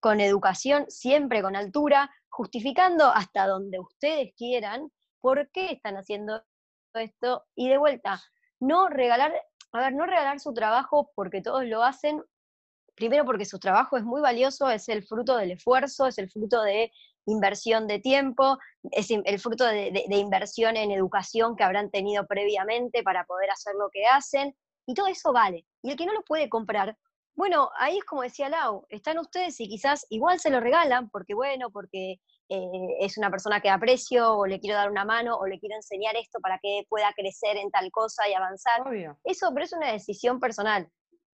con 0.00 0.20
educación, 0.20 0.84
siempre 0.88 1.40
con 1.42 1.56
altura, 1.56 2.10
justificando 2.28 3.06
hasta 3.06 3.46
donde 3.46 3.80
ustedes 3.80 4.34
quieran 4.36 4.90
por 5.20 5.50
qué 5.50 5.72
están 5.72 5.96
haciendo 5.96 6.42
esto. 6.94 7.44
Y 7.54 7.68
de 7.70 7.78
vuelta, 7.78 8.22
no 8.60 8.88
regalar, 8.88 9.32
a 9.72 9.80
ver, 9.80 9.94
no 9.94 10.04
regalar 10.06 10.40
su 10.40 10.52
trabajo 10.52 11.10
porque 11.14 11.40
todos 11.40 11.64
lo 11.64 11.82
hacen, 11.82 12.22
primero 12.94 13.24
porque 13.24 13.44
su 13.44 13.58
trabajo 13.58 13.96
es 13.96 14.04
muy 14.04 14.20
valioso, 14.20 14.68
es 14.70 14.88
el 14.88 15.04
fruto 15.04 15.36
del 15.36 15.52
esfuerzo, 15.52 16.06
es 16.06 16.18
el 16.18 16.30
fruto 16.30 16.62
de 16.62 16.92
inversión 17.26 17.86
de 17.86 17.98
tiempo, 18.00 18.58
es 18.90 19.10
el 19.10 19.38
fruto 19.38 19.64
de, 19.64 20.04
inversión 20.10 20.76
en 20.76 20.90
educación 20.90 21.56
que 21.56 21.64
habrán 21.64 21.90
tenido 21.90 22.26
previamente 22.26 23.02
para 23.02 23.24
poder 23.24 23.50
hacer 23.50 23.74
lo 23.76 23.88
que 23.90 24.04
hacen, 24.04 24.54
y 24.86 24.94
todo 24.94 25.06
eso 25.06 25.32
vale. 25.32 25.66
Y 25.82 25.90
el 25.90 25.96
que 25.96 26.06
no 26.06 26.12
lo 26.12 26.22
puede 26.22 26.48
comprar, 26.48 26.96
bueno, 27.36 27.70
ahí 27.78 27.98
es 27.98 28.04
como 28.04 28.22
decía 28.22 28.48
Lau, 28.48 28.86
están 28.88 29.18
ustedes 29.18 29.58
y 29.60 29.68
quizás 29.68 30.06
igual 30.10 30.38
se 30.38 30.50
lo 30.50 30.60
regalan 30.60 31.10
porque, 31.10 31.34
bueno, 31.34 31.70
porque 31.70 32.20
eh, 32.48 32.96
es 33.00 33.18
una 33.18 33.30
persona 33.30 33.60
que 33.60 33.70
aprecio 33.70 34.36
o 34.36 34.46
le 34.46 34.60
quiero 34.60 34.76
dar 34.76 34.90
una 34.90 35.04
mano 35.04 35.36
o 35.36 35.46
le 35.46 35.58
quiero 35.58 35.74
enseñar 35.74 36.14
esto 36.16 36.38
para 36.40 36.58
que 36.62 36.84
pueda 36.88 37.12
crecer 37.14 37.56
en 37.56 37.70
tal 37.70 37.90
cosa 37.90 38.28
y 38.28 38.34
avanzar. 38.34 38.82
Eso, 39.24 39.50
pero 39.52 39.64
es 39.64 39.72
una 39.72 39.90
decisión 39.90 40.38
personal. 40.38 40.88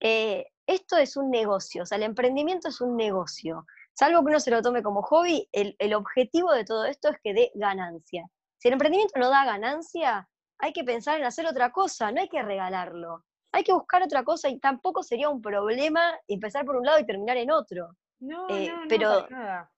Eh, 0.01 0.45
esto 0.67 0.97
es 0.97 1.15
un 1.15 1.29
negocio, 1.31 1.83
o 1.83 1.85
sea, 1.85 1.97
el 1.97 2.03
emprendimiento 2.03 2.67
es 2.67 2.81
un 2.81 2.97
negocio. 2.97 3.65
Salvo 3.93 4.19
que 4.19 4.31
uno 4.31 4.39
se 4.41 4.51
lo 4.51 4.61
tome 4.61 4.83
como 4.83 5.01
hobby, 5.03 5.47
el, 5.53 5.77
el 5.79 5.93
objetivo 5.93 6.51
de 6.51 6.65
todo 6.65 6.83
esto 6.85 7.09
es 7.09 7.17
que 7.23 7.33
dé 7.33 7.51
ganancia. 7.55 8.27
Si 8.57 8.67
el 8.67 8.73
emprendimiento 8.73 9.17
no 9.17 9.29
da 9.29 9.45
ganancia, 9.45 10.27
hay 10.57 10.73
que 10.73 10.83
pensar 10.83 11.19
en 11.19 11.25
hacer 11.25 11.45
otra 11.45 11.71
cosa, 11.71 12.11
no 12.11 12.19
hay 12.19 12.27
que 12.27 12.41
regalarlo 12.41 13.23
hay 13.55 13.63
que 13.63 13.73
buscar 13.73 14.03
otra 14.03 14.23
cosa 14.23 14.49
y 14.49 14.59
tampoco 14.59 15.01
sería 15.01 15.29
un 15.29 15.41
problema 15.41 16.01
empezar 16.27 16.65
por 16.65 16.75
un 16.75 16.85
lado 16.85 16.99
y 16.99 17.05
terminar 17.05 17.37
en 17.37 17.51
otro. 17.51 17.95
No, 18.19 18.49
eh, 18.49 18.67
no, 18.67 18.81
no, 18.81 18.87
pero 18.89 19.27
nada. 19.29 19.71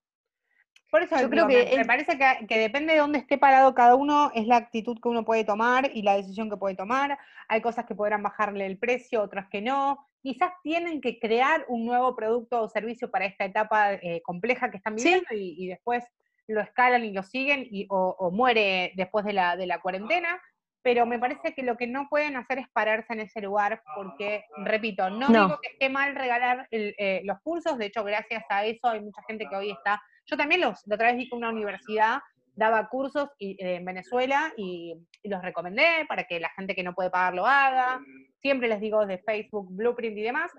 Por 0.90 1.04
eso 1.04 1.20
yo 1.20 1.30
creo 1.30 1.48
que 1.48 1.76
me, 1.78 1.86
parece 1.86 2.18
que, 2.18 2.60
depende 2.60 2.94
de 2.94 3.00
dónde 3.00 3.20
esté 3.20 3.38
parado 3.38 3.76
cada 3.76 3.96
uno, 3.96 4.32
es 4.34 4.48
la 4.48 4.56
actitud 4.56 4.98
que 5.02 5.10
uno 5.10 5.26
puede 5.26 5.44
tomar 5.44 5.92
y 5.94 6.02
la 6.02 6.16
decisión 6.16 6.50
que 6.50 6.58
puede 6.58 6.76
tomar. 6.76 7.20
Hay 7.50 7.62
cosas 7.62 7.86
que 7.86 7.94
podrán 7.94 8.24
bajarle 8.24 8.66
el 8.66 8.80
precio, 8.80 9.22
otras 9.22 9.48
que 9.50 9.62
no. 9.62 10.08
Quizás 10.24 10.52
tienen 10.64 11.02
que 11.02 11.20
crear 11.20 11.66
un 11.68 11.86
nuevo 11.86 12.16
producto 12.16 12.62
o 12.62 12.70
servicio 12.70 13.12
para 13.12 13.26
esta 13.26 13.46
etapa 13.46 13.94
eh, 13.94 14.22
compleja 14.24 14.72
que 14.72 14.78
están 14.78 14.96
viviendo 14.96 15.28
y, 15.32 15.68
después 15.68 16.04
lo 16.48 16.62
escalan 16.62 17.04
y 17.04 17.12
lo 17.12 17.22
siguen 17.22 17.68
y, 17.70 17.86
o, 17.90 18.32
muere 18.32 18.94
después 18.96 19.26
de 19.26 19.34
la, 19.34 19.58
de 19.58 19.68
la 19.68 19.82
cuarentena 19.82 20.42
pero 20.88 21.06
me 21.06 21.20
parece 21.20 21.54
que 21.54 21.64
lo 21.64 21.76
que 21.76 21.86
no 21.86 22.08
pueden 22.08 22.38
hacer 22.38 22.60
es 22.60 22.70
pararse 22.70 23.12
en 23.12 23.20
ese 23.20 23.42
lugar, 23.42 23.84
porque, 23.94 24.46
repito, 24.64 25.10
no, 25.10 25.28
digo 25.28 25.60
que 25.62 25.74
esté 25.74 25.90
mal 25.90 26.16
regalar 26.16 26.66
eh, 26.72 27.20
los 27.26 27.42
cursos, 27.42 27.78
de 27.78 27.88
hecho, 27.88 28.06
gracias 28.06 28.46
a 28.48 28.64
eso 28.64 28.88
hay 28.88 29.02
mucha 29.02 29.22
gente 29.28 29.50
que 29.50 29.56
hoy 29.58 29.72
está, 29.72 30.02
yo 30.26 30.38
también 30.38 30.62
los, 30.62 30.88
la 30.88 30.96
otra 30.96 31.08
vez 31.08 31.18
vi 31.18 31.28
que 31.28 31.36
una 31.36 31.50
universidad 31.50 32.20
daba 32.56 32.88
cursos 32.88 33.28
eh, 33.38 33.58
en 33.60 33.84
Venezuela 33.84 34.54
y, 34.56 34.96
los 35.26 35.42
recomendé 35.42 36.06
para 36.08 36.24
que 36.24 36.40
la 36.40 36.52
gente 36.52 36.74
que 36.74 36.84
no 36.84 36.94
puede 36.96 37.10
pagar 37.10 37.34
lo 37.34 37.46
haga, 37.46 38.00
siempre 38.40 38.70
les 38.70 38.80
digo 38.80 39.06
de 39.06 39.18
Facebook, 39.18 39.68
Blueprint 39.70 40.18
y 40.18 40.22
demás, 40.22 40.54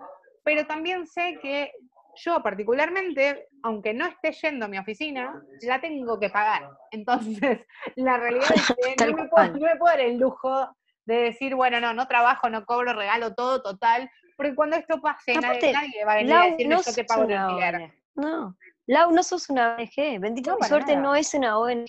pero 0.45 0.67
también 0.67 1.07
sé 1.07 1.39
que 1.41 1.73
yo 2.19 2.43
particularmente, 2.43 3.49
aunque 3.63 3.95
no 3.95 4.07
esté 4.07 4.33
yendo 4.33 4.67
a 4.67 4.69
mi 4.69 4.79
oficina, 4.79 5.43
la 5.63 5.81
tengo 5.81 6.19
que 6.19 6.31
pagar. 6.31 6.69
Entonces, 6.91 7.61
la 7.97 8.17
realidad 8.17 8.49
es 8.55 8.97
que 8.97 9.07
no 9.07 9.17
me, 9.17 9.29
puedo, 9.29 9.85
dar 9.85 10.01
el 10.01 10.19
lujo 10.19 10.69
de 11.05 11.17
decir, 11.17 11.55
bueno, 11.55 11.81
no, 11.81 11.95
no 11.95 12.07
trabajo, 12.07 12.51
no 12.51 12.65
cobro, 12.65 12.93
regalo 12.93 13.35
todo, 13.35 13.63
total, 13.63 14.11
porque 14.37 14.55
cuando 14.55 14.77
esto 14.77 15.01
pase, 15.01 15.35
nadie, 15.35 16.05
va 16.05 16.13
a 16.13 16.17
venir 16.17 16.35
a 16.35 16.45
decirme 16.45 16.77
yo 16.77 16.93
te 16.95 17.05
pago 17.05 17.25
un 17.25 17.33
alquiler. 17.33 17.93
No, 18.15 18.57
Lau, 18.89 19.13
no 19.13 19.23
sos 19.23 19.51
una 19.51 19.77
ONG, 19.77 20.19
bendita 20.19 20.57
no, 20.59 20.67
suerte 20.67 20.97
no 20.97 21.15
es 21.15 21.35
una 21.35 21.59
ONG, 21.59 21.87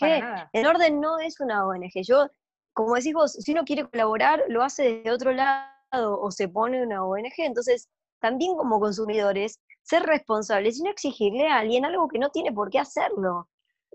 el 0.53 0.67
orden 0.67 0.99
no 0.99 1.17
es 1.17 1.39
una 1.39 1.65
ONG. 1.65 2.03
Yo, 2.03 2.27
como 2.73 2.95
decís 2.95 3.13
vos, 3.13 3.33
si 3.33 3.53
uno 3.53 3.63
quiere 3.63 3.89
colaborar, 3.89 4.43
lo 4.49 4.61
hace 4.61 4.95
desde 4.95 5.11
otro 5.11 5.31
lado 5.31 5.69
o 5.91 6.29
se 6.29 6.49
pone 6.49 6.83
una 6.83 7.03
ONG, 7.03 7.33
entonces 7.37 7.89
también 8.19 8.55
como 8.57 8.79
consumidores 8.79 9.61
ser 9.83 10.03
responsables 10.03 10.79
y 10.79 10.83
no 10.83 10.89
exigirle 10.89 11.47
a 11.47 11.59
alguien 11.59 11.85
algo 11.85 12.07
que 12.07 12.19
no 12.19 12.29
tiene 12.29 12.51
por 12.51 12.69
qué 12.69 12.79
hacerlo. 12.79 13.49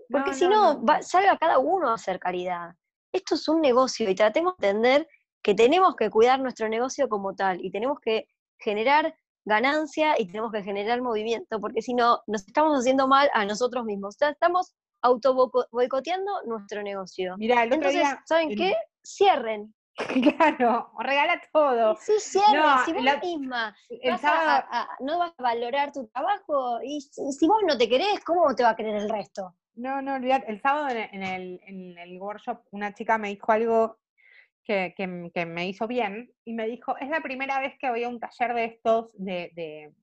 Porque 0.09 0.33
si 0.33 0.47
no, 0.47 0.83
salga 1.01 1.37
cada 1.37 1.59
uno 1.59 1.89
a 1.89 1.95
hacer 1.95 2.19
caridad. 2.19 2.75
Esto 3.11 3.35
es 3.35 3.47
un 3.47 3.61
negocio 3.61 4.09
y 4.09 4.15
tratemos 4.15 4.55
de 4.57 4.69
entender 4.69 5.07
que 5.41 5.53
tenemos 5.53 5.95
que 5.95 6.09
cuidar 6.09 6.39
nuestro 6.39 6.67
negocio 6.67 7.07
como 7.07 7.35
tal 7.35 7.63
y 7.63 7.71
tenemos 7.71 7.99
que 7.99 8.27
generar 8.59 9.15
ganancia 9.45 10.19
y 10.19 10.25
tenemos 10.25 10.51
que 10.51 10.63
generar 10.63 11.01
movimiento, 11.01 11.61
porque 11.61 11.81
si 11.81 11.93
no, 11.93 12.21
nos 12.25 12.45
estamos 12.47 12.79
haciendo 12.79 13.07
mal 13.07 13.29
a 13.33 13.45
nosotros 13.45 13.85
mismos. 13.85 14.15
O 14.15 14.17
sea, 14.17 14.29
estamos 14.31 14.73
auto 15.03 15.51
boicoteando 15.71 16.31
nuestro 16.45 16.81
negocio. 16.81 17.35
Mira, 17.37 17.63
Entonces, 17.63 18.07
¿saben 18.25 18.49
qué? 18.55 18.75
Cierren. 19.05 19.74
Claro, 20.37 20.91
regala 20.99 21.41
todo. 21.51 21.95
Sí, 21.97 22.13
cierre, 22.19 22.63
si 22.85 22.93
vos 22.93 23.03
misma 23.21 23.75
no 24.99 25.19
vas 25.19 25.33
a 25.37 25.43
valorar 25.43 25.91
tu 25.91 26.07
trabajo, 26.07 26.79
y 26.83 27.01
si, 27.01 27.47
vos 27.47 27.61
no 27.65 27.77
te 27.77 27.87
querés, 27.87 28.19
¿cómo 28.25 28.53
te 28.55 28.63
va 28.63 28.71
a 28.71 28.75
querer 28.75 28.95
el 28.95 29.09
resto? 29.09 29.55
No, 29.75 30.01
no, 30.01 30.15
olvidate, 30.15 30.51
el 30.51 30.61
sábado 30.61 30.89
en 30.89 31.23
el, 31.23 31.59
en 31.65 31.97
el 31.97 32.19
workshop 32.19 32.61
una 32.71 32.93
chica 32.93 33.17
me 33.17 33.29
dijo 33.29 33.51
algo 33.51 33.97
que, 34.63 34.93
que, 34.97 35.45
me 35.45 35.67
hizo 35.67 35.87
bien 35.87 36.31
y 36.43 36.53
me 36.53 36.65
dijo, 36.65 36.97
es 36.97 37.09
la 37.09 37.21
primera 37.21 37.59
vez 37.59 37.77
que 37.77 37.89
voy 37.89 38.03
a 38.03 38.09
un 38.09 38.19
taller 38.19 38.53
de 38.53 38.65
estos 38.65 39.11
de, 39.13 39.51
de, 39.53 39.93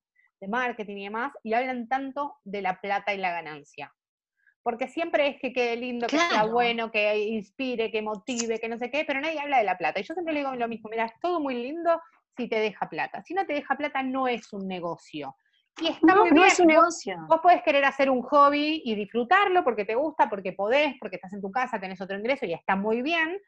de 0.41 0.49
marketing 0.49 0.97
y 0.99 1.05
demás 1.05 1.33
y 1.43 1.55
hablan 1.55 1.89
tanto 1.89 2.37
de 2.45 2.63
la 2.63 2.81
plata 2.81 3.13
y 3.15 3.19
la 3.19 3.33
ganancia 3.33 3.93
porque 4.63 4.89
siempre 4.89 5.29
es 5.29 5.41
que 5.41 5.53
quede 5.53 5.77
lindo, 5.77 6.07
que 6.07 6.19
sea 6.19 6.45
bueno, 6.45 6.91
que 6.91 7.19
inspire, 7.19 7.91
que 7.91 8.03
motive, 8.03 8.61
que 8.61 8.69
no 8.69 8.79
sé 8.79 8.91
qué, 8.91 9.05
pero 9.05 9.21
nadie 9.21 9.41
habla 9.41 9.59
de 9.59 9.65
la 9.65 9.77
plata. 9.77 10.01
Y 10.01 10.05
yo 10.05 10.15
siempre 10.15 10.35
le 10.35 10.41
digo 10.41 10.55
lo 10.55 10.69
mismo, 10.69 10.89
mira, 10.91 11.07
es 11.07 11.13
todo 11.21 11.41
muy 11.41 11.55
lindo 11.55 12.01
si 12.37 12.49
te 12.49 12.61
deja 12.61 12.89
plata. 12.89 13.23
Si 13.23 13.35
no 13.35 13.45
te 13.45 13.55
deja 13.55 13.77
plata, 13.77 14.03
no 14.03 14.29
es 14.29 14.53
un 14.53 14.69
negocio. 14.69 15.37
Y 15.81 15.89
está 15.89 16.15
muy 16.15 16.31
bien. 16.31 16.35
No 16.35 16.45
es 16.45 16.61
un 16.61 16.67
negocio. 16.67 17.17
Vos, 17.29 17.41
podés 17.41 17.63
querer 17.63 17.85
hacer 17.85 18.11
un 18.11 18.23
hobby 18.23 18.83
y 18.85 18.95
disfrutarlo 18.95 19.65
porque 19.65 19.85
te 19.85 19.95
gusta, 19.95 20.29
porque 20.29 20.53
podés, 20.53 20.95
porque 21.01 21.17
estás 21.17 21.33
en 21.33 21.41
tu 21.41 21.51
casa, 21.51 21.81
tenés 21.81 22.01
otro 22.01 22.17
ingreso 22.17 22.47
y 22.47 22.53
está 22.53 22.77
muy 22.77 23.03
bien. 23.03 23.41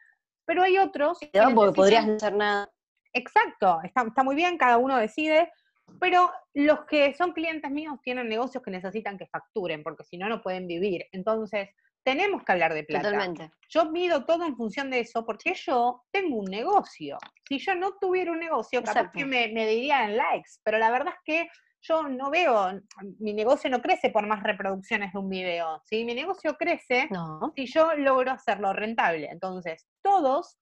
Pero 0.47 0.63
hay 0.63 0.79
otros. 0.79 1.19
No, 1.33 1.55
porque 1.55 1.75
podrías 1.75 2.07
no 2.07 2.15
hacer 2.15 2.35
nada. 2.35 2.69
Exacto, 3.13 3.81
está, 3.85 4.03
está 4.03 4.25
muy 4.25 4.35
bien, 4.35 4.59
cada 4.59 4.77
uno 4.77 4.97
decide, 4.97 5.53
pero 6.01 6.31
los 6.55 6.85
que 6.87 7.15
son 7.15 7.33
clientes 7.33 7.71
míos 7.71 7.97
tienen 8.03 8.29
negocios 8.29 8.63
que 8.63 8.71
necesitan 8.71 9.19
que 9.19 9.27
facturen, 9.27 9.83
porque 9.83 10.05
si 10.05 10.19
no, 10.19 10.29
no 10.29 10.43
pueden 10.43 10.67
vivir. 10.67 11.07
Entonces, 11.13 11.71
tenemos 12.03 12.45
que 12.45 12.53
hablar 12.53 12.75
de 12.75 12.85
plata. 12.85 13.11
Totalmente. 13.11 13.51
Yo 13.69 13.91
mido 13.91 14.25
todo 14.25 14.45
en 14.45 14.57
función 14.57 14.91
de 14.91 15.01
eso, 15.01 15.25
porque 15.25 15.55
yo 15.55 16.05
tengo 16.11 16.37
un 16.37 16.45
negocio. 16.45 17.19
Si 17.49 17.59
yo 17.59 17.75
no 17.75 17.95
tuviera 18.01 18.33
un 18.33 18.39
negocio, 18.39 18.83
capaz 18.83 19.11
que 19.11 19.25
me, 19.25 19.49
me 19.49 19.67
dirían 19.67 20.17
likes, 20.17 20.51
pero 20.63 20.79
la 20.79 20.91
verdad 20.91 21.15
es 21.15 21.21
que 21.25 21.49
yo 21.87 22.03
no 22.05 22.31
veo, 22.31 22.81
mi 23.19 23.35
negocio 23.35 23.69
no 23.69 23.83
crece 23.83 24.11
por 24.11 24.27
más 24.27 24.43
reproducciones 24.43 25.13
de 25.13 25.19
un 25.19 25.29
video, 25.29 25.83
¿sí? 25.85 26.05
Mi 26.05 26.15
negocio 26.15 26.57
crece 26.59 27.09
si 27.55 27.67
yo 27.67 27.95
logro 27.95 28.33
hacerlo 28.33 28.73
rentable. 28.73 29.29
Entonces, 29.31 29.87
todos 30.03 30.59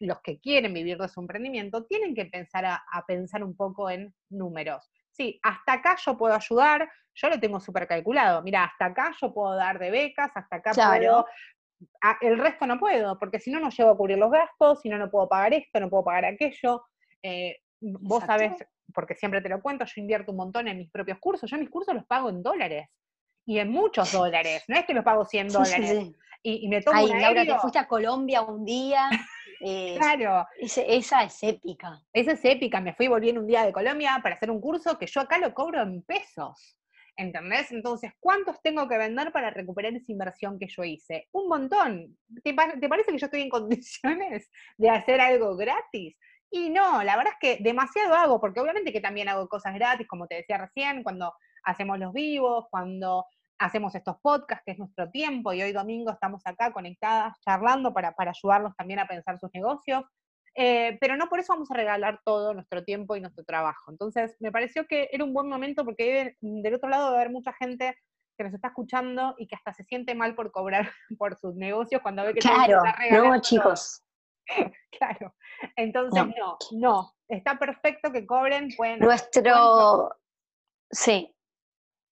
los 0.00 0.20
que 0.20 0.38
quieren 0.38 0.72
vivir 0.74 0.98
de 0.98 1.08
su 1.08 1.20
emprendimiento 1.20 1.84
tienen 1.84 2.14
que 2.14 2.22
empezar 2.22 2.64
a, 2.64 3.04
pensar 3.06 3.42
un 3.42 3.56
poco 3.56 3.90
en 3.90 4.14
números. 4.30 4.90
Sí, 5.10 5.40
hasta 5.42 5.74
acá 5.74 5.96
yo 6.04 6.16
puedo 6.16 6.34
ayudar, 6.34 6.88
yo 7.14 7.28
lo 7.28 7.40
tengo 7.40 7.58
súper 7.58 7.88
calculado. 7.88 8.42
Mira, 8.42 8.64
hasta 8.64 8.86
acá 8.86 9.12
yo 9.20 9.32
puedo 9.34 9.54
dar 9.56 9.78
de 9.78 9.90
becas, 9.90 10.30
hasta 10.34 10.56
acá 10.56 10.72
puedo. 10.72 11.26
el 12.20 12.38
resto 12.38 12.66
no 12.66 12.78
puedo, 12.78 13.18
porque 13.18 13.40
si 13.40 13.50
no, 13.50 13.58
no 13.58 13.70
llego 13.70 13.90
a 13.90 13.96
cubrir 13.96 14.18
los 14.18 14.30
gastos, 14.30 14.80
si 14.80 14.88
no, 14.88 14.98
no 14.98 15.10
puedo 15.10 15.28
pagar 15.28 15.54
esto, 15.54 15.80
no 15.80 15.90
puedo 15.90 16.04
pagar 16.04 16.26
aquello. 16.26 16.84
Eh, 17.22 17.56
vos 17.80 18.24
sabés, 18.24 18.52
porque 18.94 19.16
siempre 19.16 19.40
te 19.40 19.48
lo 19.48 19.60
cuento, 19.60 19.84
yo 19.84 20.00
invierto 20.00 20.30
un 20.30 20.38
montón 20.38 20.68
en 20.68 20.78
mis 20.78 20.90
propios 20.90 21.18
cursos. 21.18 21.50
Yo 21.50 21.58
mis 21.58 21.70
cursos 21.70 21.94
los 21.94 22.06
pago 22.06 22.30
en 22.30 22.42
dólares 22.42 22.88
y 23.44 23.58
en 23.58 23.70
muchos 23.70 24.12
dólares. 24.12 24.62
No 24.68 24.76
es 24.76 24.84
que 24.84 24.94
los 24.94 25.04
pago 25.04 25.24
100 25.24 25.48
dólares. 25.52 26.12
Y, 26.40 26.68
me 26.68 26.80
tomo 26.80 26.96
Ay, 26.96 27.08
Laura, 27.20 27.44
te 27.44 27.58
fuiste 27.58 27.80
a 27.80 27.88
Colombia 27.88 28.42
un 28.42 28.64
día 28.64 29.10
claro. 29.60 30.46
esa 30.58 31.22
es 31.22 31.42
épica. 31.42 32.00
Esa 32.12 32.32
es 32.32 32.44
épica. 32.44 32.80
Me 32.80 32.94
fui 32.94 33.08
volviendo 33.08 33.40
un 33.40 33.46
día 33.46 33.64
de 33.64 33.72
Colombia 33.72 34.20
para 34.22 34.36
hacer 34.36 34.50
un 34.50 34.60
curso 34.60 34.98
que 34.98 35.06
yo 35.06 35.20
acá 35.20 35.38
lo 35.38 35.54
cobro 35.54 35.82
en 35.82 36.02
pesos. 36.02 36.78
¿Entendés? 37.16 37.72
Entonces, 37.72 38.12
¿cuántos 38.20 38.62
tengo 38.62 38.86
que 38.86 38.96
vender 38.96 39.32
para 39.32 39.50
recuperar 39.50 39.92
esa 39.92 40.12
inversión 40.12 40.56
que 40.56 40.68
yo 40.68 40.84
hice? 40.84 41.26
Un 41.32 41.48
montón. 41.48 42.16
¿Te, 42.44 42.54
parece 42.54 43.10
que 43.10 43.18
yo 43.18 43.26
estoy 43.26 43.42
en 43.42 43.48
condiciones 43.50 44.48
de 44.76 44.88
hacer 44.88 45.20
algo 45.20 45.56
gratis? 45.56 46.16
Y 46.50 46.70
no, 46.70 47.02
la 47.02 47.16
verdad 47.16 47.34
es 47.34 47.56
que 47.58 47.62
demasiado 47.62 48.14
hago, 48.14 48.40
porque 48.40 48.60
obviamente 48.60 48.92
que 48.92 49.00
también 49.00 49.28
hago 49.28 49.48
cosas 49.48 49.74
gratis, 49.74 50.06
como 50.06 50.28
te 50.28 50.36
decía 50.36 50.58
recién, 50.58 51.02
cuando 51.02 51.34
hacemos 51.64 51.98
los 51.98 52.12
vivos, 52.12 52.66
cuando 52.70 53.26
hacemos 53.58 53.94
estos 53.94 54.16
podcasts, 54.22 54.62
que 54.64 54.72
es 54.72 54.78
nuestro 54.78 55.10
tiempo, 55.10 55.52
y 55.52 55.62
hoy 55.62 55.72
domingo 55.72 56.12
estamos 56.12 56.42
acá 56.44 56.72
conectadas, 56.72 57.34
charlando 57.40 57.92
para, 57.92 58.12
para 58.12 58.30
ayudarlos 58.30 58.74
también 58.76 59.00
a 59.00 59.06
pensar 59.06 59.38
sus 59.38 59.50
negocios. 59.52 60.04
Eh, 60.54 60.98
pero 61.00 61.16
no 61.16 61.28
por 61.28 61.38
eso 61.38 61.52
vamos 61.52 61.70
a 61.70 61.74
regalar 61.74 62.20
todo 62.24 62.52
nuestro 62.52 62.82
tiempo 62.82 63.14
y 63.14 63.20
nuestro 63.20 63.44
trabajo. 63.44 63.92
Entonces, 63.92 64.36
me 64.40 64.50
pareció 64.50 64.86
que 64.86 65.08
era 65.12 65.24
un 65.24 65.32
buen 65.32 65.48
momento 65.48 65.84
porque 65.84 66.34
del 66.40 66.74
otro 66.74 66.88
lado 66.88 67.10
va 67.10 67.12
a 67.12 67.20
haber 67.20 67.30
mucha 67.30 67.52
gente 67.52 67.96
que 68.36 68.44
nos 68.44 68.54
está 68.54 68.68
escuchando 68.68 69.34
y 69.38 69.46
que 69.46 69.56
hasta 69.56 69.72
se 69.74 69.84
siente 69.84 70.14
mal 70.14 70.34
por 70.34 70.50
cobrar 70.50 70.90
por 71.18 71.36
sus 71.38 71.54
negocios 71.54 72.02
cuando 72.02 72.24
ve 72.24 72.34
que 72.34 72.40
claro, 72.40 72.82
no, 73.12 73.40
chicos. 73.40 74.02
claro. 74.98 75.34
Entonces, 75.76 76.24
no. 76.36 76.56
no, 76.72 77.12
está 77.28 77.58
perfecto 77.58 78.10
que 78.10 78.26
cobren. 78.26 78.68
Pueden 78.76 79.00
Nuestro, 79.00 80.16
sí, 80.90 81.32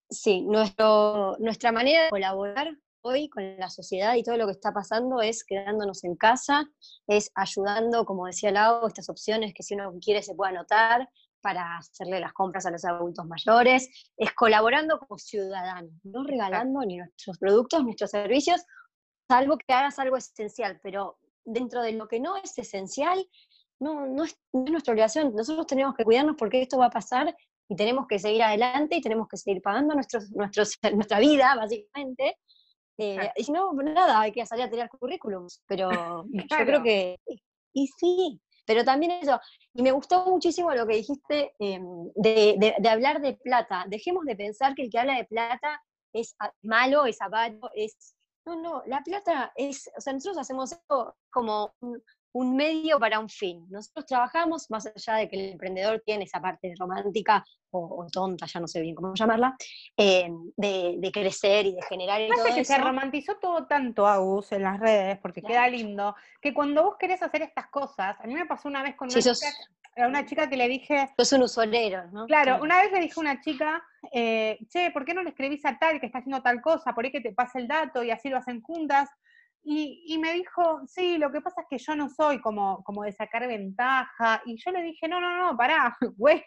sí, 0.08 0.42
nuestro, 0.42 1.36
nuestra 1.38 1.72
manera 1.72 2.04
de 2.04 2.10
colaborar 2.10 2.76
hoy 3.02 3.28
con 3.28 3.56
la 3.56 3.70
sociedad 3.70 4.14
y 4.14 4.22
todo 4.22 4.36
lo 4.36 4.46
que 4.46 4.52
está 4.52 4.72
pasando 4.72 5.20
es 5.20 5.44
quedándonos 5.44 6.02
en 6.04 6.16
casa, 6.16 6.68
es 7.06 7.30
ayudando, 7.34 8.04
como 8.04 8.26
decía 8.26 8.50
Lau, 8.50 8.86
estas 8.86 9.08
opciones 9.08 9.54
que 9.54 9.62
si 9.62 9.74
uno 9.74 9.94
quiere 10.00 10.22
se 10.22 10.34
puede 10.34 10.52
anotar 10.52 11.08
para 11.40 11.76
hacerle 11.76 12.18
las 12.18 12.32
compras 12.32 12.66
a 12.66 12.72
los 12.72 12.84
adultos 12.84 13.24
mayores, 13.26 13.88
es 14.16 14.32
colaborando 14.34 14.98
como 14.98 15.18
ciudadanos, 15.18 15.92
no 16.02 16.24
regalando 16.24 16.80
ni 16.80 16.96
nuestros 16.96 17.38
productos, 17.38 17.84
nuestros 17.84 18.10
servicios, 18.10 18.64
salvo 19.28 19.56
que 19.56 19.72
hagas 19.72 19.98
algo 20.00 20.16
esencial, 20.16 20.80
pero 20.82 21.18
dentro 21.44 21.82
de 21.82 21.92
lo 21.92 22.08
que 22.08 22.18
no 22.18 22.36
es 22.36 22.58
esencial, 22.58 23.24
no, 23.78 24.06
no, 24.06 24.24
es, 24.24 24.36
nuestra 24.52 24.92
obligación. 24.92 25.34
Nosotros 25.34 25.66
tenemos 25.66 25.94
que 25.94 26.04
cuidarnos 26.04 26.36
porque 26.36 26.62
esto 26.62 26.78
va 26.78 26.86
a 26.86 26.90
pasar 26.90 27.36
y 27.68 27.76
tenemos 27.76 28.06
que 28.06 28.18
seguir 28.18 28.42
adelante 28.42 28.96
y 28.96 29.00
tenemos 29.00 29.28
que 29.28 29.36
seguir 29.36 29.62
pagando 29.62 29.94
nuestros, 29.94 30.30
nuestros, 30.30 30.78
nuestra 30.94 31.18
vida, 31.18 31.54
básicamente, 31.56 32.36
eh, 32.98 33.30
y 33.36 33.44
si 33.44 33.52
no, 33.52 33.72
nada, 33.72 34.20
hay 34.20 34.32
que 34.32 34.46
salir 34.46 34.64
a 34.64 34.70
tirar 34.70 34.88
currículums, 34.88 35.62
pero 35.66 35.90
yo 36.32 36.56
creo 36.64 36.82
que, 36.82 37.18
y 37.72 37.86
sí, 37.98 38.40
pero 38.64 38.84
también 38.84 39.12
eso, 39.12 39.38
y 39.74 39.82
me 39.82 39.92
gustó 39.92 40.24
muchísimo 40.26 40.72
lo 40.72 40.86
que 40.86 40.96
dijiste 40.96 41.52
em, 41.58 42.10
de, 42.14 42.74
de, 42.78 42.88
hablar 42.88 43.20
de 43.20 43.34
plata, 43.34 43.84
dejemos 43.88 44.24
de 44.24 44.36
pensar 44.36 44.74
que 44.74 44.82
el 44.82 44.90
que 44.90 44.98
habla 44.98 45.16
de 45.16 45.24
plata 45.24 45.82
es 46.12 46.36
malo, 46.62 47.06
es 47.06 47.20
avaro, 47.20 47.70
es... 47.74 48.14
No, 48.46 48.54
no, 48.54 48.82
la 48.86 49.02
plata 49.02 49.52
es, 49.56 49.90
o 49.96 50.00
sea, 50.00 50.12
nosotros 50.12 50.38
hacemos 50.38 50.70
eso 50.70 51.16
como 51.30 51.74
un 52.36 52.54
medio 52.54 52.98
para 53.00 53.18
un 53.18 53.30
fin. 53.30 53.66
Nosotros 53.70 54.04
trabajamos, 54.04 54.70
más 54.70 54.86
allá 54.86 55.14
de 55.14 55.28
que 55.28 55.36
el 55.36 55.52
emprendedor 55.52 56.02
tiene 56.04 56.24
esa 56.24 56.40
parte 56.40 56.74
romántica 56.78 57.42
o, 57.70 58.06
tonta, 58.10 58.46
ya 58.46 58.60
no 58.60 58.68
sé 58.68 58.80
bien 58.80 58.94
cómo 58.94 59.14
llamarla, 59.14 59.54
eh, 59.96 60.30
de, 60.56 61.10
crecer 61.12 61.66
y 61.66 61.74
de 61.74 61.82
generar 61.82 62.22
y 62.22 62.28
todo 62.28 62.54
que 62.54 62.64
se 62.64 62.78
romantizó 62.78 63.36
todo 63.36 63.66
tanto, 63.66 64.06
Agus, 64.06 64.52
en 64.52 64.62
las 64.62 64.80
redes, 64.80 65.18
porque 65.18 65.42
queda 65.42 65.68
lindo, 65.68 66.14
que 66.40 66.54
cuando 66.54 66.84
vos 66.84 66.96
querés 66.98 67.22
hacer 67.22 67.42
estas 67.42 67.66
cosas, 67.68 68.16
a 68.18 68.26
mí 68.26 68.34
me 68.34 68.46
pasó 68.46 68.68
una 68.68 68.82
vez 68.82 68.96
con 68.96 69.08
una, 69.10 69.20
chica, 69.20 69.48
a 69.96 70.06
una 70.06 70.24
chica 70.24 70.48
que 70.48 70.56
le 70.56 70.68
dije... 70.68 71.10
Sos 71.18 71.32
un 71.32 71.42
usurero, 71.42 72.04
¿no? 72.12 72.26
Claro, 72.26 72.62
una 72.62 72.80
vez 72.80 72.92
le 72.92 73.00
dije 73.00 73.14
a 73.16 73.20
una 73.20 73.40
chica, 73.40 73.82
eh, 74.12 74.58
che, 74.68 74.90
¿por 74.90 75.04
qué 75.04 75.12
no 75.12 75.22
le 75.22 75.30
escribís 75.30 75.64
a 75.66 75.78
tal 75.78 76.00
que 76.00 76.06
está 76.06 76.18
haciendo 76.18 76.42
tal 76.42 76.62
cosa? 76.62 76.94
Por 76.94 77.04
ahí 77.04 77.10
que 77.10 77.20
te 77.20 77.32
pase 77.32 77.58
el 77.58 77.68
dato 77.68 78.02
y 78.02 78.10
así 78.10 78.28
lo 78.28 78.38
hacen 78.38 78.62
juntas. 78.62 79.10
Y, 79.68 80.16
me 80.18 80.32
dijo, 80.32 80.86
sí, 80.86 81.18
lo 81.18 81.32
que 81.32 81.40
pasa 81.40 81.62
es 81.62 81.66
que 81.68 81.78
yo 81.78 81.96
no 81.96 82.08
soy 82.08 82.40
como, 82.40 82.84
como 82.84 83.02
de 83.02 83.10
sacar 83.10 83.48
ventaja. 83.48 84.40
Y 84.44 84.56
yo 84.58 84.70
le 84.70 84.80
dije, 84.80 85.08
no, 85.08 85.20
no, 85.20 85.36
no, 85.36 85.56
pará, 85.56 85.96
güey. 86.16 86.44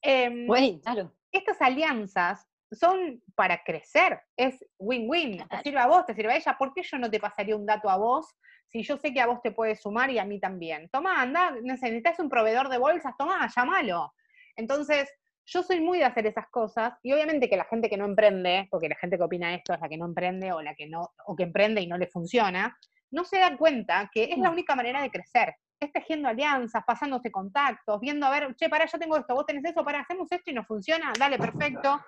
Em, 0.00 0.46
claro. 0.80 1.12
Estas 1.32 1.60
alianzas 1.60 2.46
son 2.70 3.20
para 3.34 3.64
crecer, 3.64 4.20
es 4.36 4.64
win-win. 4.78 5.44
Te 5.48 5.62
sirve 5.62 5.80
a 5.80 5.88
vos, 5.88 6.06
te 6.06 6.14
sirve 6.14 6.34
a 6.34 6.36
ella. 6.36 6.56
¿Por 6.56 6.72
qué 6.72 6.84
yo 6.84 6.98
no 6.98 7.10
te 7.10 7.18
pasaría 7.18 7.56
un 7.56 7.66
dato 7.66 7.90
a 7.90 7.96
vos 7.96 8.32
si 8.68 8.84
yo 8.84 8.96
sé 8.96 9.12
que 9.12 9.20
a 9.20 9.26
vos 9.26 9.42
te 9.42 9.50
puede 9.50 9.74
sumar 9.74 10.10
y 10.10 10.20
a 10.20 10.24
mí 10.24 10.38
también? 10.38 10.88
Toma, 10.90 11.20
anda, 11.20 11.50
necesitas 11.62 12.20
un 12.20 12.28
proveedor 12.28 12.68
de 12.68 12.78
bolsas, 12.78 13.16
toma, 13.18 13.48
llámalo. 13.56 14.14
Entonces, 14.54 15.12
yo 15.46 15.62
soy 15.62 15.80
muy 15.80 15.98
de 15.98 16.04
hacer 16.04 16.26
esas 16.26 16.48
cosas 16.48 16.94
y 17.02 17.12
obviamente 17.12 17.48
que 17.48 17.56
la 17.56 17.64
gente 17.64 17.88
que 17.88 17.96
no 17.96 18.04
emprende, 18.04 18.66
porque 18.70 18.88
la 18.88 18.96
gente 18.96 19.16
que 19.16 19.22
opina 19.22 19.54
esto 19.54 19.72
es 19.72 19.80
la 19.80 19.88
que 19.88 19.96
no 19.96 20.04
emprende 20.04 20.52
o 20.52 20.60
la 20.60 20.74
que 20.74 20.86
no, 20.86 21.12
o 21.26 21.36
que 21.36 21.44
emprende 21.44 21.80
y 21.80 21.86
no 21.86 21.96
le 21.96 22.08
funciona, 22.08 22.76
no 23.10 23.24
se 23.24 23.38
da 23.38 23.56
cuenta 23.56 24.10
que 24.12 24.24
es 24.24 24.38
la 24.38 24.50
mm. 24.50 24.52
única 24.52 24.74
manera 24.74 25.00
de 25.00 25.10
crecer. 25.10 25.54
Es 25.78 25.92
tejiendo 25.92 26.28
alianzas, 26.28 26.82
pasándose 26.84 27.30
contactos, 27.30 28.00
viendo 28.00 28.26
a 28.26 28.30
ver, 28.30 28.56
che, 28.56 28.68
para, 28.68 28.86
yo 28.86 28.98
tengo 28.98 29.16
esto, 29.16 29.34
vos 29.34 29.46
tenés 29.46 29.64
eso, 29.64 29.84
para, 29.84 30.00
hacemos 30.00 30.30
esto 30.32 30.50
y 30.50 30.54
no 30.54 30.64
funciona, 30.64 31.12
dale, 31.18 31.38
perfecto. 31.38 32.00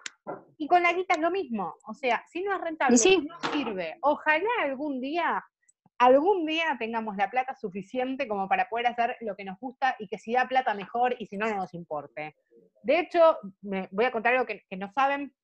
Y 0.56 0.66
con 0.66 0.82
la 0.82 0.92
guita 0.92 1.14
es 1.14 1.20
lo 1.20 1.30
mismo. 1.30 1.74
O 1.86 1.94
sea, 1.94 2.24
si 2.26 2.42
no 2.42 2.54
es 2.54 2.60
rentable, 2.60 2.96
no 2.96 3.50
sirve. 3.52 3.98
Ojalá 4.00 4.48
algún 4.62 5.00
día 5.00 5.44
algún 5.98 6.46
día 6.46 6.76
tengamos 6.78 7.16
la 7.16 7.30
plata 7.30 7.54
suficiente 7.54 8.28
como 8.28 8.48
para 8.48 8.68
poder 8.68 8.86
hacer 8.86 9.16
lo 9.20 9.36
que 9.36 9.44
nos 9.44 9.58
gusta 9.58 9.96
y 9.98 10.08
que 10.08 10.18
si 10.18 10.32
da 10.32 10.46
plata 10.46 10.74
mejor 10.74 11.16
y 11.18 11.26
si 11.26 11.36
no, 11.36 11.48
no 11.48 11.56
nos 11.56 11.74
importe. 11.74 12.36
De 12.82 13.00
hecho, 13.00 13.38
me 13.62 13.88
voy 13.90 14.04
a 14.04 14.12
contar 14.12 14.34
algo 14.34 14.46
que, 14.46 14.64
no 14.76 14.90
saben 14.92 15.34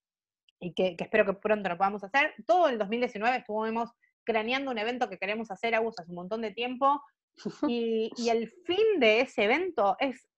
y 0.61 0.73
que, 0.73 0.97
espero 0.99 1.27
que 1.27 1.35
pronto 1.35 1.69
lo 1.69 1.77
podamos 1.77 2.05
hacer. 2.05 2.35
Todo 2.47 2.69
el 2.69 2.79
2019 2.79 3.39
estuvimos 3.39 3.91
craneando 4.23 4.71
un 4.71 4.79
evento 4.79 5.09
que 5.09 5.19
queremos 5.19 5.51
hacer, 5.51 5.75
Agus, 5.75 5.99
hace 5.99 6.11
un 6.11 6.17
montón 6.17 6.41
de 6.43 6.53
tiempo. 6.53 7.03
Y, 7.69 8.13
el 8.31 8.49
fin 8.65 9.01
de 9.01 9.23
ese 9.23 9.45
evento 9.45 9.97
es, 9.99 10.29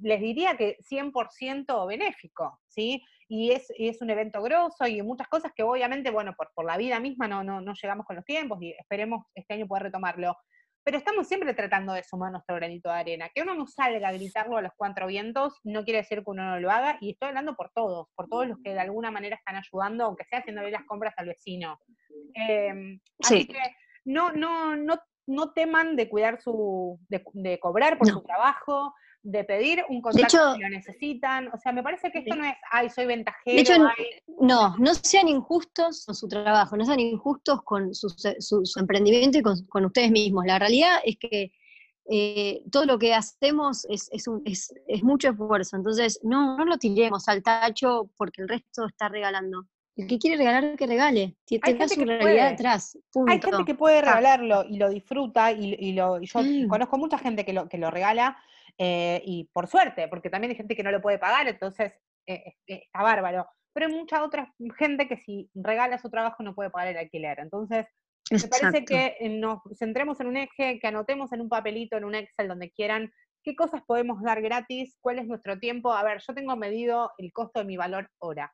les 0.00 0.18
diría 0.18 0.56
que 0.56 0.78
100% 0.78 1.86
benéfico, 1.86 2.58
¿sí? 2.68 3.04
Y 3.34 3.52
es, 3.52 3.72
es 3.78 4.02
un 4.02 4.10
evento 4.10 4.42
grosso 4.42 4.86
y 4.86 5.00
muchas 5.00 5.26
cosas 5.28 5.52
que 5.56 5.62
obviamente, 5.62 6.10
bueno, 6.10 6.34
por, 6.36 6.50
por 6.54 6.66
la 6.66 6.76
vida 6.76 7.00
misma 7.00 7.28
no, 7.28 7.42
no, 7.42 7.62
no 7.62 7.72
llegamos 7.72 8.04
con 8.04 8.16
los 8.16 8.26
tiempos 8.26 8.60
y 8.60 8.72
esperemos 8.78 9.24
este 9.34 9.54
año 9.54 9.66
poder 9.66 9.84
retomarlo 9.84 10.36
pero 10.84 10.98
estamos 10.98 11.28
siempre 11.28 11.54
tratando 11.54 11.92
de 11.92 12.02
sumar 12.02 12.32
nuestro 12.32 12.56
granito 12.56 12.88
de 12.88 12.96
arena. 12.96 13.28
Que 13.32 13.42
uno 13.42 13.54
no 13.54 13.66
salga 13.66 14.08
a 14.08 14.12
gritarlo 14.12 14.56
a 14.56 14.62
los 14.62 14.72
cuatro 14.76 15.06
vientos 15.06 15.60
no 15.64 15.84
quiere 15.84 15.98
decir 16.00 16.18
que 16.18 16.30
uno 16.30 16.44
no 16.44 16.60
lo 16.60 16.70
haga, 16.70 16.98
y 17.00 17.12
estoy 17.12 17.28
hablando 17.28 17.54
por 17.54 17.70
todos, 17.70 18.08
por 18.14 18.28
todos 18.28 18.48
los 18.48 18.58
que 18.62 18.72
de 18.72 18.80
alguna 18.80 19.10
manera 19.10 19.36
están 19.36 19.56
ayudando, 19.56 20.04
aunque 20.04 20.24
sea 20.24 20.40
haciéndole 20.40 20.70
las 20.70 20.84
compras 20.84 21.14
al 21.16 21.26
vecino. 21.26 21.78
Em, 22.34 23.00
así 23.22 23.46
que 23.46 23.60
no, 24.04 24.32
no, 24.32 24.76
no, 24.76 24.98
no 25.26 25.52
teman 25.52 25.94
de 25.96 26.08
cuidar 26.08 26.40
su, 26.40 26.98
de, 27.08 27.58
cobrar 27.60 27.98
por 27.98 28.08
su 28.08 28.22
trabajo, 28.22 28.92
de 29.22 29.44
pedir 29.44 29.84
un 29.88 30.00
contacto 30.00 30.54
si 30.54 30.60
lo 30.60 30.68
necesitan. 30.68 31.48
O 31.52 31.58
sea, 31.58 31.72
me 31.72 31.82
parece 31.82 32.10
que 32.10 32.20
esto 32.20 32.34
no 32.34 32.44
es, 32.44 32.54
ay, 32.70 32.90
soy 32.90 33.06
ventajero. 33.06 33.56
De 33.56 33.60
hecho, 33.60 33.74
no, 34.40 34.76
no 34.78 34.94
sean 34.94 35.28
injustos 35.28 36.04
con 36.04 36.14
su 36.14 36.28
trabajo, 36.28 36.76
no 36.76 36.84
sean 36.84 37.00
injustos 37.00 37.62
con 37.62 37.94
su, 37.94 38.08
emprendimiento 38.78 39.38
y 39.38 39.42
con, 39.42 39.84
ustedes 39.84 40.10
mismos. 40.10 40.44
La 40.46 40.58
realidad 40.58 41.00
es 41.04 41.16
que 41.18 41.52
eh, 42.10 42.62
todo 42.70 42.84
lo 42.84 42.98
que 42.98 43.14
hacemos 43.14 43.86
es, 43.88 44.10
es, 44.12 45.02
mucho 45.04 45.30
esfuerzo, 45.30 45.76
entonces 45.76 46.18
no, 46.24 46.56
no 46.56 46.64
lo 46.64 46.76
tiremos 46.76 47.28
al 47.28 47.42
tacho 47.42 48.10
porque 48.16 48.42
el 48.42 48.48
resto 48.48 48.86
está 48.86 49.08
regalando. 49.08 49.66
El 49.96 50.06
que 50.06 50.18
quiere 50.18 50.36
regalar, 50.36 50.76
que 50.76 50.86
regale. 50.86 51.36
Tiene 51.44 51.88
su 51.88 52.04
realidad 52.04 52.50
detrás. 52.50 52.98
Hay 53.28 53.40
gente 53.40 53.64
que 53.66 53.74
puede 53.74 54.00
regalarlo 54.00 54.64
y 54.64 54.78
lo 54.78 54.88
disfruta, 54.88 55.52
y, 55.52 55.92
lo, 55.92 56.20
yo 56.20 56.40
mm. 56.42 56.68
conozco 56.68 56.98
mucha 56.98 57.18
gente 57.18 57.44
que 57.44 57.52
lo, 57.52 57.68
que 57.68 57.78
lo 57.78 57.90
regala, 57.90 58.38
eh, 58.78 59.22
y 59.24 59.50
por 59.52 59.66
suerte, 59.66 60.08
porque 60.08 60.30
también 60.30 60.50
hay 60.50 60.56
gente 60.56 60.74
que 60.74 60.82
no 60.82 60.90
lo 60.90 61.02
puede 61.02 61.18
pagar, 61.18 61.46
entonces 61.46 61.92
eh, 62.26 62.54
está 62.66 63.02
bárbaro. 63.02 63.46
Pero 63.74 63.86
hay 63.86 63.92
mucha 63.92 64.22
otra 64.22 64.52
gente 64.78 65.08
que 65.08 65.16
si 65.16 65.50
regala 65.54 65.98
su 65.98 66.10
trabajo 66.10 66.42
no 66.42 66.54
puede 66.54 66.70
pagar 66.70 66.88
el 66.88 66.98
alquiler. 66.98 67.38
Entonces, 67.40 67.86
me 68.30 68.38
parece 68.48 68.84
que 68.84 69.16
eh, 69.20 69.28
nos 69.28 69.60
centremos 69.78 70.20
en 70.20 70.26
un 70.26 70.36
eje, 70.36 70.78
que 70.78 70.86
anotemos 70.86 71.32
en 71.32 71.40
un 71.40 71.48
papelito, 71.48 71.96
en 71.96 72.04
un 72.04 72.14
Excel, 72.14 72.48
donde 72.48 72.70
quieran, 72.70 73.12
qué 73.42 73.54
cosas 73.56 73.82
podemos 73.86 74.22
dar 74.22 74.40
gratis, 74.40 74.96
cuál 75.00 75.18
es 75.18 75.26
nuestro 75.26 75.58
tiempo. 75.58 75.92
A 75.92 76.02
ver, 76.02 76.20
yo 76.26 76.34
tengo 76.34 76.56
medido 76.56 77.12
el 77.18 77.32
costo 77.32 77.60
de 77.60 77.66
mi 77.66 77.76
valor 77.76 78.10
hora. 78.18 78.52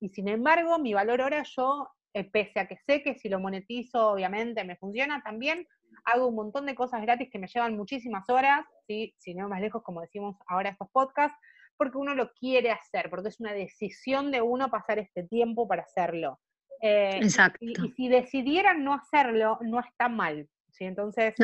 Y 0.00 0.10
sin 0.10 0.28
embargo, 0.28 0.78
mi 0.78 0.94
valor 0.94 1.20
hora 1.20 1.42
yo, 1.42 1.88
pese 2.32 2.60
a 2.60 2.66
que 2.66 2.76
sé 2.86 3.02
que 3.02 3.14
si 3.14 3.28
lo 3.28 3.40
monetizo, 3.40 4.10
obviamente 4.10 4.64
me 4.64 4.76
funciona, 4.76 5.22
también 5.22 5.66
hago 6.04 6.28
un 6.28 6.34
montón 6.34 6.66
de 6.66 6.74
cosas 6.74 7.02
gratis 7.02 7.28
que 7.30 7.38
me 7.38 7.48
llevan 7.48 7.76
muchísimas 7.76 8.28
horas, 8.28 8.64
¿sí? 8.86 9.14
si 9.18 9.34
no 9.34 9.48
más 9.48 9.60
lejos, 9.60 9.82
como 9.82 10.00
decimos 10.00 10.36
ahora 10.46 10.70
estos 10.70 10.88
podcasts, 10.90 11.38
porque 11.76 11.98
uno 11.98 12.14
lo 12.14 12.32
quiere 12.32 12.70
hacer, 12.70 13.10
porque 13.10 13.28
es 13.28 13.40
una 13.40 13.52
decisión 13.52 14.30
de 14.30 14.40
uno 14.40 14.70
pasar 14.70 14.98
este 14.98 15.24
tiempo 15.24 15.68
para 15.68 15.82
hacerlo. 15.82 16.40
Eh, 16.80 17.18
Exacto. 17.22 17.58
Y, 17.60 17.74
si 17.96 18.08
decidieran 18.08 18.84
no 18.84 18.94
hacerlo, 18.94 19.58
no 19.62 19.80
está 19.80 20.08
mal. 20.08 20.48
¿sí? 20.70 20.84
Entonces, 20.84 21.34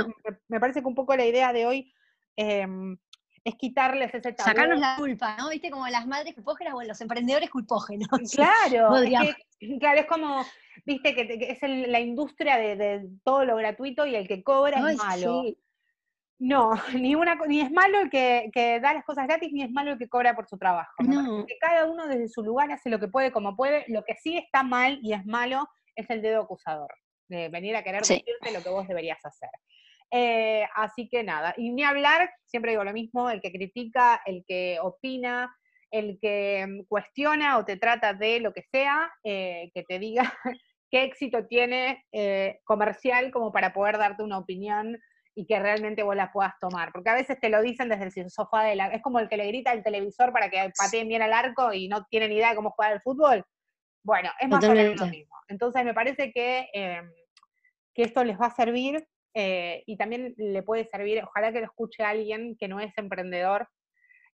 me, 0.48 0.60
parece 0.60 0.80
que 0.80 0.88
un 0.88 0.94
poco 0.94 1.16
la 1.16 1.26
idea 1.26 1.52
de 1.52 1.66
hoy 1.66 1.92
em, 2.36 2.96
es 3.44 3.54
quitarles 3.56 4.14
ese 4.14 4.32
tabú. 4.32 4.48
Sacarnos 4.48 4.78
la 4.78 4.96
culpa, 4.96 5.36
¿no? 5.36 5.48
Viste 5.50 5.70
como 5.70 5.86
las 5.88 6.06
madres 6.06 6.34
culpógenas 6.34 6.74
o 6.74 6.82
los 6.82 7.00
emprendedores 7.00 7.50
culpógenos. 7.50 8.08
Claro, 8.32 8.96
es 8.96 9.36
claro, 9.80 10.00
es 10.00 10.06
como, 10.06 10.44
viste, 10.84 11.14
que, 11.14 11.58
es 11.60 11.88
la 11.88 12.00
industria 12.00 12.56
de, 12.56 13.08
todo 13.24 13.44
lo 13.44 13.56
gratuito 13.56 14.06
y 14.06 14.14
el 14.14 14.28
que 14.28 14.42
cobra 14.42 14.90
es 14.90 14.96
malo. 14.96 15.44
No, 16.38 16.72
ni, 17.00 17.14
una, 17.14 17.36
ni 17.46 17.60
es 17.60 17.70
malo 17.70 18.00
el 18.00 18.10
que, 18.10 18.80
da 18.82 18.92
las 18.92 19.04
cosas 19.04 19.26
gratis, 19.26 19.52
ni 19.52 19.62
es 19.62 19.70
malo 19.70 19.92
el 19.92 19.98
que 19.98 20.08
cobra 20.08 20.34
por 20.34 20.48
su 20.48 20.58
trabajo. 20.58 20.92
Que 20.98 21.56
cada 21.60 21.86
uno 21.86 22.06
desde 22.08 22.28
su 22.28 22.42
lugar 22.42 22.70
hace 22.72 22.90
lo 22.90 22.98
que 22.98 23.08
puede 23.08 23.30
como 23.30 23.56
puede. 23.56 23.84
Lo 23.88 24.02
que 24.04 24.16
sí 24.16 24.36
está 24.36 24.62
mal 24.62 24.98
y 25.02 25.12
es 25.12 25.24
malo 25.24 25.68
es 25.94 26.08
el 26.10 26.22
dedo 26.22 26.42
acusador, 26.42 26.92
de 27.28 27.48
venir 27.48 27.76
a 27.76 27.84
querer 27.84 28.00
decirte 28.00 28.52
lo 28.52 28.62
que 28.62 28.70
vos 28.70 28.88
deberías 28.88 29.24
hacer. 29.24 29.50
Eh, 30.14 30.66
así 30.74 31.08
que 31.08 31.24
nada, 31.24 31.54
y 31.56 31.72
ni 31.72 31.84
hablar, 31.84 32.30
siempre 32.44 32.72
digo 32.72 32.84
lo 32.84 32.92
mismo, 32.92 33.30
el 33.30 33.40
que 33.40 33.50
critica, 33.50 34.20
el 34.26 34.44
que 34.46 34.78
opina, 34.82 35.50
el 35.90 36.18
que 36.20 36.66
mm, 36.66 36.84
cuestiona 36.86 37.56
o 37.56 37.64
te 37.64 37.78
trata 37.78 38.12
de 38.12 38.40
lo 38.40 38.52
que 38.52 38.62
sea, 38.70 39.10
eh, 39.24 39.70
que 39.74 39.84
te 39.84 39.98
diga 39.98 40.22
qué 40.90 41.04
éxito 41.04 41.46
tiene 41.46 42.04
eh, 42.12 42.60
comercial 42.64 43.30
como 43.30 43.52
para 43.52 43.72
poder 43.72 43.96
darte 43.96 44.22
una 44.22 44.36
opinión 44.36 44.98
y 45.34 45.46
que 45.46 45.58
realmente 45.58 46.02
vos 46.02 46.14
la 46.14 46.30
puedas 46.30 46.52
tomar. 46.60 46.92
Porque 46.92 47.08
a 47.08 47.14
veces 47.14 47.40
te 47.40 47.48
lo 47.48 47.62
dicen 47.62 47.88
desde 47.88 48.20
el 48.20 48.30
sofá 48.30 48.64
de 48.64 48.76
la... 48.76 48.88
Es 48.88 49.00
como 49.00 49.18
el 49.18 49.30
que 49.30 49.38
le 49.38 49.46
grita 49.46 49.70
al 49.70 49.82
televisor 49.82 50.30
para 50.30 50.50
que 50.50 50.70
pateen 50.76 51.08
bien 51.08 51.22
al 51.22 51.32
arco 51.32 51.72
y 51.72 51.88
no 51.88 52.04
tiene 52.10 52.28
ni 52.28 52.34
idea 52.34 52.50
de 52.50 52.56
cómo 52.56 52.72
jugar 52.72 52.92
el 52.92 53.00
fútbol. 53.00 53.42
Bueno, 54.04 54.30
es 54.38 54.48
más 54.48 54.62
o 54.62 54.74
menos 54.74 55.00
lo 55.00 55.06
mismo. 55.06 55.34
Entonces 55.48 55.84
me 55.86 55.94
parece 55.94 56.32
que, 56.32 56.68
em, 56.74 57.10
que 57.94 58.02
esto 58.02 58.24
les 58.24 58.38
va 58.38 58.46
a 58.46 58.54
servir 58.54 59.06
eh, 59.34 59.82
y 59.86 59.96
también 59.96 60.34
le 60.36 60.62
puede 60.62 60.84
servir, 60.86 61.22
ojalá 61.24 61.52
que 61.52 61.60
lo 61.60 61.66
escuche 61.66 62.02
alguien 62.02 62.56
que 62.58 62.68
no 62.68 62.80
es 62.80 62.96
emprendedor 62.98 63.68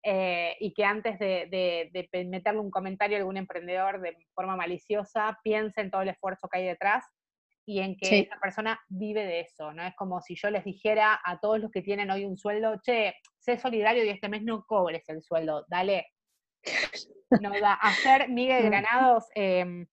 eh, 0.03 0.55
y 0.59 0.73
que 0.73 0.85
antes 0.85 1.19
de, 1.19 1.47
de, 1.91 2.25
meterle 2.25 2.61
un 2.61 2.71
comentario 2.71 3.17
a 3.17 3.19
algún 3.19 3.37
emprendedor 3.37 4.01
de 4.01 4.15
forma 4.33 4.55
maliciosa, 4.55 5.37
piense 5.43 5.81
en 5.81 5.91
todo 5.91 6.01
el 6.01 6.09
esfuerzo 6.09 6.47
que 6.47 6.59
hay 6.59 6.65
detrás 6.65 7.05
y 7.65 7.79
en 7.79 7.97
que 7.97 8.19
esa 8.19 8.39
persona 8.39 8.79
vive 8.87 9.25
de 9.25 9.41
eso, 9.41 9.73
¿no? 9.73 9.83
Es 9.83 9.93
como 9.95 10.21
si 10.21 10.35
yo 10.35 10.49
les 10.49 10.63
dijera 10.63 11.19
a 11.23 11.39
todos 11.39 11.59
los 11.59 11.69
que 11.69 11.81
tienen 11.81 12.09
hoy 12.09 12.23
un 12.23 12.37
sueldo, 12.37 12.79
che, 12.81 13.15
sé 13.39 13.59
solidario 13.59 14.05
y 14.05 14.09
este 14.09 14.29
mes 14.29 14.41
no 14.43 14.63
cobres 14.65 15.03
el 15.09 15.21
sueldo, 15.21 15.65
dale. 15.67 16.07
No 17.41 17.49
da. 17.59 17.73
Hacer 17.73 18.29
Miguel 18.29 18.63
mm. 18.67 18.67
Granados 18.67 19.25
em, 19.35 19.85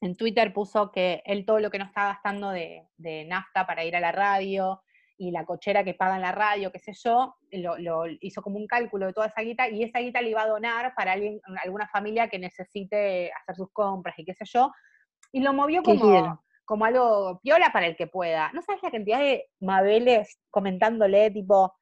en 0.00 0.16
Twitter 0.16 0.52
puso 0.52 0.90
que 0.90 1.22
él 1.26 1.44
todo 1.44 1.60
lo 1.60 1.70
que 1.70 1.78
no 1.78 1.84
está 1.84 2.06
gastando 2.06 2.50
de, 2.50 2.86
nafta 3.26 3.66
para 3.66 3.84
ir 3.84 3.94
a 3.96 4.00
la 4.00 4.12
radio 4.12 4.82
y 5.18 5.30
la 5.30 5.44
cochera 5.44 5.84
que 5.84 5.92
paga 5.92 6.16
en 6.16 6.22
la 6.22 6.32
radio, 6.32 6.72
qué 6.72 6.78
sé 6.78 6.92
yo, 6.94 7.36
lo, 7.50 8.06
hizo 8.20 8.40
como 8.40 8.56
un 8.56 8.66
cálculo 8.66 9.06
de 9.06 9.12
toda 9.12 9.26
esa 9.26 9.42
guita 9.42 9.68
y 9.68 9.82
esa 9.82 9.98
guita 9.98 10.22
le 10.22 10.30
iba 10.30 10.42
a 10.42 10.48
donar 10.48 10.94
para 10.94 11.12
alguien, 11.12 11.40
alguna 11.62 11.86
familia 11.88 12.28
que 12.28 12.38
necesite 12.38 13.30
hacer 13.32 13.54
sus 13.54 13.70
compras 13.70 14.18
y 14.18 14.24
qué 14.24 14.32
sé 14.32 14.46
yo. 14.46 14.72
Y 15.32 15.40
lo 15.40 15.52
movió 15.52 15.82
como, 15.82 16.42
como 16.64 16.84
algo 16.86 17.38
piola 17.42 17.70
para 17.70 17.86
el 17.86 17.96
que 17.96 18.06
pueda. 18.06 18.50
¿No 18.54 18.62
sabes 18.62 18.82
la 18.82 18.90
cantidad 18.90 19.18
de 19.18 19.46
Mabeles 19.60 20.40
comentándole, 20.48 21.30
tipo, 21.30 21.74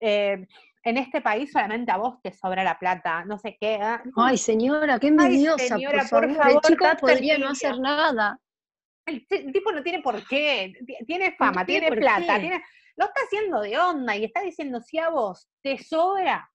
eh, 0.00 0.44
en 0.84 0.98
este 0.98 1.20
país 1.20 1.50
solamente 1.50 1.90
a 1.90 1.96
vos 1.96 2.20
te 2.22 2.32
sobra 2.32 2.62
la 2.62 2.78
plata, 2.78 3.24
no 3.24 3.38
sé 3.38 3.56
qué. 3.58 3.78
¿ah? 3.80 4.02
Ay, 4.16 4.36
señora, 4.36 4.98
qué 4.98 5.08
envidiosa, 5.08 5.76
por, 6.10 6.34
favor. 6.34 6.50
el 6.50 6.60
chico 6.60 6.86
podría 7.00 7.38
no 7.38 7.48
hacer 7.48 7.78
nada. 7.78 8.38
El, 9.06 9.26
tipo 9.26 9.72
no 9.72 9.82
tiene 9.82 10.00
por 10.00 10.26
qué, 10.26 10.72
tiene 11.06 11.32
fama, 11.36 11.66
tiene, 11.66 11.90
plata, 11.92 12.40
tiene, 12.40 12.62
lo 12.96 13.04
está 13.06 13.20
haciendo 13.26 13.60
de 13.60 13.78
onda 13.78 14.16
y 14.16 14.24
está 14.24 14.40
diciendo, 14.40 14.80
si 14.80 14.98
a 14.98 15.10
vos 15.10 15.50
te 15.62 15.76
sobra, 15.78 16.50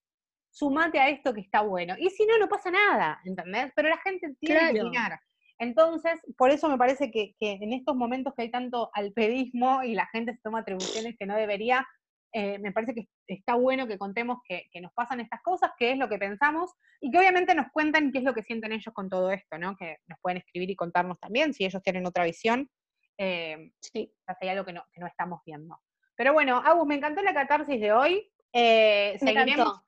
sumate 0.49 0.99
a 0.99 1.09
esto 1.09 1.34
que 1.34 1.41
está 1.41 1.61
bueno. 1.61 1.95
Y 1.99 2.09
si 2.09 2.25
no, 2.25 2.38
no 2.38 2.47
pasa 2.47 2.71
nada, 2.71 3.19
¿entendés? 3.23 3.71
Pero 3.75 3.89
la 3.89 3.97
gente 3.97 4.36
tiene 4.39 4.73
que 4.73 4.82
opinar. 4.82 5.19
Entonces, 5.59 6.13
por 6.38 6.49
eso 6.51 6.69
me 6.69 6.77
parece 6.77 7.11
que, 7.11 7.36
en 7.39 7.73
estos 7.73 7.95
momentos 7.95 8.34
que 8.36 8.43
hay 8.43 8.51
tanto 8.51 8.89
alpedismo 8.93 9.84
y 9.84 9.93
la 9.93 10.07
gente 10.07 10.34
se 10.34 10.41
toma 10.41 10.59
atribuciones 10.59 11.17
que 11.19 11.25
no 11.25 11.36
debería, 11.36 11.86
eh, 12.32 12.59
me 12.59 12.71
parece 12.71 12.93
que 12.93 13.07
está 13.27 13.55
bueno 13.55 13.88
que 13.88 13.97
contemos 13.97 14.39
que, 14.47 14.69
nos 14.82 14.93
pasan 14.93 15.19
estas 15.19 15.41
cosas, 15.41 15.71
qué 15.77 15.91
es 15.91 15.97
lo 15.97 16.09
que 16.09 16.17
pensamos, 16.17 16.71
y 17.01 17.11
que 17.11 17.17
obviamente 17.17 17.55
nos 17.55 17.71
cuentan 17.71 18.11
qué 18.11 18.19
es 18.19 18.23
lo 18.23 18.34
que 18.34 18.43
sienten 18.43 18.71
ellos 18.71 18.93
con 18.93 19.09
todo 19.09 19.32
esto, 19.32 19.57
¿no? 19.57 19.75
Que 19.75 19.97
nos 20.07 20.19
pueden 20.21 20.38
escribir 20.38 20.69
y 20.69 20.75
contarnos 20.75 21.19
también 21.19 21.53
si 21.53 21.65
ellos 21.65 21.82
tienen 21.82 22.05
otra 22.05 22.23
visión. 22.23 22.69
Eh, 23.17 23.71
sí, 23.82 24.13
hay 24.41 24.49
algo 24.49 24.65
que 24.65 24.73
no, 24.73 24.84
que 24.93 25.01
no 25.01 25.07
estamos 25.07 25.41
viendo. 25.45 25.80
Pero 26.15 26.34
bueno, 26.34 26.61
Agus, 26.65 26.86
me 26.86 26.95
encantó 26.95 27.21
la 27.21 27.34
catarsis 27.34 27.80
de 27.80 27.91
hoy. 27.91 28.32
Eh, 28.53 29.17
seguiremos, 29.19 29.82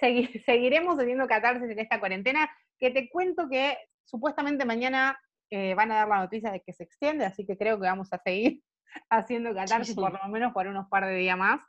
seguiremos 0.44 0.98
haciendo 0.98 1.26
catarsis 1.26 1.70
en 1.70 1.78
esta 1.78 2.00
cuarentena, 2.00 2.50
que 2.78 2.90
te 2.90 3.08
cuento 3.08 3.48
que 3.48 3.78
supuestamente 4.04 4.64
mañana 4.64 5.18
eh, 5.50 5.74
van 5.74 5.92
a 5.92 5.96
dar 5.96 6.08
la 6.08 6.18
noticia 6.18 6.50
de 6.50 6.60
que 6.60 6.72
se 6.72 6.82
extiende, 6.82 7.24
así 7.24 7.46
que 7.46 7.56
creo 7.56 7.76
que 7.78 7.86
vamos 7.86 8.12
a 8.12 8.18
seguir 8.18 8.62
haciendo 9.10 9.54
catarsis 9.54 9.94
por 9.94 10.12
lo 10.12 10.28
menos 10.28 10.52
por 10.52 10.66
unos 10.66 10.88
par 10.88 11.06
de 11.06 11.14
días 11.14 11.38
más. 11.38 11.60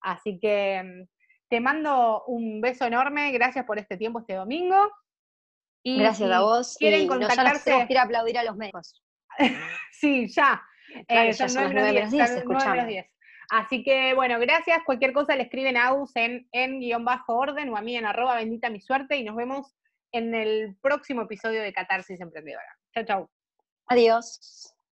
Así 0.00 0.38
que 0.40 0.82
mm, 0.82 1.08
te 1.48 1.60
mando 1.60 2.24
un 2.26 2.60
beso 2.60 2.84
enorme, 2.86 3.32
gracias 3.32 3.64
por 3.64 3.78
este 3.78 3.96
tiempo 3.96 4.20
este 4.20 4.34
domingo. 4.34 4.76
Y 5.82 5.98
gracias 5.98 6.30
a 6.30 6.40
vos. 6.40 6.76
Quieren 6.78 7.06
contactarse. 7.06 7.84
quiero 7.86 8.02
aplaudir 8.02 8.38
a 8.38 8.44
los 8.44 8.56
médicos. 8.56 9.02
sí, 9.92 10.28
ya. 10.28 10.62
Eh, 11.06 11.32
son 11.32 11.48
nueve 11.54 11.92
menos 11.92 12.10
diez, 12.10 12.44
Así 13.50 13.82
que, 13.82 14.14
bueno, 14.14 14.38
gracias. 14.38 14.80
Cualquier 14.84 15.12
cosa 15.12 15.34
le 15.34 15.44
escriben 15.44 15.76
a 15.76 15.88
Aus 15.88 16.14
en, 16.16 16.46
en 16.52 16.80
guion 16.80 17.04
bajo 17.04 17.34
orden 17.34 17.70
o 17.70 17.76
a 17.76 17.80
mí 17.80 17.96
en 17.96 18.04
arroba 18.04 18.36
bendita 18.36 18.68
mi 18.68 18.80
suerte 18.80 19.16
y 19.16 19.24
nos 19.24 19.36
vemos 19.36 19.74
en 20.12 20.34
el 20.34 20.76
próximo 20.82 21.22
episodio 21.22 21.62
de 21.62 21.72
Catarsis 21.72 22.20
Emprendedora. 22.20 22.76
Chao, 22.94 23.04
chao. 23.04 23.30
Adiós. 23.86 24.74